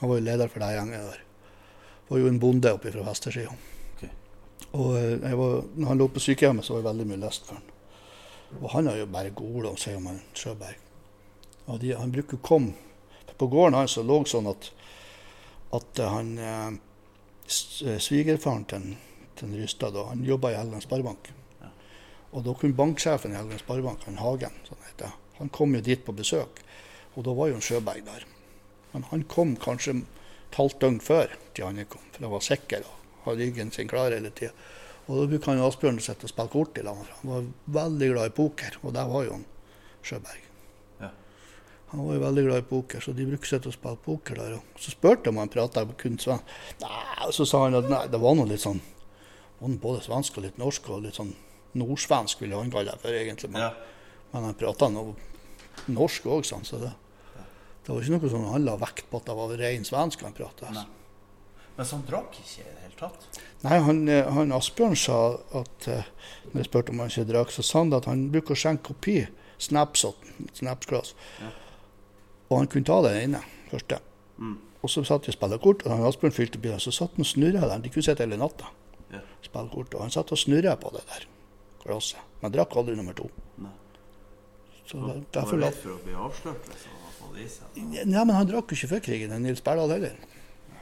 Han 0.00 0.08
var 0.12 0.20
jo 0.20 0.24
leder 0.24 0.48
for 0.48 0.62
det 0.62 0.68
gjengen 0.76 1.08
der. 1.10 1.18
Var 2.08 2.18
jo 2.22 2.28
en 2.30 2.38
bonde 2.42 2.70
oppe 2.72 2.92
fra 2.94 3.02
vestersida. 3.10 3.50
Okay. 3.96 4.10
Og 4.78 4.94
eh, 5.00 5.34
var, 5.42 5.58
når 5.74 5.88
han 5.90 5.98
lå 5.98 6.08
på 6.14 6.22
sykehjemmet, 6.22 6.64
så 6.64 6.76
var 6.76 6.84
jeg 6.84 6.88
veldig 6.92 7.08
mye 7.10 7.22
lest 7.26 7.46
for 7.50 7.58
han. 7.58 7.66
Og 8.60 8.70
han 8.74 8.88
har 8.90 8.98
jo 9.00 9.10
bare 9.10 9.32
ord 9.32 9.68
å 9.72 9.76
si 9.80 9.94
om 9.96 10.08
han 10.10 10.20
Sjøberg. 10.36 10.78
Og 11.70 11.78
de, 11.80 11.92
han 11.96 12.12
bruker 12.12 12.40
å 12.40 12.42
komme 12.42 12.72
På 13.38 13.46
gården 13.46 13.76
hans 13.78 13.94
lå 14.02 14.16
sånn 14.28 14.48
at, 14.50 14.68
at 15.74 16.00
han 16.02 16.32
eh, 16.38 16.74
eh, 16.74 17.98
Svigerfaren 18.02 18.66
til, 18.70 18.88
til 19.38 19.54
Rystad 19.58 19.96
han 19.96 20.26
jobba 20.26 20.52
i 20.52 20.58
Helgeland 20.58 20.84
Sparebank. 20.84 21.32
Og 22.32 22.44
da 22.46 22.54
kunne 22.56 22.76
banksjefen 22.76 23.34
i 23.34 23.36
Helgeland 23.36 23.60
Sparebank, 23.60 24.04
han 24.08 24.20
Hagen, 24.20 24.54
sånn 24.68 24.84
heter, 24.86 25.16
han 25.38 25.50
kom 25.52 25.74
jo 25.76 25.82
dit 25.84 26.04
på 26.04 26.14
besøk. 26.16 26.62
Og 27.16 27.26
da 27.26 27.34
var 27.36 27.50
jo 27.50 27.58
en 27.58 27.64
Sjøberg 27.64 28.06
der. 28.06 28.24
Men 28.92 29.08
han 29.10 29.24
kom 29.28 29.56
kanskje 29.60 29.98
et 30.02 30.58
halvt 30.60 30.80
døgn 30.84 31.00
før 31.04 31.34
de 31.56 31.64
andre 31.66 31.84
kom, 31.88 32.04
for 32.12 32.24
han 32.24 32.32
var 32.32 32.46
sikker 32.46 32.86
og 32.86 33.26
hadde 33.26 33.44
ryggen 33.44 33.72
sin 33.74 33.90
klar 33.90 34.14
hele 34.14 34.32
tida. 34.36 34.52
Og 35.08 35.28
brukte 35.28 35.50
han 35.50 35.58
jo 35.58 35.66
Asbjørn 35.66 35.98
å 35.98 36.04
sitte 36.04 36.28
og 36.28 36.30
spille 36.30 36.52
kort 36.52 36.78
i 36.78 36.84
lag 36.86 36.96
med 37.00 37.08
Han 37.20 37.30
var 37.32 37.46
veldig 37.82 38.08
glad 38.12 38.30
i 38.30 38.34
poker, 38.36 38.76
og 38.82 38.92
der 38.94 39.08
var 39.10 39.24
jo 39.26 39.32
han 39.36 39.44
Sjøberg. 40.02 40.44
Ja. 41.02 41.10
Han 41.92 42.04
var 42.06 42.14
jo 42.16 42.22
veldig 42.22 42.44
glad 42.46 42.62
i 42.62 42.66
poker, 42.70 43.02
så 43.04 43.12
de 43.14 43.26
brukte 43.26 43.46
seg 43.50 43.58
sitte 43.60 43.72
og 43.72 43.76
spille 43.76 44.00
poker 44.06 44.38
der. 44.38 44.54
Og 44.60 44.78
så 44.82 44.94
spurte 44.94 45.26
jeg 45.28 45.34
om 45.34 45.40
han 45.42 45.50
prata 45.52 45.84
kun 45.98 46.18
svensk. 46.22 46.54
Nei, 46.82 47.26
og 47.26 47.34
så 47.34 47.46
sa 47.48 47.64
han 47.66 47.78
at 47.80 47.90
nei, 47.90 48.04
det 48.12 48.20
var 48.22 48.38
noe 48.38 48.50
litt 48.50 48.62
sånn 48.64 48.80
både 49.62 50.00
svensk 50.02 50.38
og 50.40 50.46
litt 50.46 50.56
norsk, 50.58 50.88
og 50.90 51.04
litt 51.04 51.18
sånn 51.18 51.34
nordsvensk, 51.78 52.40
ville 52.42 52.58
han 52.58 52.70
kalle 52.72 52.90
det 52.94 53.02
for 53.02 53.14
egentlig. 53.14 53.50
Men, 53.52 53.62
Ja. 53.62 53.74
men 54.32 54.48
han 54.48 54.54
prata 54.58 54.88
noe 54.90 55.14
norsk 55.86 56.26
òg, 56.26 56.42
sånn, 56.46 56.64
så 56.66 56.80
det, 56.82 56.90
det 57.86 57.92
var 57.94 58.02
ikke 58.02 58.16
noe 58.18 58.30
sånn 58.32 58.48
han 58.50 58.64
la 58.66 58.74
vekt 58.76 59.06
på 59.10 59.20
at 59.20 59.26
det 59.30 59.36
var 59.38 59.54
ren 59.60 59.84
svensk 59.86 60.22
han 60.26 60.34
prata. 60.34 60.72
Men 61.76 61.86
så 61.86 61.96
han 61.96 62.04
drakk 62.10 62.34
ikke 62.42 62.66
det 62.66 62.81
tatt? 63.02 63.40
Nei, 63.62 63.78
han, 63.86 64.00
eh, 64.10 64.28
han 64.34 64.52
Asbjørn 64.56 64.96
sa 64.98 65.18
at 65.60 65.88
eh, 65.92 66.04
når 66.52 66.62
jeg 66.62 66.68
spurte 66.70 66.94
om 66.94 67.02
han 67.04 67.12
ikke 67.12 67.28
drakk, 67.28 67.52
så 67.54 67.62
sa 67.66 67.82
han 67.84 67.92
at 67.98 68.08
han 68.10 68.24
bruker 68.32 68.56
å 68.56 68.58
skjenke 68.62 68.88
kopi 68.92 69.18
snaps 69.62 70.04
åt 70.08 70.18
den. 70.26 70.48
Og 72.50 72.56
han 72.58 72.66
kunne 72.72 72.84
ta 72.88 72.98
det 73.06 73.12
inne 73.24 73.42
første. 73.70 73.98
Og 74.82 74.90
så 74.90 75.04
satt 75.06 75.22
de 75.28 75.30
og 75.30 75.36
spilte 75.36 75.60
kort, 75.62 75.84
og 75.86 75.92
han 75.94 76.02
Asbjørn 76.08 76.34
fylte 76.34 76.58
bilen, 76.62 76.80
så 76.82 76.90
satt 76.94 77.14
han 77.14 77.22
og 77.22 77.28
snurra 77.30 77.68
der. 77.70 77.78
De 77.84 77.92
kunne 77.94 78.02
sitte 78.08 78.24
hele 78.24 78.36
natta 78.40 78.66
Ja. 79.12 79.20
spille 79.44 79.70
kort. 79.70 79.94
Og 79.94 80.00
han 80.02 80.10
satt 80.10 80.32
og 80.32 80.38
snurra 80.40 80.74
på 80.80 80.90
det 80.96 81.04
der 81.06 81.26
glasset. 81.84 82.18
Men 82.42 82.52
drakk 82.52 82.74
aldri 82.76 82.96
nummer 82.96 83.14
to. 83.14 83.30
Nei. 83.58 83.70
Så 84.86 84.98
der- 84.98 85.06
var 85.06 85.20
derfor 85.32 85.56
la 85.60 85.66
redd 85.68 85.74
for 85.78 85.90
å 85.90 86.02
bli 86.04 86.12
avslørt 86.12 86.66
Liksom, 86.68 86.90
hadde 87.20 87.48
fått? 87.48 88.06
Nei, 88.06 88.24
men 88.24 88.34
han 88.34 88.46
drakk 88.48 88.70
jo 88.72 88.76
ikke 88.76 88.88
før 88.96 89.02
krigen, 89.04 89.42
Nils 89.42 89.60
Berdal 89.60 89.88
heller. 89.90 90.16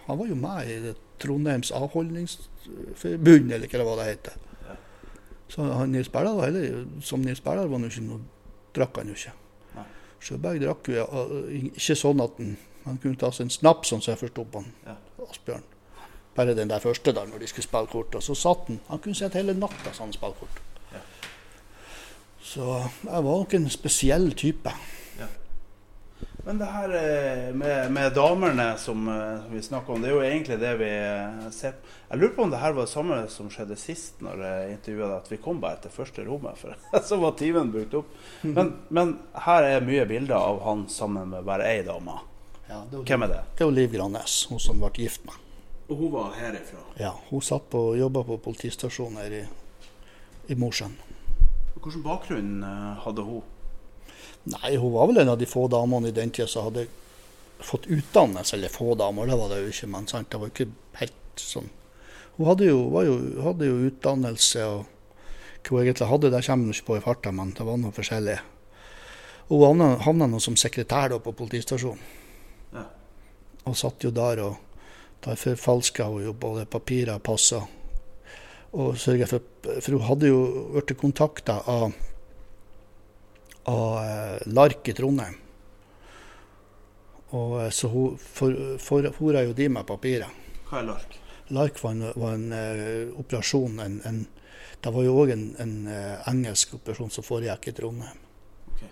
Han 0.06 0.18
var 0.18 0.30
jo 0.30 0.36
med 0.38 0.70
i 0.70 0.94
Trondheims 1.20 1.70
avholdningsforbund, 1.76 3.52
eller 3.52 3.84
hva 3.84 3.96
det 4.00 4.08
heter. 4.10 4.38
Så 5.50 5.66
han 5.66 5.90
Nils 5.92 6.08
Berdal 6.08 6.36
var 6.38 6.50
heller, 6.50 6.84
som 7.02 7.22
Nils 7.24 7.42
Berdal 7.42 7.68
var 7.68 7.80
han 7.80 7.88
jo 7.88 7.90
ikke 7.90 8.06
noe, 8.06 8.20
drakk 8.76 9.00
han 9.02 9.10
jo 9.10 9.18
ikke. 9.18 9.34
Sjøberg 10.20 10.60
drakk 10.62 10.90
jo 10.92 11.04
ikke 11.56 11.96
sånn 11.96 12.20
at 12.22 12.38
han, 12.38 12.56
han 12.84 12.98
kunne 13.02 13.18
ta 13.18 13.30
seg 13.32 13.48
en 13.48 13.54
snaps, 13.54 13.90
sånn 13.90 14.02
som 14.04 14.12
jeg 14.14 14.20
forsto 14.20 14.44
på 14.46 14.62
han, 14.62 14.72
Ja. 14.86 14.96
Asbjørn. 15.26 15.64
Bare 16.36 16.54
den 16.54 16.70
der 16.70 16.80
første 16.80 17.12
der, 17.12 17.26
når 17.26 17.42
de 17.42 17.48
skulle 17.50 17.66
spille 17.66 17.90
kort. 17.90 18.14
Og 18.14 18.22
så 18.22 18.34
satt 18.38 18.68
han. 18.70 18.78
Han 18.88 19.00
kunne 19.02 19.18
sitte 19.18 19.40
hele 19.40 19.54
natta 19.58 19.92
så 19.92 20.04
han 20.06 20.12
spilte 20.14 20.38
kort. 20.40 20.60
Ja. 20.92 21.02
Så 22.40 22.66
jeg 23.04 23.24
var 23.26 23.42
nok 23.42 23.54
en 23.58 23.68
spesiell 23.70 24.30
type. 24.38 24.72
Men 26.44 26.58
det 26.58 26.66
her 26.66 26.90
eh, 26.94 27.54
med, 27.54 27.92
med 27.92 28.14
damene 28.14 28.78
som 28.78 29.08
eh, 29.08 29.52
vi 29.52 29.62
snakker 29.62 29.92
om, 29.92 30.02
det 30.02 30.08
er 30.08 30.14
jo 30.14 30.22
egentlig 30.24 30.56
det 30.60 30.72
vi 30.80 30.88
eh, 30.88 31.50
ser 31.52 31.74
på. 31.76 31.90
Jeg 32.10 32.18
lurer 32.20 32.32
på 32.36 32.42
om 32.46 32.50
det 32.50 32.60
her 32.62 32.72
var 32.74 32.88
det 32.88 32.92
samme 32.92 33.18
som 33.30 33.50
skjedde 33.52 33.76
sist 33.78 34.22
når 34.24 34.40
jeg 34.46 34.70
intervjua 34.72 35.10
deg, 35.10 35.18
at 35.20 35.28
vi 35.30 35.40
kom 35.44 35.60
bare 35.62 35.78
til 35.84 35.92
første 35.94 36.24
rommet, 36.26 36.58
for 36.58 37.02
så 37.10 37.20
var 37.20 37.36
timen 37.38 37.70
brukt 37.74 37.94
opp. 38.00 38.16
Men, 38.42 38.72
men 38.88 39.14
her 39.44 39.68
er 39.68 39.86
mye 39.86 40.08
bilder 40.08 40.38
av 40.38 40.62
han 40.64 40.86
sammen 40.90 41.30
med 41.34 41.46
bare 41.46 41.68
ei 41.68 41.84
dame. 41.86 42.16
Ja, 42.70 42.80
det, 42.88 43.04
Hvem 43.04 43.26
er 43.26 43.34
det? 43.34 43.44
Det 43.58 43.66
er 43.66 43.76
Liv 43.76 43.94
Grannes, 43.94 44.40
hun 44.50 44.62
som 44.62 44.80
ble 44.80 44.90
gift 44.96 45.28
med. 45.28 45.36
Og 45.90 45.96
hun 45.98 46.12
var 46.14 46.34
herifra. 46.38 46.82
Ja, 46.98 47.12
hun 47.28 47.44
satt 47.44 47.68
på, 47.70 47.84
jobba 47.98 48.24
på 48.24 48.40
politistasjonen 48.48 49.20
her 49.20 49.38
i, 49.42 49.46
i 50.54 50.58
Mosjøen. 50.58 50.94
Hvilken 51.76 52.04
bakgrunn 52.04 52.62
hadde 53.04 53.24
hun? 53.26 53.42
Nei, 54.44 54.76
hun 54.76 54.92
var 54.92 55.10
vel 55.10 55.20
en 55.20 55.28
av 55.34 55.38
de 55.38 55.46
få 55.48 55.66
damene 55.68 56.08
i 56.08 56.16
den 56.16 56.30
tida 56.32 56.48
som 56.48 56.68
hadde 56.70 56.86
fått 57.60 57.86
utdannelse. 57.86 58.56
Eller 58.56 58.72
få 58.72 58.94
damer, 58.94 59.26
det 59.26 59.36
var 59.36 59.52
det 59.52 59.60
jo 59.62 59.72
ikke, 59.74 59.90
men 59.92 60.06
sant? 60.08 60.30
det 60.30 60.40
var 60.40 60.48
jo 60.48 60.54
ikke 60.54 61.00
helt 61.02 61.42
sånn. 61.42 61.68
Hun 62.38 62.48
hadde 62.48 62.70
jo, 62.70 62.78
var 62.94 63.04
jo, 63.04 63.18
hadde 63.44 63.68
jo 63.68 63.82
utdannelse, 63.90 64.64
og 64.64 64.86
hva 65.68 65.76
hun 65.76 65.84
egentlig 65.84 66.08
hadde, 66.08 66.30
det 66.32 66.40
kommer 66.46 66.70
hun 66.70 66.74
ikke 66.76 66.88
på 66.88 66.96
i 66.96 67.04
farta, 67.04 67.32
men 67.36 67.52
det 67.56 67.66
var 67.68 67.76
noe 67.80 67.92
forskjellig. 67.92 68.38
Hun 69.50 69.64
havna, 69.66 69.90
havna 70.06 70.28
nå 70.30 70.40
som 70.40 70.56
sekretær 70.56 71.12
da 71.12 71.20
på 71.20 71.36
politistasjonen, 71.36 72.16
Ja. 72.72 72.84
og 73.66 73.76
satt 73.76 74.04
jo 74.04 74.10
der 74.14 74.40
og 74.44 74.56
der 75.20 75.36
forfalska 75.36 76.06
hun 76.08 76.24
jo 76.24 76.32
både 76.32 76.64
papirer 76.64 77.16
og 77.18 77.22
passer. 77.22 77.66
Og 78.72 78.94
sørga 78.96 79.26
for 79.26 79.40
For 79.82 79.92
hun 79.92 80.06
hadde 80.06 80.28
jo 80.30 80.38
blitt 80.72 80.96
kontakta 80.98 81.58
av 81.66 81.92
av 83.70 84.00
eh, 84.02 84.50
Lark 84.50 84.90
i 84.90 84.96
Trondheim. 84.96 85.38
Og 87.30 87.56
eh, 87.62 87.70
så 87.70 87.90
for, 88.18 88.56
jo 89.46 89.56
de 89.56 89.68
med 89.70 89.86
papirer. 89.86 90.30
Hva 90.70 90.82
er 90.82 90.88
lark? 90.90 91.16
Lark 91.50 91.80
var 91.82 91.96
en, 91.96 92.04
var 92.14 92.36
en 92.36 92.52
uh, 92.54 93.18
operasjon 93.18 93.80
en, 93.82 93.96
en, 94.06 94.18
Det 94.80 94.90
var 94.94 95.02
jo 95.02 95.16
òg 95.18 95.32
en, 95.34 95.48
eh, 95.90 96.28
engelsk 96.30 96.76
operasjon 96.78 97.10
som 97.10 97.26
foregikk 97.26 97.66
i 97.68 97.74
Trondheim. 97.74 98.20
Okay. 98.70 98.90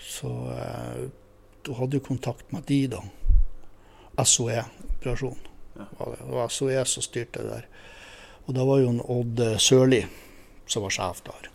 Så 0.00 0.30
uh, 0.48 1.04
du 1.62 1.74
hadde 1.76 2.00
jo 2.00 2.06
kontakt 2.06 2.48
med 2.56 2.64
de, 2.66 2.80
da. 2.96 3.02
SOE-operasjon. 4.24 5.38
Ja. 5.76 5.86
det. 6.00 6.24
Var 6.32 6.56
SOE 6.56 6.84
som 6.88 7.04
styrte 7.04 7.44
det 7.44 7.52
der. 7.52 7.68
Og 8.48 8.56
da 8.56 8.64
var 8.66 8.80
jo 8.80 8.90
en 8.90 9.04
Odd 9.04 9.44
Sørli 9.62 10.02
som 10.66 10.88
var 10.88 10.96
sjef 10.96 11.20
der. 11.28 11.52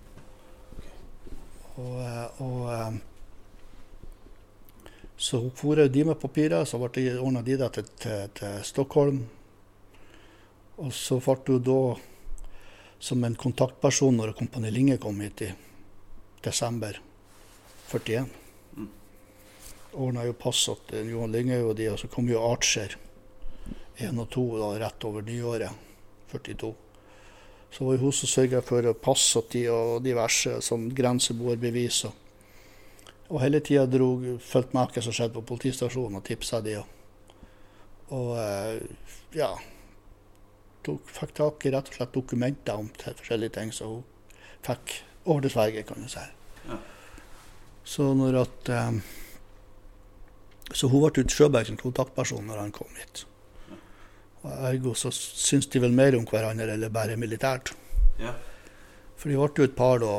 Og, 1.78 1.96
eh, 2.02 2.42
og 2.42 2.74
eh, 2.74 2.94
så 5.18 5.42
for 5.56 5.82
de 5.90 6.04
med 6.06 6.20
papirer, 6.22 6.66
så 6.66 6.78
ble 6.82 6.92
det 6.94 7.18
ordna 7.18 7.42
de 7.46 7.58
til, 7.58 7.90
til, 7.98 8.30
til 8.38 8.62
Stockholm. 8.66 9.24
Og 10.78 10.94
så 10.94 11.18
ble 11.22 11.38
hun 11.48 11.66
da 11.66 11.82
som 13.00 13.24
en 13.24 13.38
kontaktperson 13.38 14.18
når 14.18 14.34
Kompani 14.38 14.72
Linge 14.74 14.98
kom 15.02 15.22
hit 15.22 15.42
i 15.46 15.52
desember 16.46 16.98
41. 17.92 18.26
ordna 19.94 20.26
jo 20.26 20.34
pass 20.38 20.70
til 20.90 21.10
Johan 21.10 21.32
Linge 21.32 21.62
og 21.64 21.76
de, 21.78 21.90
og 21.92 22.00
så 22.02 22.10
kom 22.12 22.30
jo 22.30 22.42
Archer 22.42 22.98
1 23.98 24.18
og 24.20 24.30
2 24.34 24.44
da, 24.60 24.74
rett 24.82 25.06
over 25.10 25.26
nyåret, 25.26 25.72
42. 26.32 26.87
Så 27.72 27.86
var 27.86 27.96
det 27.98 28.02
hun 28.02 28.16
som 28.16 28.32
sørga 28.32 28.62
for 28.66 28.94
pass 29.04 29.26
og 29.38 29.50
tid 29.54 29.70
og 29.74 30.04
diverse 30.06 30.60
sånn 30.66 30.88
grenseboerbevis. 30.96 32.04
Og, 32.08 32.14
og 33.30 33.42
hele 33.44 33.60
tida 33.60 33.86
fulgte 33.88 34.78
med 34.78 34.94
hva 34.96 35.04
som 35.04 35.16
skjedde 35.16 35.36
på 35.36 35.48
politistasjonen 35.52 36.22
og 36.22 36.26
tipsa 36.28 36.62
de. 36.64 36.78
Og, 36.80 36.94
og 38.18 38.32
eh, 38.40 38.78
ja 39.36 39.52
tok, 40.88 41.14
Fikk 41.20 41.36
tak 41.38 41.68
i 41.68 41.74
rett 41.76 41.92
og 41.92 42.00
slett 42.00 42.16
dokumenter 42.16 42.80
om 42.80 42.90
forskjellige 43.04 43.58
ting, 43.60 43.74
som 43.76 43.98
hun 43.98 44.04
fikk 44.66 45.00
over 45.28 45.44
til 45.44 45.54
Sverige, 45.54 45.86
kan 45.88 46.04
du 46.04 46.12
si. 46.12 46.24
Ja. 46.68 46.78
Så 47.88 48.12
når 48.16 48.42
at 48.44 48.70
um, 48.90 49.02
Så 50.76 50.90
hun 50.92 51.06
ble 51.06 51.24
Sjøberg 51.32 51.70
som 51.70 51.78
kontaktperson 51.80 52.48
når 52.48 52.60
han 52.60 52.72
kom 52.76 52.90
hit. 53.00 53.24
Ergo 54.68 54.94
så 54.98 55.12
syns 55.14 55.68
de 55.72 55.82
vel 55.84 55.96
mer 55.96 56.18
om 56.18 56.26
hverandre 56.28 56.74
eller 56.74 56.94
bare 56.94 57.18
militært. 57.20 57.74
Ja. 58.22 58.34
For 59.18 59.30
de 59.32 59.38
ble 59.40 59.50
jo 59.64 59.68
et 59.68 59.78
par 59.78 60.00
da. 60.02 60.14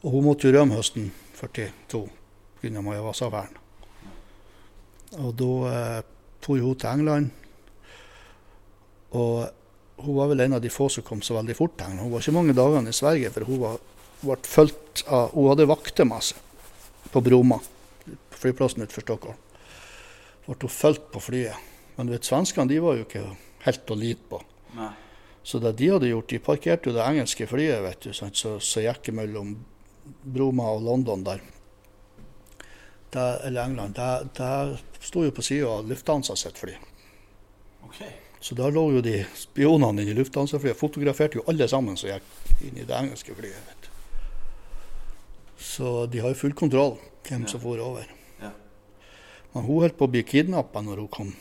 Og 0.00 0.14
hun 0.14 0.24
måtte 0.24 0.48
jo 0.48 0.54
rømme 0.56 0.78
høsten 0.78 1.10
42 1.40 2.06
pga. 2.60 2.80
Maja 2.80 3.02
Vasa-affæren. 3.04 3.56
Og 5.20 5.32
da 5.36 5.52
eh, 5.70 6.02
for 6.40 6.60
hun 6.60 6.76
til 6.76 6.88
England. 6.90 7.30
Og 9.10 9.48
hun 10.00 10.16
var 10.16 10.30
vel 10.30 10.44
en 10.46 10.56
av 10.56 10.62
de 10.62 10.70
få 10.72 10.88
som 10.88 11.04
kom 11.04 11.22
så 11.22 11.36
veldig 11.36 11.56
fort 11.58 11.76
til 11.76 11.86
England. 11.86 12.06
Hun 12.06 12.14
var 12.14 12.24
ikke 12.24 12.36
mange 12.36 12.56
dagene 12.56 12.92
i 12.92 12.96
Sverige, 12.96 13.32
for 13.34 13.48
hun 13.48 13.60
var, 13.64 13.80
ble 14.22 14.38
fulgt 14.46 15.04
av 15.08 15.34
Hun 15.34 15.50
hadde 15.50 15.68
vaktemasse 15.70 16.38
på 17.10 17.22
Broma, 17.24 17.58
flyplassen 18.36 18.84
utenfor 18.84 19.06
Stockholm. 19.06 19.42
Ble 20.46 20.56
hun 20.62 20.72
fulgt 20.72 21.10
på 21.12 21.22
flyet. 21.22 21.69
Men 22.00 22.08
du 22.08 22.14
vet, 22.14 22.24
svenskene 22.24 22.64
de 22.64 22.78
var 22.80 22.94
jo 22.96 23.02
ikke 23.04 23.26
helt 23.66 23.90
å 23.92 23.94
lite 24.00 24.22
på. 24.30 24.38
Nei. 24.72 24.86
Så 25.44 25.58
det 25.60 25.74
de 25.76 25.88
hadde 25.92 26.08
gjort, 26.08 26.30
de 26.32 26.38
parkerte 26.40 26.88
jo 26.88 26.94
det 26.96 27.02
engelske 27.04 27.44
flyet 27.44 27.82
vet 27.84 28.06
du, 28.06 28.14
sant? 28.16 28.38
så, 28.40 28.54
så 28.56 28.80
gikk 28.80 29.10
mellom 29.18 29.50
Broma 30.24 30.70
og 30.78 30.86
London 30.86 31.26
der. 31.26 31.42
der 33.12 33.44
eller 33.44 33.68
England. 33.68 33.98
Der, 33.98 34.24
der 34.32 34.72
sto 34.96 35.26
jo 35.26 35.34
på 35.36 35.44
sida 35.44 35.74
av 35.74 35.90
Lufthansa 35.90 36.38
sitt 36.40 36.56
fly. 36.62 36.78
Okay. 37.90 38.14
Så 38.40 38.56
da 38.56 38.70
lå 38.72 38.86
jo 38.94 39.04
de 39.04 39.18
spionene 39.36 40.08
i 40.08 40.16
Lufthansa-flyet. 40.16 40.80
Fotograferte 40.80 41.42
jo 41.42 41.44
alle 41.52 41.68
sammen 41.68 42.00
som 42.00 42.14
gikk 42.14 42.64
inn 42.64 42.80
i 42.80 42.88
det 42.88 42.96
engelske 42.96 43.36
flyet. 43.36 43.60
vet 43.68 43.84
du. 43.84 43.92
Så 45.68 45.92
de 46.08 46.24
har 46.24 46.32
jo 46.32 46.40
full 46.46 46.56
kontroll 46.56 46.96
hvem 47.28 47.44
ja. 47.44 47.52
som 47.52 47.60
for 47.60 47.84
over. 47.90 48.08
Ja. 48.40 48.54
Men 49.52 49.68
hun 49.68 49.84
holdt 49.84 50.00
på 50.00 50.08
å 50.08 50.14
bli 50.16 50.24
kidnappa 50.24 50.80
når 50.88 51.04
hun 51.04 51.12
kom 51.20 51.36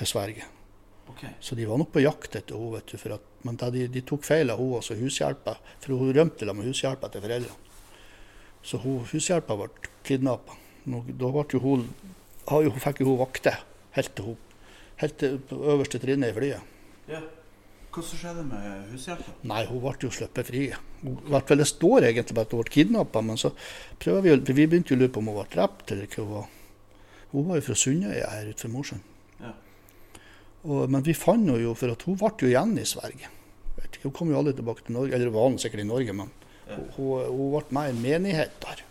til 0.00 0.08
Sverige. 0.08 0.46
Okay. 1.10 1.34
Så 1.40 1.54
de 1.54 1.66
var 1.68 1.80
nok 1.80 1.92
på 1.92 2.02
jakt 2.04 2.36
etter 2.38 2.56
henne. 2.56 3.18
Men 3.44 3.56
de, 3.56 3.86
de, 3.88 4.02
tok 4.04 4.24
feil 4.24 4.52
av 4.52 4.60
henne 4.60 4.78
også 4.80 4.96
hushjelpa, 5.00 5.56
for 5.80 6.00
hun 6.00 6.14
rømte 6.16 6.48
med 6.52 6.68
hushjelpa 6.68 7.10
til 7.12 7.24
foreldrene. 7.24 7.66
Så 8.62 8.80
hun, 8.82 9.02
hushjelpa 9.10 9.56
ble 9.56 9.90
kidnappa. 10.06 10.56
Da 10.84 11.32
ble 11.34 11.60
hun, 11.64 11.88
hun 12.50 12.80
fikk 12.84 13.02
hun 13.04 13.20
vakte 13.20 13.56
helt 13.96 14.14
til, 14.16 14.32
hun, 14.32 14.64
helt 15.02 15.20
til 15.20 15.38
øverste 15.58 16.00
trinnet 16.02 16.32
i 16.32 16.36
flyet. 16.36 16.72
Ja. 17.10 17.22
Hva 17.90 18.04
som 18.06 18.20
skjedde 18.20 18.44
med 18.46 18.92
hushjelpa? 18.92 19.32
Nei, 19.50 19.64
Hun 19.66 19.80
ble 19.82 19.96
jo 20.04 20.12
sluppet 20.14 20.46
fri. 20.46 20.68
Det 21.02 21.66
står 21.66 22.06
egentlig 22.06 22.36
bare 22.36 22.46
at 22.46 22.54
hun 22.54 22.62
ble 22.62 22.74
kidnappa, 22.76 23.22
men 23.26 23.40
så 23.40 23.50
prøver 23.98 24.28
vi, 24.28 24.36
vi 24.52 24.66
begynte 24.68 24.94
jo 24.94 25.00
å 25.00 25.02
lure 25.02 25.12
på 25.16 25.24
om 25.24 25.32
hun 25.32 25.40
ble 25.40 25.48
drept 25.56 25.90
eller 25.96 26.06
hva 26.12 26.22
hun 26.22 26.34
var. 26.36 26.50
Hun 27.32 27.48
var 27.48 27.58
jo 27.58 27.66
fra 27.66 27.78
Sundøya 27.78 28.30
her 28.30 28.52
utenfor 28.52 28.72
Mosjøen. 28.76 29.02
Og, 30.66 30.90
men 30.92 31.04
vi 31.04 31.16
fant 31.16 31.40
henne 31.40 31.60
jo, 31.62 31.74
for 31.78 31.92
at 31.94 32.02
hun 32.04 32.18
ble 32.20 32.32
jo 32.42 32.50
igjen 32.50 32.74
i 32.80 32.86
Sverige. 32.88 33.30
Ikke, 33.80 34.02
hun 34.04 34.14
kom 34.16 34.32
jo 34.32 34.40
aldri 34.40 34.54
tilbake 34.58 34.84
til 34.86 34.96
Norge, 34.96 35.16
eller 35.16 35.32
var 35.34 35.48
hun 35.48 35.60
sikkert 35.60 35.84
i 35.84 35.88
Norge, 35.88 36.14
men 36.16 36.32
ja. 36.66 36.76
hun, 36.96 37.30
hun, 37.30 37.46
ble 37.54 37.76
med 37.76 37.88
i 37.88 37.94
en 37.94 38.02
menighet 38.04 38.58
der. 38.64 38.82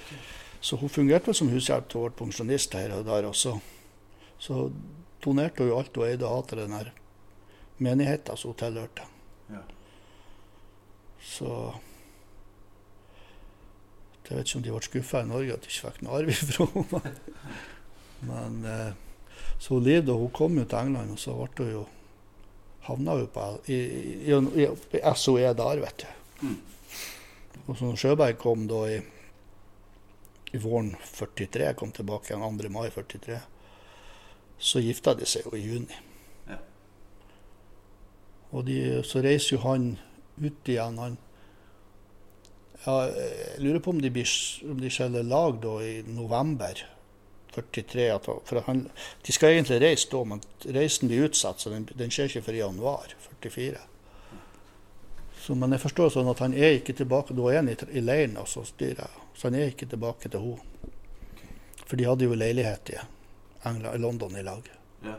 Okay. 0.00 0.18
Så 0.64 0.76
hun 0.80 0.92
fungerte 0.92 1.30
vel 1.30 1.38
som 1.38 1.52
hushjelp 1.52 1.88
til 1.92 2.04
bli 2.04 2.18
pensjonist 2.18 2.76
her 2.76 2.92
og 2.98 3.06
der. 3.08 3.30
også. 3.30 3.56
så, 4.38 4.68
donerte 5.24 5.64
hun 5.64 5.70
jo 5.70 5.78
alt 5.80 5.96
hun 5.96 6.06
eide 6.06 6.28
av 6.28 6.44
til 6.48 6.60
den 6.60 6.76
her 6.76 6.92
menigheten 7.80 8.36
som 8.36 8.52
hun 8.52 8.60
tilhørte. 8.60 9.08
Ja. 9.52 9.64
Så 11.24 11.50
Jeg 14.24 14.38
vet 14.38 14.48
ikke 14.48 14.56
om 14.56 14.62
de 14.64 14.72
ble 14.72 14.80
skuffa 14.86 15.20
i 15.20 15.28
Norge 15.28 15.52
at 15.52 15.64
de 15.64 15.68
ikke 15.68 15.90
fikk 15.90 16.04
noe 16.04 16.14
arv 16.16 16.30
fra 16.48 17.00
henne. 17.04 17.16
Men 18.24 18.54
eh, 18.64 18.94
levde, 19.80 20.12
og 20.12 20.18
hun 20.18 20.30
kom 20.34 20.58
jo 20.58 20.64
til 20.64 20.78
England, 20.78 21.12
og 21.14 21.18
så 21.18 21.34
ble 21.34 21.64
hun 21.64 21.72
jo 21.72 21.84
havna 22.84 23.16
jo 23.18 23.26
på 23.32 23.48
i, 23.72 23.80
i, 24.28 24.34
i, 24.34 24.68
i 24.68 25.02
SOE 25.16 25.54
der, 25.56 25.80
vet 25.80 26.04
du. 26.04 26.46
Mm. 26.46 26.60
Og 27.64 27.76
så 27.78 27.88
når 27.88 28.00
Sjøberg 28.00 28.38
kom 28.40 28.66
da 28.68 28.80
i, 28.92 28.98
i 30.52 30.60
våren 30.60 30.92
43, 31.14 31.72
kom 31.78 31.94
tilbake 31.96 32.32
igjen 32.32 32.58
2. 32.60 32.72
mai 32.72 32.90
43, 32.92 33.38
så 34.58 34.82
gifta 34.84 35.14
de 35.16 35.28
seg 35.28 35.48
jo 35.48 35.56
i 35.56 35.64
juni. 35.64 36.00
Ja. 36.50 36.58
Og 38.52 38.66
de, 38.68 38.78
så 39.06 39.22
reiser 39.24 39.56
jo 39.56 39.62
han 39.64 39.94
ut 40.42 40.68
igjen. 40.68 41.00
Han, 41.00 41.16
ja, 42.84 42.98
jeg 43.08 43.62
lurer 43.64 43.80
på 43.80 43.94
om 43.94 44.02
de, 44.02 44.12
om 44.68 44.82
de 44.82 44.92
skjeller 44.92 45.24
lag 45.24 45.56
da 45.62 45.78
i 45.80 45.94
november 46.04 46.84
43. 47.54 48.06
For 48.48 48.60
han, 48.68 48.84
de 49.26 49.34
skal 49.34 49.54
egentlig 49.54 49.80
reise 49.82 50.10
da, 50.12 50.22
men 50.28 50.44
reisen 50.76 51.10
blir 51.10 51.28
utsatt, 51.28 51.62
så 51.62 51.72
den, 51.72 51.88
den 51.94 52.12
skjer 52.14 52.30
ikke 52.30 52.46
før 52.48 52.58
i 52.58 52.62
januar 52.62 53.16
44. 53.44 53.82
Så, 55.44 55.54
men 55.60 55.76
jeg 55.76 55.82
forstår 55.82 56.12
sånn 56.14 56.30
at 56.32 56.40
han 56.40 56.54
er 56.56 56.78
ikke 56.78 56.94
tilbake, 56.96 57.36
da 57.36 57.50
er 57.50 57.60
han 57.60 57.68
i, 57.68 57.76
i 57.92 58.00
leiren, 58.00 58.38
altså 58.40 58.62
styret, 58.64 59.20
så 59.36 59.50
han 59.50 59.58
er 59.58 59.74
ikke 59.74 59.90
tilbake 59.90 60.30
til 60.32 60.40
henne. 60.40 60.70
For 61.84 62.00
de 62.00 62.06
hadde 62.08 62.24
jo 62.24 62.36
leilighet 62.38 62.94
i 62.94 63.00
England, 63.68 64.00
London 64.00 64.38
i 64.40 64.44
lag. 64.46 64.70
Ja. 65.04 65.18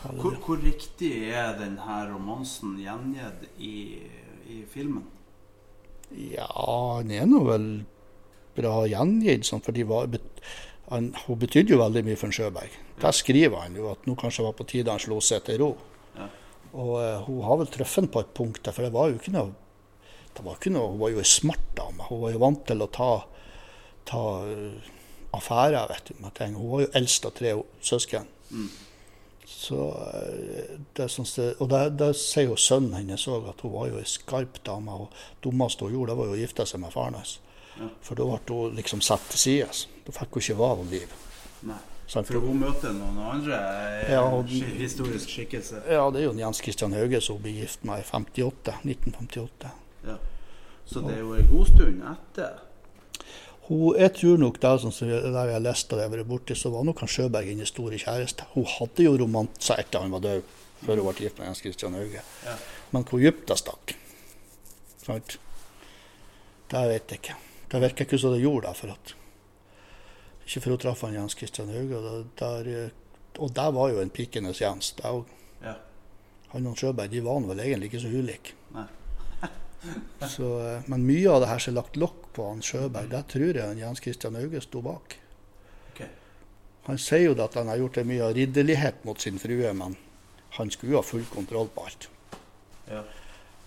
Hvor, 0.00 0.36
hvor, 0.44 0.60
riktig 0.62 1.10
er 1.28 1.58
denne 1.58 1.96
romansen 2.08 2.78
gjengitt 2.80 3.42
i, 3.58 3.74
i, 4.48 4.62
filmen? 4.70 5.04
Ja, 6.10 6.48
den 7.02 7.12
er 7.18 7.26
nå 7.28 7.42
vel 7.50 7.66
bra 8.56 8.86
gjengitt, 8.88 9.44
sånn, 9.50 9.60
for 9.66 9.76
de 9.76 9.84
var 9.90 10.08
han, 10.90 11.12
hun 11.26 11.38
betydde 11.38 11.74
jo 11.74 11.80
veldig 11.80 12.02
mye 12.06 12.18
for 12.18 12.30
en 12.30 12.34
Sjøberg. 12.34 12.76
Der 13.00 13.14
skriver 13.14 13.62
han 13.62 13.76
jo 13.78 13.88
at 13.92 14.06
nå 14.08 14.16
kanskje 14.18 14.44
var 14.46 14.56
på 14.58 14.66
tide 14.68 14.90
han 14.90 15.02
slo 15.02 15.20
seg 15.22 15.44
til 15.46 15.60
ro. 15.62 15.70
Ja. 16.16 16.26
Og 16.72 16.92
uh, 16.98 17.26
hun 17.26 17.42
har 17.46 17.60
vel 17.62 17.70
truffet 17.70 18.10
på 18.10 18.22
et 18.24 18.32
punkt 18.36 18.62
der, 18.66 18.74
for 18.74 18.86
det 18.86 18.94
var 18.94 19.10
jo 19.10 19.20
ikke 19.20 19.34
noe 19.34 19.52
det 20.30 20.44
var 20.46 20.58
ikke 20.58 20.70
noe, 20.70 20.92
Hun 20.92 21.00
var 21.00 21.10
jo 21.10 21.22
ei 21.22 21.26
smart 21.26 21.72
dame. 21.76 22.04
Hun 22.06 22.20
var 22.22 22.30
jo 22.30 22.42
vant 22.42 22.60
til 22.68 22.84
å 22.84 22.86
ta, 22.94 23.08
ta 24.06 24.20
uh, 24.46 24.92
affærer 25.36 25.90
vet 25.90 26.12
du, 26.12 26.20
med 26.22 26.36
ting. 26.38 26.54
Hun 26.54 26.70
var 26.70 26.84
jo 26.84 26.92
eldst 27.00 27.26
av 27.26 27.34
tre 27.38 27.56
søsken. 27.82 28.30
Mm. 28.50 28.68
Så 29.50 29.88
uh, 29.90 30.78
det, 30.96 31.08
Og 31.58 31.66
det, 31.72 31.82
det 31.98 32.12
sier 32.18 32.46
jo 32.46 32.58
sønnen 32.58 32.94
hennes 33.00 33.26
òg, 33.26 33.50
at 33.50 33.66
hun 33.66 33.74
var 33.74 33.90
jo 33.90 33.98
ei 33.98 34.06
skarp 34.06 34.62
dame. 34.66 35.02
Og 35.06 35.22
dummeste 35.42 35.86
hun 35.86 35.98
gjorde, 35.98 36.14
det 36.14 36.20
var 36.22 36.30
jo 36.30 36.38
å 36.38 36.42
gifte 36.44 36.68
seg 36.70 36.84
med 36.84 36.94
faren 36.94 37.18
hennes. 37.18 37.38
For 38.04 38.18
da 38.18 38.26
ble 38.26 38.56
hun 38.56 38.76
liksom 38.78 39.02
satt 39.04 39.24
til 39.32 39.44
side. 39.44 39.70
Da 40.06 40.14
fikk 40.16 40.36
hun 40.36 40.44
ikke 40.44 40.58
være 40.58 40.84
om 40.84 40.92
liv. 40.92 41.16
Nei. 41.68 41.80
For 42.10 42.40
hun 42.42 42.58
møter 42.58 42.90
noen 42.90 43.18
andre 43.22 43.54
eh, 43.54 44.08
ja, 44.16 44.22
og, 44.26 44.48
historisk 44.50 45.30
skikkelse? 45.30 45.84
Ja, 45.86 46.08
det 46.10 46.24
er 46.24 46.26
jo 46.26 46.32
Jens 46.40 46.58
Christian 46.58 46.94
Hauge 46.96 47.20
som 47.22 47.38
ble 47.38 47.52
gift 47.54 47.84
med 47.86 48.02
i 48.02 48.06
58, 48.08 48.80
1958. 48.82 49.70
Ja. 50.08 50.16
Så 50.90 51.04
det 51.04 51.12
er 51.14 51.20
jo 51.20 51.36
en 51.38 51.46
god 51.52 51.68
stund 51.70 52.00
etter? 52.10 52.56
Hun, 53.68 53.84
jeg 53.94 54.10
tror 54.16 54.40
nok 54.42 54.58
det 54.64 54.72
som 54.82 54.96
der 54.98 55.52
jeg 55.52 55.62
leste 55.62 55.98
det 56.00 56.08
jeg 56.08 56.12
var 56.16 56.24
borti, 56.32 56.56
så 56.58 56.72
var 56.74 56.88
nok 56.88 57.04
han 57.04 57.12
Sjøberg 57.14 57.52
hennes 57.52 57.70
store 57.70 58.00
kjæreste. 58.02 58.48
Hun 58.56 58.66
hadde 58.66 59.06
jo 59.06 59.12
romanser 59.20 59.78
etter 59.84 60.02
han 60.02 60.16
var 60.16 60.24
død, 60.24 60.50
før 60.80 61.04
hun 61.04 61.06
ble 61.12 61.28
gift 61.28 61.38
med 61.38 61.46
Jens 61.46 61.62
Christian 61.62 61.94
Hauge. 61.94 62.24
Ja. 62.48 62.56
Men 62.90 63.06
hvor 63.06 63.22
dypt 63.22 63.46
det 63.52 63.60
stakk, 63.60 63.94
sant? 65.04 65.38
Det 66.74 66.82
vet 66.90 67.14
jeg 67.14 67.22
ikke. 67.22 67.38
Det 67.70 67.80
virker 67.84 68.06
ikke 68.06 68.18
som 68.18 68.34
det 68.34 68.42
gjorde 68.42 68.68
det. 68.68 68.76
for 68.76 68.94
at 68.94 69.14
Ikke 70.46 70.62
for 70.64 70.74
å 70.74 70.80
treffe 70.82 71.06
han 71.06 71.18
Jens 71.20 71.36
Kristian 71.38 71.70
Hauge. 71.70 71.98
Og, 71.98 72.32
der, 72.40 72.90
og 73.38 73.52
der 73.54 73.70
var 73.76 73.92
jo 73.92 74.00
en 74.02 74.10
pikenes 74.10 74.60
Jens. 74.60 74.92
Der, 74.98 75.22
ja. 75.62 75.76
Han 76.50 76.66
og 76.66 76.78
Sjøberg 76.78 77.12
de 77.12 77.22
var 77.22 77.44
vel 77.46 77.62
egentlig 77.62 77.92
ikke 77.92 78.02
så 78.02 78.10
ulike. 78.10 78.56
så, 80.34 80.48
eh, 80.60 80.88
men 80.90 81.06
mye 81.06 81.30
av 81.30 81.44
det 81.44 81.48
her 81.52 81.62
som 81.62 81.72
er 81.72 81.78
lagt 81.78 81.98
lokk 82.00 82.26
på 82.36 82.48
han 82.50 82.64
Sjøberg, 82.64 83.08
det 83.12 83.22
tror 83.30 83.60
jeg 83.62 83.78
Jens 83.78 84.02
Kristian 84.02 84.36
Hauge 84.36 84.62
sto 84.64 84.82
bak. 84.84 85.14
Okay. 85.92 86.10
Han 86.88 86.98
sier 86.98 87.30
jo 87.30 87.38
at 87.38 87.56
han 87.56 87.70
har 87.70 87.78
gjort 87.80 88.02
mye 88.10 88.26
av 88.26 88.34
ridderlighet 88.36 89.06
mot 89.06 89.22
sin 89.22 89.38
frue, 89.38 89.70
men 89.78 89.94
han 90.58 90.74
skulle 90.74 90.96
jo 90.96 91.00
ha 91.00 91.06
full 91.06 91.24
kontroll 91.30 91.70
på 91.70 91.86
alt. 91.86 92.10
Ja. 92.90 93.04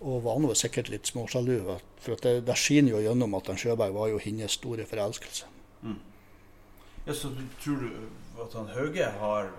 Og 0.03 0.23
var 0.25 0.39
nå 0.43 0.51
sikkert 0.59 0.89
litt 0.91 1.07
småsjalu. 1.07 1.57
For 2.03 2.19
det, 2.19 2.33
det 2.47 2.55
skinner 2.59 2.97
jo 2.97 3.03
gjennom 3.05 3.37
at 3.39 3.51
Sjøberg 3.59 3.95
var 3.95 4.09
jo 4.11 4.19
hennes 4.19 4.57
store 4.59 4.85
forelskelse. 4.89 5.47
Ja, 7.05 7.13
Så 7.13 7.31
tror 7.63 7.79
du 7.83 8.41
at 8.43 8.53
han 8.55 8.67
Hauge 8.75 9.07
har 9.19 9.49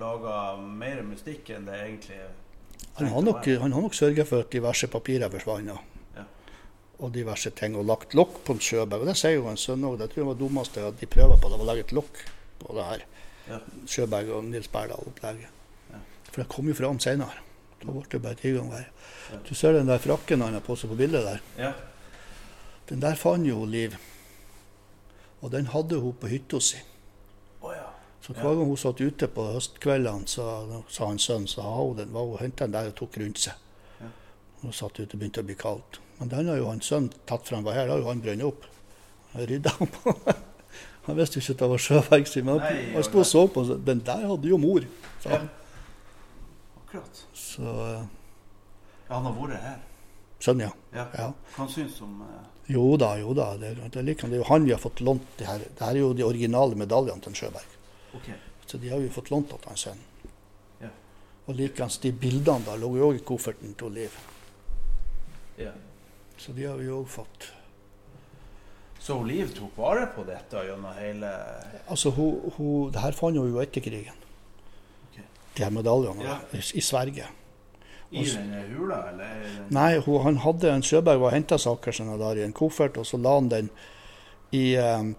laga 0.00 0.34
mer 0.60 1.02
mystikk 1.04 1.50
enn 1.52 1.66
det 1.66 1.76
egentlig 1.80 2.18
Han 2.96 3.10
har 3.12 3.24
nok, 3.24 3.46
han 3.60 3.72
har 3.74 3.82
nok 3.82 3.96
sørga 3.96 4.24
for 4.28 4.44
at 4.44 4.52
diverse 4.52 4.88
papirer 4.88 5.32
forsvant. 5.32 5.72
Ja. 6.16 6.24
Og 7.00 7.12
diverse 7.12 7.50
ting. 7.56 7.76
Og 7.76 7.86
lagt 7.88 8.14
lokk 8.16 8.40
på 8.44 8.56
en 8.56 8.62
sjøberg. 8.64 9.04
Og 9.04 9.10
det 9.10 9.16
sier 9.20 9.36
jo 9.38 9.48
en 9.50 9.60
sønn 9.60 9.84
òg. 9.88 9.98
Det 10.00 10.10
tror 10.10 10.22
jeg 10.22 10.28
var 10.30 10.38
det 10.38 10.44
dummeste 10.44 10.84
at 10.88 11.00
de 11.00 11.08
prøver 11.08 11.36
på. 11.40 11.48
Det 11.52 11.60
var 11.60 11.66
å 11.66 11.70
legge 11.70 11.86
et 11.88 11.96
lokk 11.96 12.24
på 12.60 12.76
det 12.76 12.88
her. 12.88 13.06
Ja. 13.50 13.60
Sjøberg 13.88 14.32
og 14.36 14.48
Nils 14.48 14.68
Berdal-opplegget. 14.72 15.62
Ja. 15.92 16.02
For 16.30 16.42
det 16.42 16.50
kom 16.52 16.68
jo 16.68 16.76
fram 16.76 17.00
senere. 17.02 17.49
Da 17.80 17.92
ble 17.92 18.02
det 18.12 18.20
bare 18.22 18.34
ti 18.36 18.52
ganger 18.52 18.70
verre. 18.76 19.40
Du 19.48 19.54
ser 19.54 19.72
den 19.72 19.86
der 19.88 19.98
frakken 20.02 20.42
han 20.44 20.52
har 20.56 20.60
på 20.64 20.76
seg 20.76 20.90
på 20.92 20.96
bildet 20.98 21.24
der. 21.24 21.40
Ja. 21.58 21.72
Den 22.90 23.00
der 23.00 23.14
fant 23.16 23.46
jo 23.46 23.64
Liv. 23.64 23.94
Og 25.40 25.50
den 25.54 25.66
hadde 25.72 26.00
hun 26.02 26.12
på 26.20 26.28
hytta 26.28 26.60
si. 26.60 26.76
Ja. 27.64 27.86
Så 28.20 28.34
hver 28.36 28.54
gang 28.58 28.66
hun 28.68 28.76
satt 28.76 29.00
ute 29.00 29.28
på 29.32 29.46
høstkveldene, 29.54 30.26
så 30.28 30.44
sa 30.92 31.06
hans 31.08 31.24
sønn, 31.24 31.46
så 31.48 31.62
ha 31.64 31.76
hun 31.80 31.96
den, 31.96 32.10
var 32.12 32.26
hun 32.42 32.52
den 32.58 32.74
der 32.74 32.90
og 32.90 32.96
tok 32.98 33.16
rundt 33.22 33.40
seg. 33.46 33.54
Ja. 34.00 34.10
Hun 34.60 34.72
satt 34.76 35.00
ute 35.00 35.14
og 35.16 35.22
begynte 35.22 35.40
å 35.40 35.46
bli 35.48 35.56
kaldt. 35.56 36.00
Men 36.18 36.28
den 36.28 36.50
har 36.52 36.60
jo 36.60 36.68
hans 36.68 36.90
sønn 36.92 37.08
tatt 37.24 37.48
fra 37.48 37.56
han 37.56 37.64
var 37.64 37.78
her, 37.78 37.86
da 37.88 37.96
har 37.96 38.02
jo 38.04 38.10
han 38.10 38.20
brent 38.20 38.44
opp. 38.44 38.66
Han 39.32 39.46
rydda 39.48 39.72
opp. 39.80 39.96
Han 41.06 41.16
visste 41.16 41.38
jo 41.38 41.42
ikke 41.42 41.54
at 41.54 41.60
det 41.62 41.66
var 41.70 41.80
sjøverk, 41.80 42.28
men 42.44 42.58
han- 42.60 42.90
han 42.92 43.02
sto 43.06 43.18
og 43.22 43.26
så 43.26 43.40
på, 43.50 43.62
den 43.88 44.02
der 44.04 44.26
hadde 44.28 44.48
jo 44.50 44.58
mor. 44.60 44.84
sa 45.22 45.30
han. 45.32 45.46
Akkurat. 46.90 47.26
Så 47.32 47.62
eh, 47.62 48.02
Ja, 49.08 49.14
han 49.14 49.24
har 49.24 49.34
vært 49.34 49.62
her. 49.62 49.78
sånn, 50.42 50.60
ja. 50.64 50.70
Ja. 50.90 51.04
ja. 51.14 51.26
Hva 51.54 51.66
han 51.66 51.68
du 51.70 52.02
om 52.02 52.22
uh... 52.26 52.40
Jo 52.66 52.96
da, 52.98 53.12
jo 53.18 53.34
da. 53.34 53.52
Det, 53.58 53.76
det, 53.78 54.00
er 54.00 54.08
det 54.08 54.24
er 54.26 54.34
jo 54.40 54.46
han 54.48 54.66
vi 54.66 54.72
har 54.74 54.82
fått 54.82 55.00
lånt 55.00 55.22
det 55.38 55.46
her. 55.46 55.62
Det 55.62 55.84
her 55.86 55.94
er 55.94 56.00
jo 56.02 56.12
de 56.18 56.26
originale 56.26 56.74
medaljene 56.74 57.22
til 57.22 57.36
Sjøberg. 57.38 57.76
Okay. 58.18 58.34
Så 58.66 58.78
de 58.82 58.90
har 58.90 58.98
vi 58.98 59.10
fått 59.10 59.30
lånt 59.30 59.52
av 59.54 59.62
hans 59.70 59.86
sønn. 59.86 60.02
Ja. 60.82 60.90
Og 61.46 61.54
likeens 61.58 62.00
de 62.02 62.10
bildene 62.10 62.66
da 62.66 62.74
lå 62.78 62.90
jo 62.98 63.12
òg 63.12 63.20
i 63.20 63.24
kofferten 63.26 63.74
til 63.78 63.94
Liv. 63.94 64.18
Ja. 65.58 65.72
Så 66.38 66.54
de 66.58 66.66
har 66.66 66.78
vi 66.78 66.90
òg 66.90 67.06
fått. 67.10 67.52
Så 68.98 69.20
Liv 69.26 69.54
tok 69.54 69.78
vare 69.78 70.08
på 70.14 70.26
dette 70.26 70.66
gjennom 70.66 70.98
hele 70.98 71.30
Altså, 71.86 72.10
hun, 72.18 72.50
hun, 72.56 72.90
det 72.90 73.02
her 73.06 73.14
fant 73.14 73.38
hun 73.38 73.54
jo 73.54 73.62
etter 73.62 73.86
krigen. 73.86 74.19
De 75.60 75.66
her 75.68 75.74
medaljene 75.76 76.24
Ja. 76.24 76.38
i, 76.56 76.80
Sverige. 76.80 77.28
I 78.10 78.24
denne 78.26 78.64
hula, 78.72 78.96
eller? 79.12 79.24
er 79.44 79.66
Nei, 79.70 79.90
hun, 80.02 80.22
han 80.24 80.38
hadde 80.42 80.70
en 80.72 80.82
Sjøberg 80.82 81.20
var 81.22 81.34
henta 81.36 81.58
saker 81.62 81.94
sånn 81.94 82.16
der 82.18 82.40
i 82.40 82.46
en 82.48 82.54
koffert, 82.56 82.96
og 82.98 83.06
så 83.06 83.20
la 83.22 83.36
han 83.36 83.50
den 83.52 83.68
i 84.56 84.64
um, 84.82 85.12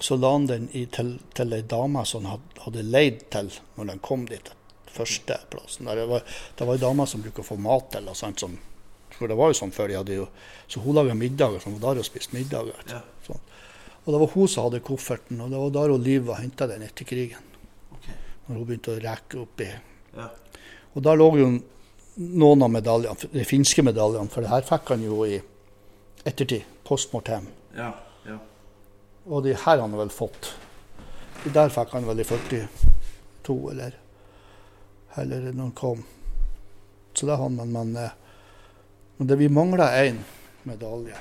Så 0.00 0.16
la 0.18 0.30
han 0.32 0.46
den 0.46 0.68
i, 0.78 0.84
til, 0.94 1.16
til 1.34 1.52
ei 1.54 1.62
dame 1.66 2.04
som 2.06 2.24
han 2.26 2.38
had- 2.38 2.60
hadde 2.64 2.82
leid 2.86 3.24
til 3.34 3.48
når 3.76 3.88
han 3.92 3.98
kom 4.02 4.24
dit. 4.30 4.50
Første 4.94 5.36
plassen. 5.50 5.86
Der 5.90 5.96
det 6.00 6.08
var, 6.10 6.22
det 6.58 6.66
var 6.66 6.74
ei 6.78 6.82
dame 6.82 7.06
som 7.06 7.22
brukte 7.22 7.42
å 7.42 7.46
få 7.48 7.56
mat 7.62 7.90
til. 7.94 8.06
Og 8.10 8.16
sånt, 8.18 8.38
som, 8.42 8.54
for 9.14 9.26
det 9.30 9.36
var 9.38 9.50
jo 9.52 9.58
sånn 9.58 9.74
før 9.74 9.90
de 9.90 9.96
hadde 9.98 10.14
jo 10.20 10.28
Så 10.70 10.80
hun 10.84 10.94
laga 10.98 11.14
middager, 11.18 11.58
så 11.62 11.70
hun 11.70 11.78
var 11.80 11.94
der 11.94 12.02
og 12.04 12.06
spiste 12.06 12.34
middager. 12.38 12.78
Ja. 12.90 13.02
Sånn. 13.26 13.42
Og 14.04 14.12
det 14.14 14.20
var 14.22 14.32
hun 14.34 14.48
som 14.48 14.68
hadde 14.68 14.80
kofferten, 14.86 15.40
og 15.44 15.50
det 15.50 15.58
var 15.62 15.70
der 15.78 15.94
hun 15.94 16.02
Liv 16.06 16.26
var 16.30 16.42
henta 16.42 16.66
den 16.70 16.82
etter 16.86 17.04
krigen. 17.08 17.42
Når 18.48 18.56
hun 18.56 18.66
begynte 18.66 18.94
å 18.94 19.00
rekke 19.02 19.42
oppi 19.42 19.68
Ja. 20.16 20.30
og 20.94 21.02
der 21.04 21.18
lå 21.20 21.28
jo 21.38 21.48
noen 22.18 22.62
av 22.64 22.70
medaljene, 22.72 23.28
de 23.32 23.44
finske 23.46 23.82
medaljene, 23.84 24.30
for 24.32 24.42
det 24.42 24.50
her 24.50 24.64
fikk 24.66 24.88
han 24.94 25.04
jo 25.04 25.22
i 25.26 25.36
ettertid, 26.26 26.64
post 26.84 27.12
mortem. 27.12 27.46
Ja. 27.76 27.92
ja. 28.26 28.38
Og 29.28 29.44
de 29.44 29.52
her 29.54 29.62
har 29.62 29.84
han 29.84 29.94
vel 29.96 30.10
fått. 30.10 30.54
De 31.44 31.52
der 31.54 31.70
fikk 31.70 31.94
han 31.94 32.08
vel 32.08 32.24
i 32.24 32.26
42, 32.26 33.58
eller, 33.70 33.94
eller 35.20 35.52
når 35.52 35.62
han 35.62 35.76
kom. 35.78 36.02
Så 37.14 37.26
det 37.28 37.36
har 37.36 37.44
han, 37.44 37.56
men, 37.60 37.72
men, 37.72 37.94
eh, 37.96 38.10
det, 39.18 39.38
vi 39.38 39.48
mangler 39.48 39.94
én 40.02 40.18
medalje. 40.66 41.18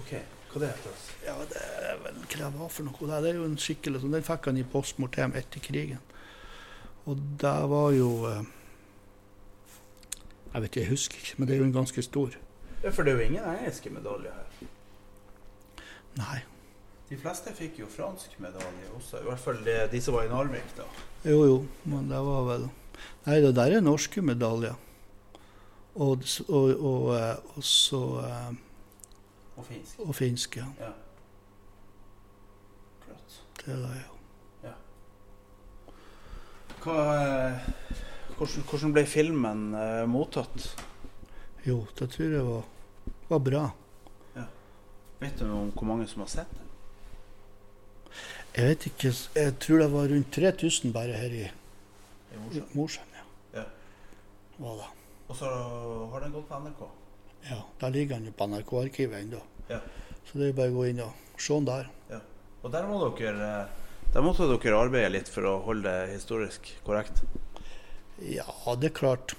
OK. 0.00 0.12
Hva 0.52 0.60
det 0.62 0.70
heter 0.70 0.92
det? 0.92 1.00
Ja, 1.26 1.34
det 1.50 1.62
er 1.88 1.96
vel 2.04 2.18
hva 2.20 2.36
det 2.38 2.58
var 2.60 2.68
for 2.70 2.86
noe. 2.86 3.08
Det 3.22 3.30
er 3.32 3.40
jo 3.40 3.48
en 3.48 3.56
skikkelig 3.58 4.02
sånn, 4.02 4.12
Den 4.14 4.26
fikk 4.26 4.50
han 4.50 4.60
i 4.60 4.66
post 4.76 5.00
mortem 5.02 5.34
etter 5.36 5.64
krigen. 5.64 6.02
Og 7.04 7.18
det 7.40 7.56
var 7.70 7.90
jo 7.92 8.08
eh, 8.30 8.44
Jeg 10.54 10.62
vet 10.62 10.70
ikke, 10.70 10.80
jeg 10.80 10.90
husker 10.90 11.20
ikke, 11.20 11.34
men 11.38 11.48
det 11.48 11.54
er 11.54 11.58
jo 11.58 11.64
en 11.68 11.72
ganske 11.76 12.02
stor. 12.02 12.36
Ja, 12.84 12.90
for 12.90 13.02
det 13.02 13.12
er 13.12 13.18
jo 13.18 13.24
ingen 13.28 13.44
engelske 13.48 13.90
medaljer 13.90 14.32
her. 14.36 14.68
Nei. 16.20 16.38
De 17.08 17.16
fleste 17.20 17.52
fikk 17.56 17.80
jo 17.82 17.88
fransk 17.90 18.38
medalje 18.40 18.86
også. 18.96 19.18
I 19.20 19.26
hvert 19.28 19.42
fall 19.42 19.58
de, 19.66 19.74
de 19.92 20.00
som 20.00 20.14
var 20.16 20.28
i 20.28 20.30
Narvik, 20.32 20.70
da. 20.78 20.86
Jo, 21.26 21.42
jo, 21.48 21.58
men 21.90 22.08
det 22.10 22.20
var 22.24 22.48
vel 22.48 22.66
Nei, 23.26 23.40
det 23.42 23.54
der 23.56 23.74
er 23.76 23.82
norske 23.82 24.22
medaljer. 24.22 24.76
Og, 25.94 26.24
og, 26.48 26.70
og, 26.78 27.10
eh, 27.16 27.36
og 27.56 27.64
så 27.66 28.00
eh, 28.26 28.54
Og 29.56 29.66
finsk. 29.66 29.98
Og 29.98 30.14
finsk, 30.14 30.56
Ja. 30.56 30.90
Klart. 33.04 33.38
Det 33.60 33.72
er 33.74 33.82
det, 33.82 33.94
ja. 33.98 34.13
Hva, 36.84 36.96
eh, 37.16 37.68
hvordan, 38.36 38.64
hvordan 38.68 38.92
ble 38.92 39.04
filmen 39.08 39.62
eh, 39.78 40.02
mottatt? 40.10 40.66
Jo, 41.64 41.78
det 41.96 42.10
tror 42.12 42.34
jeg 42.36 42.44
var, 42.44 42.66
var 43.30 43.40
bra. 43.46 43.64
Vet 45.22 45.38
du 45.40 45.46
om 45.46 45.70
hvor 45.72 45.86
mange 45.88 46.04
som 46.10 46.20
har 46.24 46.28
sett 46.28 46.50
den? 46.52 46.66
Jeg 48.54 48.66
vet 48.68 48.86
ikke, 48.90 49.12
jeg 49.38 49.54
tror 49.62 49.80
det 49.80 49.86
var 49.94 50.10
rundt 50.12 50.34
3000 50.36 50.92
bare 50.94 51.16
her 51.16 51.32
i 51.38 51.46
I 51.46 52.62
Mosjøen? 52.74 53.08
Ja. 53.16 53.24
Ja. 53.62 53.64
Var 54.58 54.76
det. 54.82 54.90
Og 55.28 55.38
så 55.38 55.48
har 56.12 56.20
den 56.26 56.34
gått 56.34 56.48
på 56.50 56.58
NRK? 56.60 56.82
Ja, 57.48 57.62
Der 57.80 57.94
ligger 57.94 58.18
den 58.18 58.28
jo 58.28 58.34
på 58.36 58.46
NRK-arkivet 58.50 59.22
ennå. 59.22 59.40
Ja. 59.70 59.80
Så 60.28 60.38
det 60.38 60.50
er 60.50 60.58
bare 60.58 60.74
å 60.74 60.76
gå 60.76 60.84
inn 60.90 61.00
og 61.06 61.40
se 61.40 61.56
den 61.56 61.70
der. 61.70 61.88
Og 62.64 62.70
der 62.72 62.86
må 62.88 63.00
dere 63.18 63.48
der 64.14 64.22
måtte 64.22 64.46
dere 64.46 64.78
arbeide 64.78 65.10
litt 65.16 65.28
for 65.32 65.46
å 65.50 65.56
holde 65.66 65.90
det 65.90 66.12
historisk 66.14 66.70
korrekt? 66.86 67.22
Ja, 68.22 68.46
det 68.78 68.92
er 68.92 68.94
klart. 68.94 69.34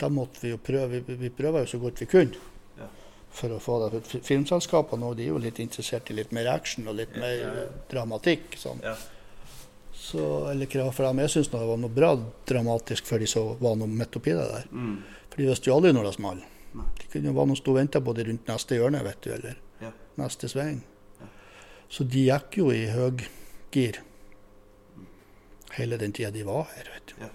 Da 0.00 0.08
måtte 0.08 0.40
vi 0.42 0.50
jo 0.54 0.58
prøve. 0.58 1.02
Vi, 1.06 1.16
vi 1.20 1.30
prøver 1.30 1.62
jo 1.66 1.72
så 1.74 1.78
godt 1.82 2.00
vi 2.02 2.08
kunne. 2.10 2.40
Ja. 2.80 2.88
For 3.36 3.52
å 3.54 3.60
få 3.62 3.76
det. 3.92 4.00
Filmselskapene 4.24 5.04
nå, 5.04 5.12
de 5.18 5.26
er 5.26 5.34
jo 5.34 5.40
litt 5.42 5.60
interessert 5.62 6.08
i 6.10 6.16
litt 6.16 6.32
mer 6.34 6.48
action 6.54 6.88
og 6.90 6.96
litt 6.98 7.12
Ja, 7.14 7.20
mer 7.22 7.34
ja, 7.36 7.50
eh, 7.66 7.74
dramatikk. 7.92 8.56
Sånn. 8.58 8.80
Ja. 8.82 8.96
Så, 10.02 10.24
eller 10.50 10.66
krav 10.66 10.90
for 10.96 11.06
dem. 11.06 11.20
Jeg 11.22 11.34
syns 11.36 11.52
det 11.52 11.60
var 11.68 11.78
noe 11.78 11.92
bra 11.92 12.14
dramatisk 12.48 13.06
før 13.06 13.22
de 13.22 13.28
så 13.30 13.44
var 13.60 13.76
noe 13.78 13.92
midt 13.92 14.16
oppi 14.18 14.32
det 14.34 14.48
der. 14.50 14.64
Mm. 14.72 14.96
For 15.28 15.42
de 15.44 15.50
visste 15.52 15.70
jo 15.70 15.76
aldri 15.76 15.92
når 15.94 16.08
det 16.08 16.14
smalt. 16.16 16.48
Nei. 16.72 16.88
De 16.98 17.10
kunne 17.12 17.28
jo 17.28 17.36
være 17.36 17.50
noen 17.52 17.60
sto 17.60 17.74
og 17.74 17.78
venta 17.78 18.00
på 18.00 18.14
det 18.16 18.24
rundt 18.30 18.48
neste 18.48 18.78
hjørne, 18.80 19.04
vet 19.04 19.20
du, 19.22 19.30
eller 19.36 19.60
Ja. 19.84 19.92
neste 20.16 20.48
sving. 20.48 20.80
Så 21.92 22.06
de 22.08 22.24
gikk 22.24 22.56
jo 22.56 22.70
i 22.72 22.86
høggir 22.88 24.00
hele 25.76 25.98
den 26.00 26.12
tida 26.16 26.30
de 26.32 26.44
var 26.48 26.70
her, 26.72 26.88
vet 26.94 27.12
du. 27.12 27.22
Ja. 27.24 27.30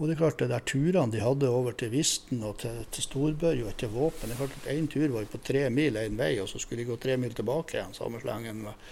Og 0.00 0.08
det 0.08 0.14
er 0.14 0.20
klart, 0.22 0.38
det 0.40 0.48
der 0.48 0.64
turene 0.64 1.12
de 1.12 1.20
hadde 1.20 1.48
over 1.52 1.74
til 1.76 1.90
Visten 1.92 2.40
og 2.48 2.58
til, 2.62 2.78
til 2.92 3.04
Storbørg 3.04 3.66
og 3.66 3.72
etter 3.72 3.90
våpen 3.92 4.30
det 4.30 4.36
er 4.36 4.40
klart 4.40 4.54
at 4.62 4.70
Én 4.72 4.88
tur 4.88 5.12
var 5.12 5.26
på 5.28 5.40
tre 5.44 5.66
mil 5.72 5.98
én 6.00 6.16
vei, 6.16 6.30
og 6.40 6.48
så 6.48 6.60
skulle 6.60 6.80
de 6.80 6.88
gå 6.88 6.96
tre 7.00 7.18
mil 7.20 7.34
tilbake 7.36 7.76
igjen, 7.76 7.92
samme 7.96 8.20
slengen 8.22 8.62
med, 8.64 8.86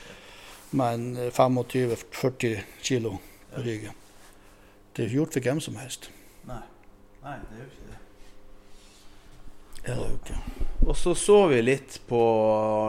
med 0.76 0.98
en 0.98 1.06
eh, 1.16 1.32
25-40 1.32 2.60
kilo 2.84 3.14
på 3.54 3.64
ryggen. 3.64 3.96
Det 4.92 5.04
er 5.04 5.08
ikke 5.08 5.20
gjort 5.20 5.38
for 5.38 5.48
hvem 5.48 5.64
som 5.64 5.80
helst. 5.80 6.10
Nei. 6.48 6.60
Nei, 7.24 7.38
det 7.44 7.56
er 7.56 7.64
jo 7.64 7.70
ikke 7.70 7.88
det. 7.88 8.02
Det 9.88 9.94
er 9.94 10.00
det 10.02 10.08
jo 10.10 10.16
ikke. 10.18 10.66
Og 10.88 10.96
så 10.96 11.14
så 11.16 11.36
vi 11.48 11.62
litt 11.62 11.94
på 12.08 12.18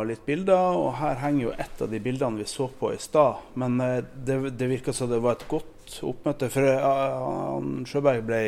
litt 0.08 0.26
bilder, 0.28 0.76
og 0.76 0.98
her 1.00 1.22
henger 1.24 1.46
jo 1.46 1.54
et 1.56 1.84
av 1.84 1.92
de 1.92 2.02
bildene 2.04 2.42
vi 2.42 2.48
så 2.48 2.68
på 2.80 2.92
i 2.92 3.00
stad. 3.00 3.40
Men 3.60 3.80
eh, 3.84 4.04
det, 4.04 4.38
det 4.60 4.68
virka 4.68 4.94
som 4.96 5.08
det 5.12 5.22
var 5.24 5.38
et 5.38 5.48
godt 5.48 5.96
oppmøte, 6.04 6.52
for 6.52 6.68
eh, 6.68 6.84
han 6.84 7.88
Sjøberg 7.88 8.28
ble 8.28 8.42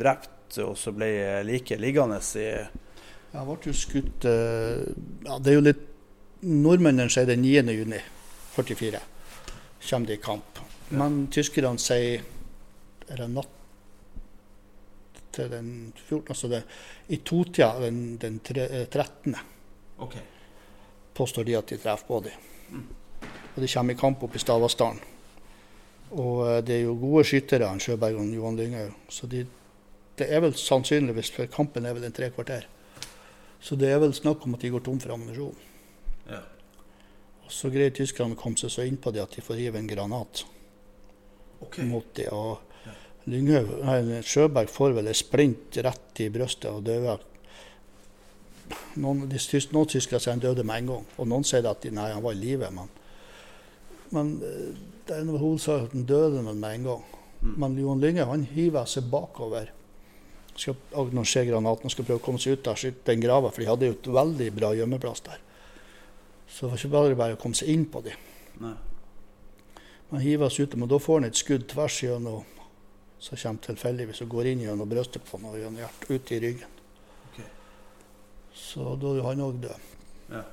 drept, 0.00 0.60
og 0.64 0.76
så 0.80 0.92
ble 0.96 1.08
liket 1.48 1.80
liggende 1.80 2.20
i 2.40 2.46
Jeg 2.48 3.48
ble 3.48 3.58
jo 3.64 3.74
skutt 3.76 4.24
eh, 4.24 4.86
ja, 5.26 5.36
Det 5.36 5.50
er 5.52 5.58
jo 5.58 5.64
litt 5.66 5.82
Nordmennene 6.40 7.12
sier 7.12 7.28
den 7.28 7.42
9. 7.44 7.74
juni 7.76 7.98
44 8.54 9.02
kommer 9.88 10.08
de 10.08 10.16
i 10.16 10.22
kamp. 10.22 10.60
Men 10.88 11.26
tyskerne 11.32 11.80
sier 11.82 12.24
Er 13.08 13.20
det 13.20 13.28
natt 13.32 13.57
til 15.38 15.52
den 15.52 15.70
14. 15.94 16.24
Altså 16.34 16.50
det, 16.52 16.62
i 17.14 17.20
totida 17.24 17.70
den, 17.82 18.02
den 18.20 18.40
tre, 18.44 18.66
eh, 18.66 18.88
13. 18.90 19.36
Okay. 19.98 20.22
påstår 21.14 21.44
de 21.44 21.56
at 21.58 21.66
de 21.66 21.76
treffer 21.82 22.06
på 22.06 22.20
dem. 22.22 22.82
Og 23.56 23.62
de 23.62 23.68
kommer 23.72 23.94
i 23.94 23.98
kamp 23.98 24.22
oppe 24.22 24.38
i 24.38 24.42
Stavasdalen. 24.42 25.00
Og 26.14 26.44
eh, 26.46 26.60
det 26.62 26.76
er 26.76 26.84
jo 26.86 26.98
gode 27.00 27.24
skyttere, 27.26 27.68
han 27.68 27.82
Sjøberg 27.82 28.20
og 28.20 28.34
Johan 28.34 28.58
Lynghaug. 28.60 28.92
Så 29.10 29.26
de, 29.26 29.44
det 30.18 30.28
er 30.30 30.44
vel 30.44 30.54
sannsynligvis, 30.54 31.32
for 31.34 31.50
kampen 31.50 31.86
er 31.86 31.96
vel 31.96 32.06
en 32.06 32.14
tre 32.14 32.30
kvarter. 32.34 32.68
Så 33.60 33.76
det 33.76 33.90
er 33.90 33.98
vel 33.98 34.14
snakk 34.14 34.46
om 34.46 34.54
at 34.54 34.62
de 34.62 34.70
går 34.70 34.84
tom 34.86 35.00
for 35.02 35.16
ammunisjon. 35.16 35.58
Ja. 36.28 36.44
Og 37.44 37.52
så 37.54 37.70
greier 37.72 37.94
tyskerne 37.94 38.36
å 38.36 38.38
komme 38.38 38.60
seg 38.60 38.70
så 38.70 38.86
innpå 38.86 39.10
det 39.14 39.24
at 39.24 39.34
de 39.34 39.42
får 39.42 39.58
rive 39.58 39.80
en 39.80 39.90
granat 39.90 40.44
okay. 41.64 41.84
mot 41.88 42.06
det. 42.14 42.28
Og 42.30 42.67
Lynghaug, 43.28 43.72
nei, 43.84 44.20
Sjøberg 44.24 44.70
får 44.72 44.94
vel 44.96 45.10
en 45.10 45.16
splint 45.16 45.78
rett 45.84 46.22
i 46.24 46.28
brystet 46.32 46.70
og 46.70 46.84
dør. 46.86 47.20
Noen, 49.00 49.24
noen 49.28 49.90
tyskere 49.90 50.20
sier 50.20 50.34
han 50.34 50.42
døde 50.44 50.64
med 50.66 50.82
en 50.82 50.92
gang, 50.92 51.08
og 51.16 51.28
noen 51.30 51.46
sier 51.46 51.66
at 51.68 51.84
nei, 51.92 52.10
han 52.12 52.24
var 52.24 52.36
i 52.36 52.40
live. 52.40 52.70
Men, 52.74 52.90
men 54.14 54.34
eh, 54.44 54.70
det 55.08 55.16
er 55.16 55.26
noe 55.28 55.40
hovedsak 55.40 55.88
at 55.88 55.96
han 55.96 56.08
døde 56.08 56.44
med 56.44 56.64
en 56.68 56.88
gang. 56.90 57.04
Men 57.40 57.76
Johan 57.78 58.00
Lynghaug 58.02 58.32
han 58.32 58.48
hiver 58.50 58.88
seg 58.90 59.06
bakover 59.12 59.70
skal, 60.58 60.76
ser 61.24 61.46
granaten 61.46 61.86
og 61.86 61.94
skal 61.94 62.06
prøve 62.06 62.20
å 62.20 62.24
komme 62.24 62.42
seg 62.42 62.58
ut 62.58 62.66
der, 62.66 62.94
den 63.06 63.22
grava, 63.22 63.52
for 63.52 63.62
de 63.62 63.70
hadde 63.70 63.90
jo 63.90 63.96
et 63.96 64.10
veldig 64.18 64.48
bra 64.56 64.72
gjemmeplass 64.74 65.24
der. 65.28 65.40
Så 66.48 66.64
det 66.64 66.72
var 66.72 66.80
ikke 66.80 66.94
bare 66.94 67.18
bare 67.18 67.36
å 67.36 67.40
komme 67.40 67.58
seg 67.58 67.70
inn 67.72 67.84
på 67.92 68.02
dem. 68.06 68.26
Man 70.08 70.24
hiver 70.24 70.50
seg 70.52 70.68
ut, 70.68 70.78
men 70.80 70.90
da 70.90 70.98
får 71.02 71.20
han 71.20 71.28
et 71.28 71.38
skudd 71.38 71.66
tvers 71.70 72.00
gjennom, 72.02 72.46
som 73.18 73.38
kommer 73.38 73.64
tilfeldigvis 73.66 74.22
og 74.24 74.34
går 74.34 74.52
inn 74.52 74.64
gjennom 74.66 74.90
brystet 74.90 75.24
på 75.26 75.38
ham 75.38 75.48
og 75.50 75.58
gjennom 75.58 75.80
hjertet, 75.80 76.10
ut 76.10 76.32
i 76.32 76.40
ryggen. 76.44 76.76
Okay. 77.30 77.48
Så 78.54 78.94
da 79.02 79.14
er 79.14 79.26
han 79.26 79.42
òg 79.46 79.58
død. 79.64 79.88
Ja. 80.34 80.44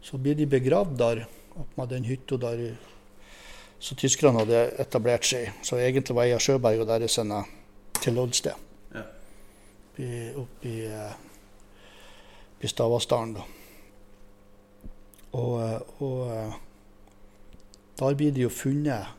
Så 0.00 0.20
blir 0.20 0.38
de 0.38 0.48
begravd 0.48 0.96
der, 1.00 1.26
opp 1.60 1.76
med 1.76 1.92
den 1.92 2.06
hytta 2.08 2.38
der 2.40 2.64
så 3.80 3.96
tyskerne 3.96 4.42
hadde 4.42 4.58
etablert 4.80 5.24
seg. 5.24 5.54
Så 5.64 5.78
egentlig 5.80 6.16
var 6.16 6.28
jeg 6.28 6.44
Sjøberg 6.44 6.82
og 6.82 6.88
deres 6.90 7.16
en, 7.22 7.32
til 7.96 8.16
Loddsted. 8.18 8.68
Ja. 8.92 9.04
Oppi, 9.90 10.08
oppi, 10.42 10.74
eh, 10.84 12.68
Stavasdalen, 12.68 13.38
da. 13.38 13.46
Og, 15.32 15.54
eh, 15.64 16.02
og 16.04 16.18
eh, 16.34 16.58
der 18.00 18.18
blir 18.20 18.36
de 18.36 18.44
jo 18.44 18.52
funnet 18.52 19.16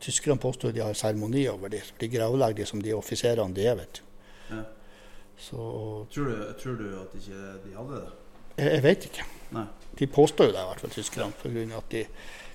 Tyskerne 0.00 0.40
påstår 0.40 0.72
de 0.72 0.80
har 0.80 0.94
seremoni 0.96 1.44
over 1.50 1.68
dem. 1.72 1.88
De 2.00 2.08
gravlegger 2.08 2.62
dem 2.62 2.66
som 2.70 2.82
de 2.82 2.94
offiserene 2.96 3.54
de 3.56 3.66
er, 3.68 3.76
vet 3.76 4.00
du. 4.00 4.02
Ja. 4.54 4.62
Så 5.40 5.56
Tror, 6.12 6.26
du, 6.30 6.52
tror 6.60 6.74
du 6.76 6.86
at 7.00 7.14
ikke 7.16 7.42
de 7.64 7.74
hadde 7.76 8.00
det? 8.00 8.08
jeg, 8.56 8.72
jeg 8.74 8.82
vet 8.84 9.06
ikke. 9.08 9.26
Nei. 9.56 9.66
De 10.00 10.06
påstår 10.06 10.50
jo 10.50 10.52
det, 10.56 10.60
i 10.62 10.68
hvert 10.70 10.82
fall 10.84 10.92
tyskerne, 10.94 11.32
pga. 11.42 11.64
at 11.78 11.90
de, 11.92 12.02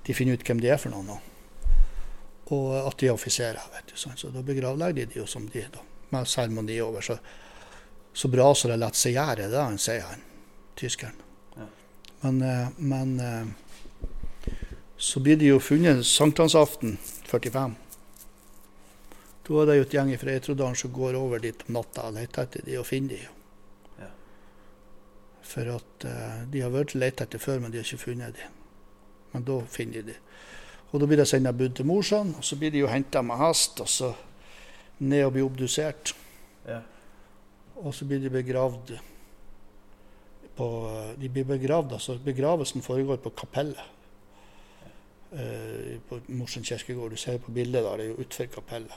de 0.07 0.13
finner 0.17 0.37
ut 0.37 0.45
hvem 0.47 0.61
de 0.61 0.69
er 0.73 0.81
for 0.81 0.93
noen. 0.93 1.09
nå. 1.09 1.17
Og 2.55 2.65
at 2.77 2.97
de 3.01 3.09
er 3.09 3.13
offiserer. 3.17 3.61
vet 3.73 3.89
du, 3.89 3.97
sånn. 3.97 4.17
Så 4.17 4.29
da 4.33 4.43
begravlegger 4.45 5.05
de 5.05 5.13
de 5.13 5.19
jo 5.21 5.25
som 5.29 5.47
de, 5.49 5.65
da, 5.73 5.81
med 6.13 6.29
seremoni 6.29 6.77
over. 6.81 7.01
Så, 7.01 7.17
så 8.13 8.29
bra 8.29 8.51
som 8.55 8.71
det 8.71 8.79
lar 8.81 8.93
seg 8.97 9.17
gjøre, 9.17 9.49
det 9.51 9.61
han 9.61 9.77
sier 9.81 10.05
han, 10.05 10.21
tyskeren. 10.77 11.17
Ja. 11.57 11.67
Men, 12.23 12.41
eh, 12.41 12.67
men 12.77 13.15
eh, 13.19 14.53
så 14.97 15.19
blir 15.19 15.37
de 15.41 15.49
jo 15.49 15.59
funnet 15.59 16.05
sankthansaften 16.07 16.97
45. 17.27 17.75
Da 19.45 19.61
er 19.61 19.69
det 19.69 19.77
jo 19.77 19.85
et 19.85 19.93
gjeng 19.93 20.11
fra 20.17 20.33
Eitrodalen 20.33 20.77
som 20.79 20.93
går 20.93 21.17
over 21.19 21.41
dit 21.43 21.65
om 21.67 21.77
natta 21.77 22.07
og 22.09 22.15
leter 22.17 22.47
etter 22.47 22.65
de 22.65 22.77
og 22.81 22.87
finner 22.89 23.19
de. 23.19 23.27
Ja. 24.01 24.11
For 25.45 25.71
at 25.75 26.07
uh, 26.09 26.43
de 26.49 26.63
har 26.65 26.73
vært 26.73 26.95
lett 26.97 27.21
etter 27.21 27.41
før, 27.41 27.61
men 27.61 27.73
de 27.73 27.81
har 27.81 27.85
ikke 27.85 28.07
funnet 28.07 28.37
de. 28.39 28.47
Men 29.33 29.45
da 29.45 29.59
finner 29.69 30.01
de 30.01 30.15
de. 30.15 30.19
Og 30.91 31.01
da 31.01 31.09
blir 31.09 31.19
det 31.19 31.27
sendt 31.29 31.51
bud 31.59 31.75
til 31.75 31.87
morsan, 31.89 32.33
og 32.37 32.45
så 32.45 32.57
blir 32.57 32.71
de 32.71 32.81
jo 32.81 32.89
henta 32.89 33.21
med 33.25 33.37
hest, 33.41 33.81
og 33.83 33.89
så 33.91 34.13
ned 35.03 35.25
og 35.25 35.33
blir 35.35 35.45
obdusert. 35.45 36.13
Ja. 36.65 36.79
Og 37.81 37.93
så 37.93 38.07
blir 38.07 38.21
de 38.23 38.31
begravd 38.31 38.95
på 40.55 40.67
De 41.19 41.27
blir 41.27 41.43
begravd, 41.43 41.97
altså 41.97 42.15
begravelsen 42.23 42.81
foregår 42.81 43.17
på 43.19 43.33
kapellet. 43.35 43.94
Eh, 45.35 45.97
på 46.07 46.21
Mosjøen 46.31 46.63
kirkegård. 46.63 47.11
Du 47.11 47.19
ser 47.19 47.41
på 47.43 47.51
bildet 47.55 47.83
der, 47.83 47.97
det 47.99 48.05
er 48.05 48.11
jo 48.13 48.23
utenfor 48.23 48.47
kapellet. 48.61 48.95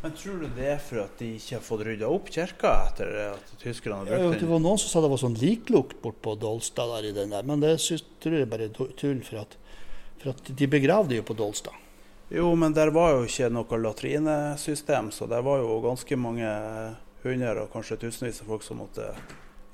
Men 0.00 0.12
tror 0.16 0.38
du 0.40 0.46
det 0.56 0.68
er 0.72 0.78
for 0.80 1.02
at 1.02 1.18
de 1.20 1.26
ikke 1.36 1.56
har 1.58 1.64
fått 1.66 1.82
rydda 1.84 2.08
opp 2.08 2.30
kirka 2.32 2.70
etter 2.88 3.10
at 3.34 3.50
tyskerne 3.60 3.98
har 3.98 4.06
Ja, 4.08 4.20
den? 4.30 4.38
det 4.40 4.48
var 4.48 4.62
noen 4.62 4.78
som 4.80 4.88
sa 4.88 5.02
det 5.04 5.10
var 5.12 5.20
sånn 5.20 5.36
liklukt 5.36 5.98
bort 6.00 6.22
på 6.24 6.36
Dolstad 6.40 6.88
der 6.94 7.10
i 7.10 7.12
den 7.16 7.34
der, 7.34 7.42
men 7.44 7.60
det 7.60 7.74
synes, 7.84 8.06
tror 8.22 8.38
jeg 8.38 8.48
bare 8.48 8.70
er 8.70 8.94
tull, 8.96 9.20
for 9.26 9.42
at, 9.42 9.58
for 10.22 10.32
at 10.32 10.52
de 10.56 10.70
begravde 10.72 11.18
jo 11.18 11.26
på 11.26 11.36
Dolstad. 11.36 11.76
Jo, 12.32 12.54
men 12.56 12.72
der 12.72 12.94
var 12.94 13.16
jo 13.18 13.26
ikke 13.26 13.50
noe 13.52 13.82
latrinesystem, 13.82 15.10
så 15.12 15.26
der 15.28 15.42
var 15.44 15.60
jo 15.60 15.80
ganske 15.84 16.16
mange 16.16 16.48
hundre 17.24 17.66
og 17.66 17.72
kanskje 17.74 17.98
tusenvis 18.06 18.40
av 18.40 18.54
folk 18.54 18.64
som 18.64 18.80
måtte 18.80 19.10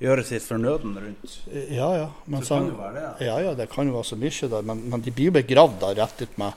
gjøre 0.01 0.23
sitt 0.27 0.43
fornøden 0.45 0.93
rundt. 1.01 1.37
Ja, 1.73 1.87
ja. 1.97 2.09
Men 2.27 2.41
Så 2.45 2.57
kan 2.59 2.67
jo 2.69 2.75
være 2.77 2.93
det. 3.01 3.25
Ja, 3.27 3.39
ja, 3.41 3.53
det 3.57 3.69
kan 3.71 3.87
jo 3.89 3.93
være 3.97 4.03
så 4.11 4.17
mye 4.19 4.49
der, 4.53 4.61
men, 4.69 4.83
men 4.91 5.01
de 5.01 5.11
blir 5.11 5.31
jo 5.31 5.35
begravd 5.39 5.79
der 5.81 5.95
rett 6.03 6.21
ut 6.21 6.37
med 6.37 6.53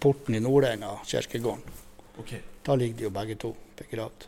porten 0.00 0.34
i 0.34 0.40
Nordenden 0.40 0.88
av 0.88 1.02
kirkegården. 1.08 1.62
Ok. 2.18 2.32
Da 2.64 2.74
ligger 2.74 2.96
de 2.98 3.04
jo 3.08 3.10
begge 3.14 3.36
to 3.40 3.54
begravd. 3.78 4.26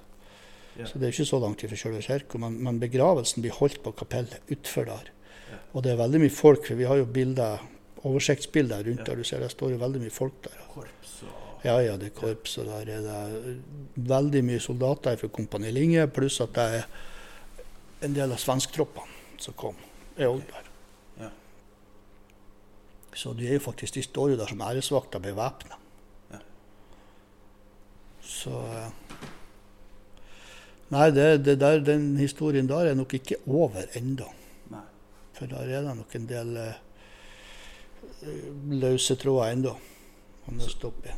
Ja. 0.79 0.87
Så 0.87 0.99
det 1.01 1.09
er 1.09 1.13
ikke 1.13 1.29
så 1.29 1.41
langt 1.43 1.61
fra 1.67 1.77
selve 1.77 2.01
kirka, 2.05 2.39
men, 2.39 2.61
men 2.63 2.79
begravelsen 2.81 3.43
blir 3.43 3.57
holdt 3.57 3.81
på 3.85 3.93
kapellet 3.93 4.41
utfor 4.55 4.87
der. 4.89 5.11
Ja. 5.51 5.59
Og 5.75 5.83
det 5.85 5.93
er 5.93 5.99
veldig 6.01 6.21
mye 6.23 6.33
folk, 6.33 6.65
for 6.69 6.79
vi 6.79 6.87
har 6.89 7.01
jo 7.01 7.09
bilder, 7.11 7.59
oversiktsbilder 8.05 8.85
rundt 8.87 9.03
Ja. 9.03 9.05
der. 9.11 9.17
Du 9.17 9.25
ser 9.25 9.41
det 9.41 9.51
står 9.53 9.75
jo 9.75 9.81
veldig 9.83 10.01
mye 10.05 10.15
folk 10.15 10.37
der. 10.47 10.57
Korps 10.73 11.23
og 11.27 11.37
Ja, 11.65 11.75
ja, 11.85 11.97
det 12.01 12.07
er 12.09 12.15
korps, 12.17 12.55
og 12.59 12.67
der 12.71 12.89
er 12.89 13.03
det 13.05 13.57
veldig 14.09 14.41
mye 14.47 14.61
soldater 14.65 15.17
fra 15.21 15.29
Kompani 15.29 15.69
Linge, 15.71 16.07
pluss 16.09 16.41
at 16.41 16.55
det 16.57 16.65
er 16.79 16.87
en 18.01 18.17
del 18.17 18.33
av 18.33 18.41
svensktroppene 18.41 19.39
som 19.41 19.57
kom, 19.57 19.77
er 20.17 20.29
Oldberg. 20.29 20.69
Ja. 21.21 21.31
Så 23.17 23.33
de 23.37 23.49
er 23.49 23.59
jo 23.59 23.67
faktisk, 23.71 23.97
de 23.97 24.05
står 24.05 24.35
jo 24.35 24.41
der 24.41 24.51
som 24.51 24.65
æresvakter 24.65 25.23
bevæpna. 25.25 25.79
Ja. 26.33 26.43
Så 28.25 28.57
eh, 28.75 28.91
Nei, 30.91 31.07
det, 31.15 31.45
det 31.47 31.61
der, 31.61 31.79
den 31.87 32.17
historien 32.19 32.67
der 32.67 32.89
er 32.91 32.97
nok 32.99 33.13
ikke 33.15 33.37
over 33.47 33.85
ennå. 33.95 34.27
For 35.41 35.49
der 35.49 35.71
er 35.73 35.87
det 35.87 35.93
nok 35.97 36.15
en 36.19 36.27
del 36.29 36.57
uh, 36.61 36.75
løse 38.83 39.15
tråder 39.17 39.55
ennå. 39.55 39.71
å 40.45 40.53
nøste 40.53 40.89
opp 40.91 41.07
i. 41.07 41.15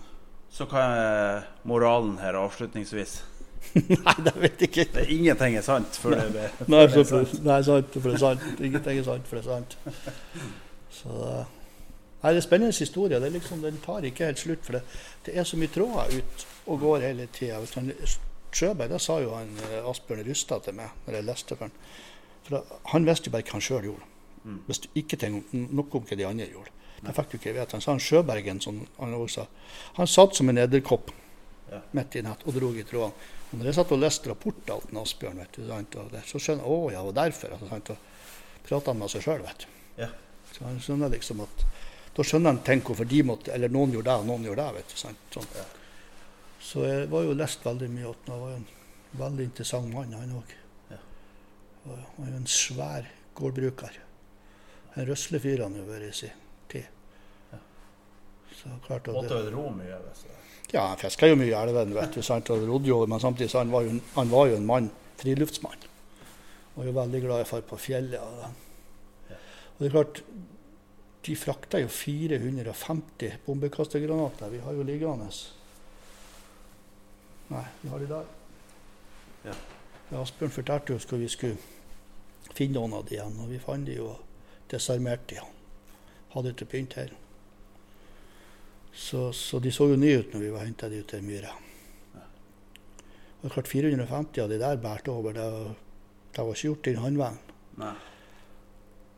Så 0.52 0.66
hva 0.70 0.82
er 0.94 1.46
moralen 1.66 2.20
her 2.20 2.36
avslutningsvis? 2.38 3.16
Nei, 4.04 4.14
det 4.26 4.32
vet 4.36 4.60
jeg 4.60 4.70
ikke. 4.86 5.04
Ingenting 5.14 5.56
er 5.56 5.64
sant 5.64 5.96
før 5.96 6.16
det 6.18 6.24
Nei, 6.68 6.82
det 6.86 6.98
er 7.00 7.08
sant. 7.08 7.32
nei, 7.46 7.58
sant, 7.64 7.94
for 7.94 8.08
det 8.10 8.18
er 8.18 8.22
sant. 8.22 8.60
Ingenting 8.60 8.98
er 9.00 9.06
sant, 9.06 9.28
for 9.30 9.38
det 9.38 9.44
er 9.44 9.48
sant. 9.48 9.76
Så, 10.92 11.08
eh, 11.28 11.46
nei, 12.22 12.32
det 12.34 12.42
er 12.42 12.46
spennende 12.46 12.76
historie. 12.76 13.20
Det 13.22 13.30
liksom, 13.32 13.62
den 13.64 13.78
tar 13.84 14.04
ikke 14.08 14.28
helt 14.28 14.42
slutt. 14.42 14.66
For 14.66 14.76
det, 14.78 14.82
det 15.26 15.36
er 15.40 15.48
så 15.48 15.56
mye 15.60 15.72
tråder 15.72 16.18
ut 16.18 16.46
og 16.66 16.80
går 16.84 17.06
hele 17.08 17.26
tida. 17.32 17.62
Sjøberg, 18.52 18.90
det 18.92 19.00
sa 19.00 19.16
jo 19.24 19.32
han 19.38 19.54
eh, 19.70 19.78
Asbjørn 19.88 20.26
Rustad 20.28 20.66
til 20.66 20.76
meg 20.76 20.92
når 21.06 21.16
jeg 21.20 21.28
leste 21.30 21.56
for 21.56 21.70
han. 21.70 21.76
For 22.44 22.76
han 22.92 23.06
visste 23.08 23.30
jo 23.30 23.36
bare 23.38 23.46
hva 23.48 23.56
han 23.56 23.64
sjøl 23.64 23.88
gjorde. 23.88 24.08
Mm. 24.42 24.60
Visste 24.68 24.90
ikke 24.98 25.18
noe 25.30 25.86
om 25.86 26.04
hva 26.04 26.18
de 26.18 26.26
andre 26.28 26.50
gjorde. 26.52 26.74
Det 27.02 27.12
fikk 27.16 27.32
du 27.32 27.36
ikke 27.40 27.52
vite. 27.56 27.72
Han 27.78 27.82
sa 27.82 27.94
han 27.96 28.02
Sjøbergen, 28.02 28.60
som 28.62 28.76
han 29.00 29.14
også 29.16 29.40
sa. 29.40 29.46
Han 29.96 30.10
satt 30.10 30.36
som 30.38 30.52
en 30.52 30.60
edderkopp 30.62 31.10
Ja. 31.72 31.78
midt 31.96 32.14
i 32.18 32.22
nett 32.22 32.42
og 32.44 32.52
drog 32.54 32.76
i 32.76 32.82
trådene. 32.84 33.30
Og 33.52 33.58
når 33.60 33.68
jeg 33.68 33.76
satt 33.76 33.92
og 33.92 34.00
leste 34.00 34.30
rapporter 34.30 34.84
til 34.88 34.98
Asbjørn, 35.02 35.40
vet 35.42 35.56
du, 35.58 35.64
sant, 35.68 35.96
og 36.00 36.12
det, 36.14 36.22
så 36.24 36.40
skjønner 36.40 36.64
jeg 36.64 36.72
å 36.72 36.90
ja, 36.94 37.02
og 37.04 37.14
derfor. 37.16 37.52
Altså, 37.52 37.68
sant, 37.68 37.90
og 37.92 38.64
prater 38.64 38.92
han 38.94 39.00
med 39.02 39.12
seg 39.12 39.26
sjøl, 39.26 39.42
vet 39.44 39.64
du. 39.66 39.74
Ja. 40.00 40.08
Så 40.52 40.64
han 40.64 40.80
skjønner 40.80 41.12
liksom 41.12 41.44
at 41.44 41.64
Da 42.12 42.24
skjønner 42.28 42.52
han 42.52 42.58
tenk 42.64 42.88
hvorfor 42.88 43.06
de 43.08 43.22
måtte 43.24 43.52
Eller 43.54 43.72
noen 43.72 43.92
gjorde 43.94 44.10
det, 44.10 44.16
og 44.20 44.26
noen 44.28 44.42
gjorde 44.44 44.64
det. 44.66 44.80
vet 44.80 44.92
du, 44.92 44.96
sant, 45.00 45.22
sånn. 45.32 45.50
Ja. 45.56 45.64
Så 46.62 46.86
jeg 46.86 47.06
var 47.12 47.26
jo 47.26 47.36
lest 47.36 47.64
veldig 47.66 47.88
mye 47.92 48.10
at 48.12 48.28
han 48.32 48.42
var 48.42 48.56
en 48.56 48.66
veldig 49.20 49.46
interessant 49.50 49.92
mann, 49.92 50.12
han 50.16 50.36
òg. 50.38 50.52
Ja. 50.92 51.00
Han 51.84 52.02
var 52.16 52.30
jo 52.32 52.40
en 52.40 52.50
svær 52.56 53.08
gårdbruker. 53.36 53.98
En 54.94 55.08
røslefyr 55.08 55.56
fyr 55.58 55.64
han 55.64 55.76
har 55.76 55.88
vært 55.88 56.08
i 56.08 56.12
sin 56.16 56.44
tid. 56.72 56.88
Ja. 57.52 57.60
Så 58.60 58.76
klart 58.86 59.08
at 59.08 59.16
Måtte 59.16 59.34
det, 59.34 59.48
vel 59.48 59.56
ro 59.56 59.66
mye. 59.76 59.98
Hvis 60.06 60.24
det. 60.28 60.41
Ja, 60.72 60.86
han 60.86 61.00
fiska 61.00 61.28
jo 61.28 61.36
mye 61.36 61.50
i 61.50 61.56
elven, 61.56 61.92
vet 61.96 62.14
du, 62.16 62.22
sant, 62.24 62.50
og 62.50 62.64
rodde 62.68 62.88
jo, 62.88 63.02
men 63.06 63.20
samtidig 63.20 63.52
han 63.58 63.72
var 63.72 63.84
jo, 63.86 63.98
han 64.16 64.30
var 64.32 64.48
jo 64.48 64.56
en 64.56 64.68
mann, 64.68 64.90
friluftsmann. 65.20 65.88
Var 66.74 66.88
jo 66.88 66.94
veldig 66.96 67.20
glad 67.20 67.42
i 67.42 67.44
å 67.44 67.50
dra 67.50 67.66
på 67.68 67.80
fjellet. 67.80 68.22
Og, 68.22 69.34
og 69.34 69.82
det 69.82 69.90
er 69.90 69.96
klart, 69.96 70.22
de 71.22 71.36
frakta 71.38 71.82
jo 71.82 71.90
450 71.92 73.36
bombekastergranater. 73.46 74.48
Vi 74.50 74.62
har 74.64 74.78
jo 74.78 74.86
liggende 74.86 75.28
Nei, 77.52 77.66
vi 77.82 77.88
har 77.92 78.00
de 78.00 78.06
der. 78.08 78.28
Ja. 79.44 79.54
Asbjørn 80.22 80.54
fortalte 80.54 80.94
jo 80.94 81.00
hvor 81.04 81.20
vi 81.20 81.28
skulle 81.28 82.52
finne 82.56 82.78
noen 82.78 82.94
av 82.96 83.04
de 83.08 83.18
igjen, 83.18 83.36
og 83.44 83.50
vi 83.52 83.60
fant 83.60 83.84
de 83.84 83.98
og 84.00 84.22
desarmerte 84.72 85.36
de. 85.36 85.44
Hadde 86.32 86.54
ikke 86.54 86.70
begynt 86.72 86.96
her. 86.96 87.12
Så, 88.94 89.30
så 89.32 89.58
de 89.64 89.70
så 89.72 89.86
jo 89.88 89.96
nye 89.96 90.18
ut 90.20 90.32
når 90.34 90.40
vi 90.44 90.50
var 90.52 90.66
henta 90.66 90.88
de 90.92 90.98
ut 91.00 91.08
til 91.08 91.22
myra. 91.24 91.52
Og 92.12 93.42
det 93.42 93.48
er 93.50 93.54
klart 93.56 93.70
450 93.72 94.42
av 94.44 94.50
de 94.52 94.58
der 94.60 94.76
bærte 94.82 95.10
over. 95.10 95.32
Det, 95.34 95.46
var- 95.52 95.78
det 96.36 96.44
var 96.46 96.54
ikke 96.54 96.68
gjort 96.68 96.86
i 96.92 96.94
håndveien. 97.00 97.38
Nei. 97.80 97.94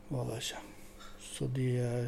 var 0.09 0.25
det 0.29 0.37
ikke. 0.41 0.61
Så 1.25 1.47
de 1.51 1.67
eh, 1.81 2.07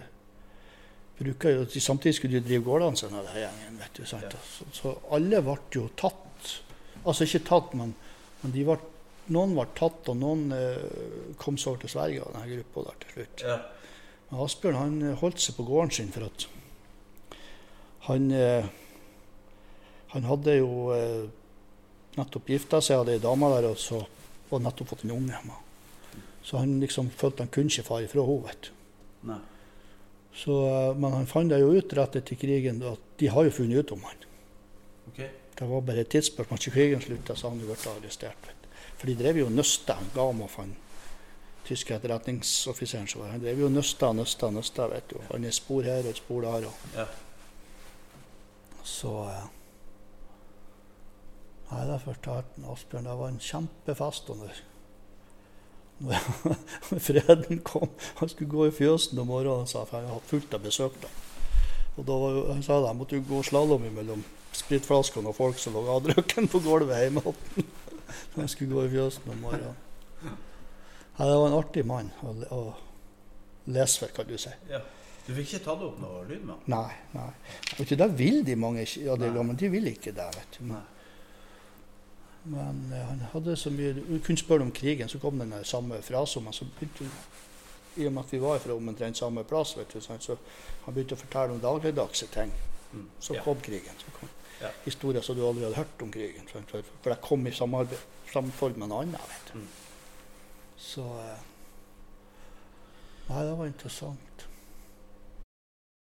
bruker 1.20 1.50
jo 1.58 1.66
de, 1.68 1.80
Samtidig 1.84 2.16
skulle 2.16 2.40
de 2.40 2.48
drive 2.48 2.64
gårdene 2.64 2.98
sine, 2.98 3.20
denne 3.22 3.42
gjengen. 3.44 3.78
vet 3.82 3.94
du, 4.00 4.04
sant? 4.08 4.32
Ja. 4.32 4.42
Så, 4.48 4.68
så 4.74 4.94
alle 5.12 5.42
ble 5.44 5.58
jo 5.76 5.88
tatt. 6.00 6.54
Altså 7.04 7.28
ikke 7.28 7.44
tatt, 7.48 7.74
men, 7.78 7.94
men 8.42 8.54
de 8.56 8.64
ble, 8.68 8.78
noen 9.36 9.54
ble 9.58 9.68
tatt, 9.78 10.08
og 10.12 10.18
noen 10.20 10.48
eh, 10.56 11.34
kom 11.40 11.58
seg 11.60 11.74
over 11.76 11.84
til 11.84 11.94
Sverige 11.94 12.24
av 12.24 12.34
denne 12.38 12.56
gruppa 12.56 12.88
der 12.90 13.02
til 13.04 13.18
slutt. 13.18 13.44
Ja. 13.46 13.58
Men 14.32 14.44
Asbjørn 14.48 14.80
han 14.82 14.98
holdt 15.22 15.44
seg 15.44 15.56
på 15.60 15.68
gården 15.68 15.94
sin 16.00 16.10
for 16.16 16.28
at 16.32 16.48
han 18.06 18.32
eh, 18.32 18.66
Han 20.08 20.24
hadde 20.24 20.54
jo 20.56 20.94
eh, 20.96 21.26
nettopp 22.16 22.50
gifta 22.50 22.80
seg, 22.82 23.02
hadde 23.02 23.18
ei 23.18 23.22
dame 23.22 23.50
der, 23.52 23.68
og 23.74 23.82
så 23.82 24.00
var 24.50 24.62
nettopp 24.64 24.94
fått 24.94 25.04
en 25.04 25.18
unge 25.18 25.36
hjemme. 25.36 25.58
Så 26.48 26.62
han 26.62 26.78
liksom 26.80 27.10
følte 27.12 27.44
han 27.44 27.52
kunne 27.52 27.68
ikke 27.68 27.84
fare 27.90 28.08
ifra 28.08 28.24
henne. 28.24 28.48
vet 28.48 28.70
du. 28.70 28.72
Nei. 29.28 29.42
Så, 30.38 30.56
eh, 30.70 30.96
men 30.96 31.12
han 31.12 31.28
fant 31.28 31.52
det 31.52 31.60
jo 31.60 31.74
ut 31.76 31.94
rett 31.98 32.16
etter 32.16 32.40
krigen 32.40 32.82
at 32.88 33.04
de 33.20 33.30
har 33.34 33.50
jo 33.50 33.54
funnet 33.60 33.84
ut 33.84 33.94
om 33.98 34.08
han. 34.08 34.26
Okay. 35.12 35.30
Det 35.58 35.68
var 35.68 35.82
bare 35.82 36.06
et 36.06 36.10
tidsspørsmål. 36.14 36.62
Ikke 36.62 36.76
krigen 36.78 37.02
slutta, 37.02 37.36
så 37.36 37.50
han 37.50 37.60
blitt 37.60 37.88
arrestert. 37.92 38.52
For 38.98 39.10
de 39.10 39.16
drev 39.18 39.42
jo 39.44 39.50
nøsta. 39.50 39.98
Han 40.00 40.14
ga 40.16 40.32
meg 40.38 40.54
han 40.56 40.76
tyske 41.68 41.96
etterretningsoffiseren 41.98 43.08
Han 43.32 43.42
drev 43.44 43.60
jo 43.66 43.70
nøsta 43.70 44.14
nøsta, 44.14 44.50
nøsta, 44.52 44.88
vet 44.88 45.10
du. 45.10 45.18
Han 45.32 45.46
er 45.46 45.52
spor 45.52 45.84
her 45.84 46.06
og 46.06 46.14
et 46.14 46.22
spor 46.22 46.46
der. 46.46 46.68
Og. 46.70 46.86
Ja. 46.96 47.08
Så 48.88 49.12
Nei, 51.68 51.84
det 51.84 52.00
fortalte 52.00 52.64
Asbjørn. 52.72 53.08
Det 53.10 53.16
var 53.20 53.32
en 53.32 53.40
kjempefest. 53.44 54.30
Under. 54.32 54.62
når, 55.98 56.28
freden 57.08 57.60
kom 57.66 57.90
Han 58.22 58.30
skulle 58.30 58.50
gå 58.52 58.68
i 58.68 58.72
fjøsen 58.72 59.20
om 59.20 59.28
morgenen, 59.28 59.68
sa, 59.68 59.84
for 59.84 60.00
jeg 60.00 60.14
hadde 60.14 60.32
fullt 60.32 60.56
av 60.56 60.64
besøk. 60.64 60.96
da. 61.04 61.12
Og 61.98 62.08
da 62.08 62.18
var 62.22 62.36
jo, 62.38 62.44
han 62.54 62.64
sa 62.64 62.80
jeg 62.86 63.00
måtte 63.00 63.20
jo 63.20 63.26
gå 63.28 63.44
slalåm 63.44 63.88
mellom 63.92 64.24
spritflaskene 64.56 65.34
og 65.34 65.36
folk 65.36 65.60
som 65.60 65.76
lå 65.76 65.84
avdrukken 65.92 66.48
på 66.48 66.62
gulvet 66.64 67.04
hjemme. 67.04 67.36
Når 68.34 68.44
jeg 68.46 68.54
skulle 68.54 68.78
gå 68.78 68.86
i 68.86 68.94
fjøsen 68.96 69.34
om 69.34 69.42
morgenen. 69.44 69.84
Nei, 70.24 71.26
det 71.26 71.34
var 71.34 71.48
en 71.50 71.58
artig 71.58 71.84
mann 71.90 72.14
å, 72.24 72.36
å 72.54 72.62
lese 73.74 74.06
for, 74.06 74.14
kan 74.16 74.30
du 74.30 74.38
si. 74.40 74.54
ja. 74.72 74.86
Du 75.28 75.34
fikk 75.36 75.54
ikke 75.54 75.64
tatt 75.66 75.82
opp 75.84 75.98
noe 76.00 76.22
lyd 76.30 76.46
med? 76.48 76.68
Nei. 76.72 76.94
nei. 77.12 77.32
Vet 77.78 77.90
du, 77.90 77.96
det 78.00 78.08
vil 78.20 78.46
de 78.48 78.56
mange. 78.56 78.86
Ja, 79.04 79.18
de, 79.20 79.32
men 79.36 79.58
de 79.60 79.70
vil 79.74 79.90
ikke 79.92 80.14
det, 80.16 80.28
vet 80.38 80.60
du. 80.60 80.70
Nei. 80.72 80.84
Men 82.48 82.94
eh, 82.96 83.04
han 83.10 83.20
hadde 83.34 83.58
så 83.60 83.72
mye 83.76 83.92
Du 83.98 84.20
kunne 84.24 84.40
spørre 84.40 84.64
om 84.64 84.72
krigen, 84.72 85.10
så 85.12 85.20
kom 85.20 85.40
den 85.42 85.52
samme 85.68 86.00
frasen. 86.02 86.46
Men 86.48 86.56
så 86.56 86.68
begynte 86.78 87.10
I 87.98 88.06
og 88.08 88.14
med 88.14 88.24
at 88.24 88.32
vi 88.34 88.40
var 88.40 88.62
fra 88.64 88.78
omtrent 88.78 89.18
samme 89.20 89.44
plass, 89.44 89.76
vet 89.78 89.94
du, 89.94 90.00
så 90.00 90.16
han 90.86 90.94
begynte 90.94 91.18
å 91.18 91.20
fortelle 91.20 91.58
om 91.58 91.60
dagligdagse 91.64 92.30
ting. 92.32 92.54
Mm. 92.94 93.08
Så 93.20 93.36
Ja. 93.36 93.44
kom 93.44 93.60
krigen. 93.62 94.00
Så 94.00 94.14
kom 94.20 94.30
Ja. 94.62 94.70
historier 94.86 95.22
som 95.22 95.36
du 95.36 95.44
aldri 95.46 95.64
hadde 95.64 95.76
hørt 95.76 96.02
om 96.02 96.12
krigen. 96.12 96.48
Sant, 96.54 96.72
for, 96.72 97.10
det 97.10 97.22
kom 97.22 97.48
i 97.48 97.52
samhold 97.52 97.90
med 98.78 98.84
en 98.84 98.92
annen. 98.92 99.12
vet 99.12 99.54
du. 99.54 99.60
Mm. 99.60 99.68
Så 100.78 101.02
eh, 101.02 101.44
Nei, 103.30 103.44
det 103.44 103.58
var 103.58 103.66
interessant. 103.66 104.27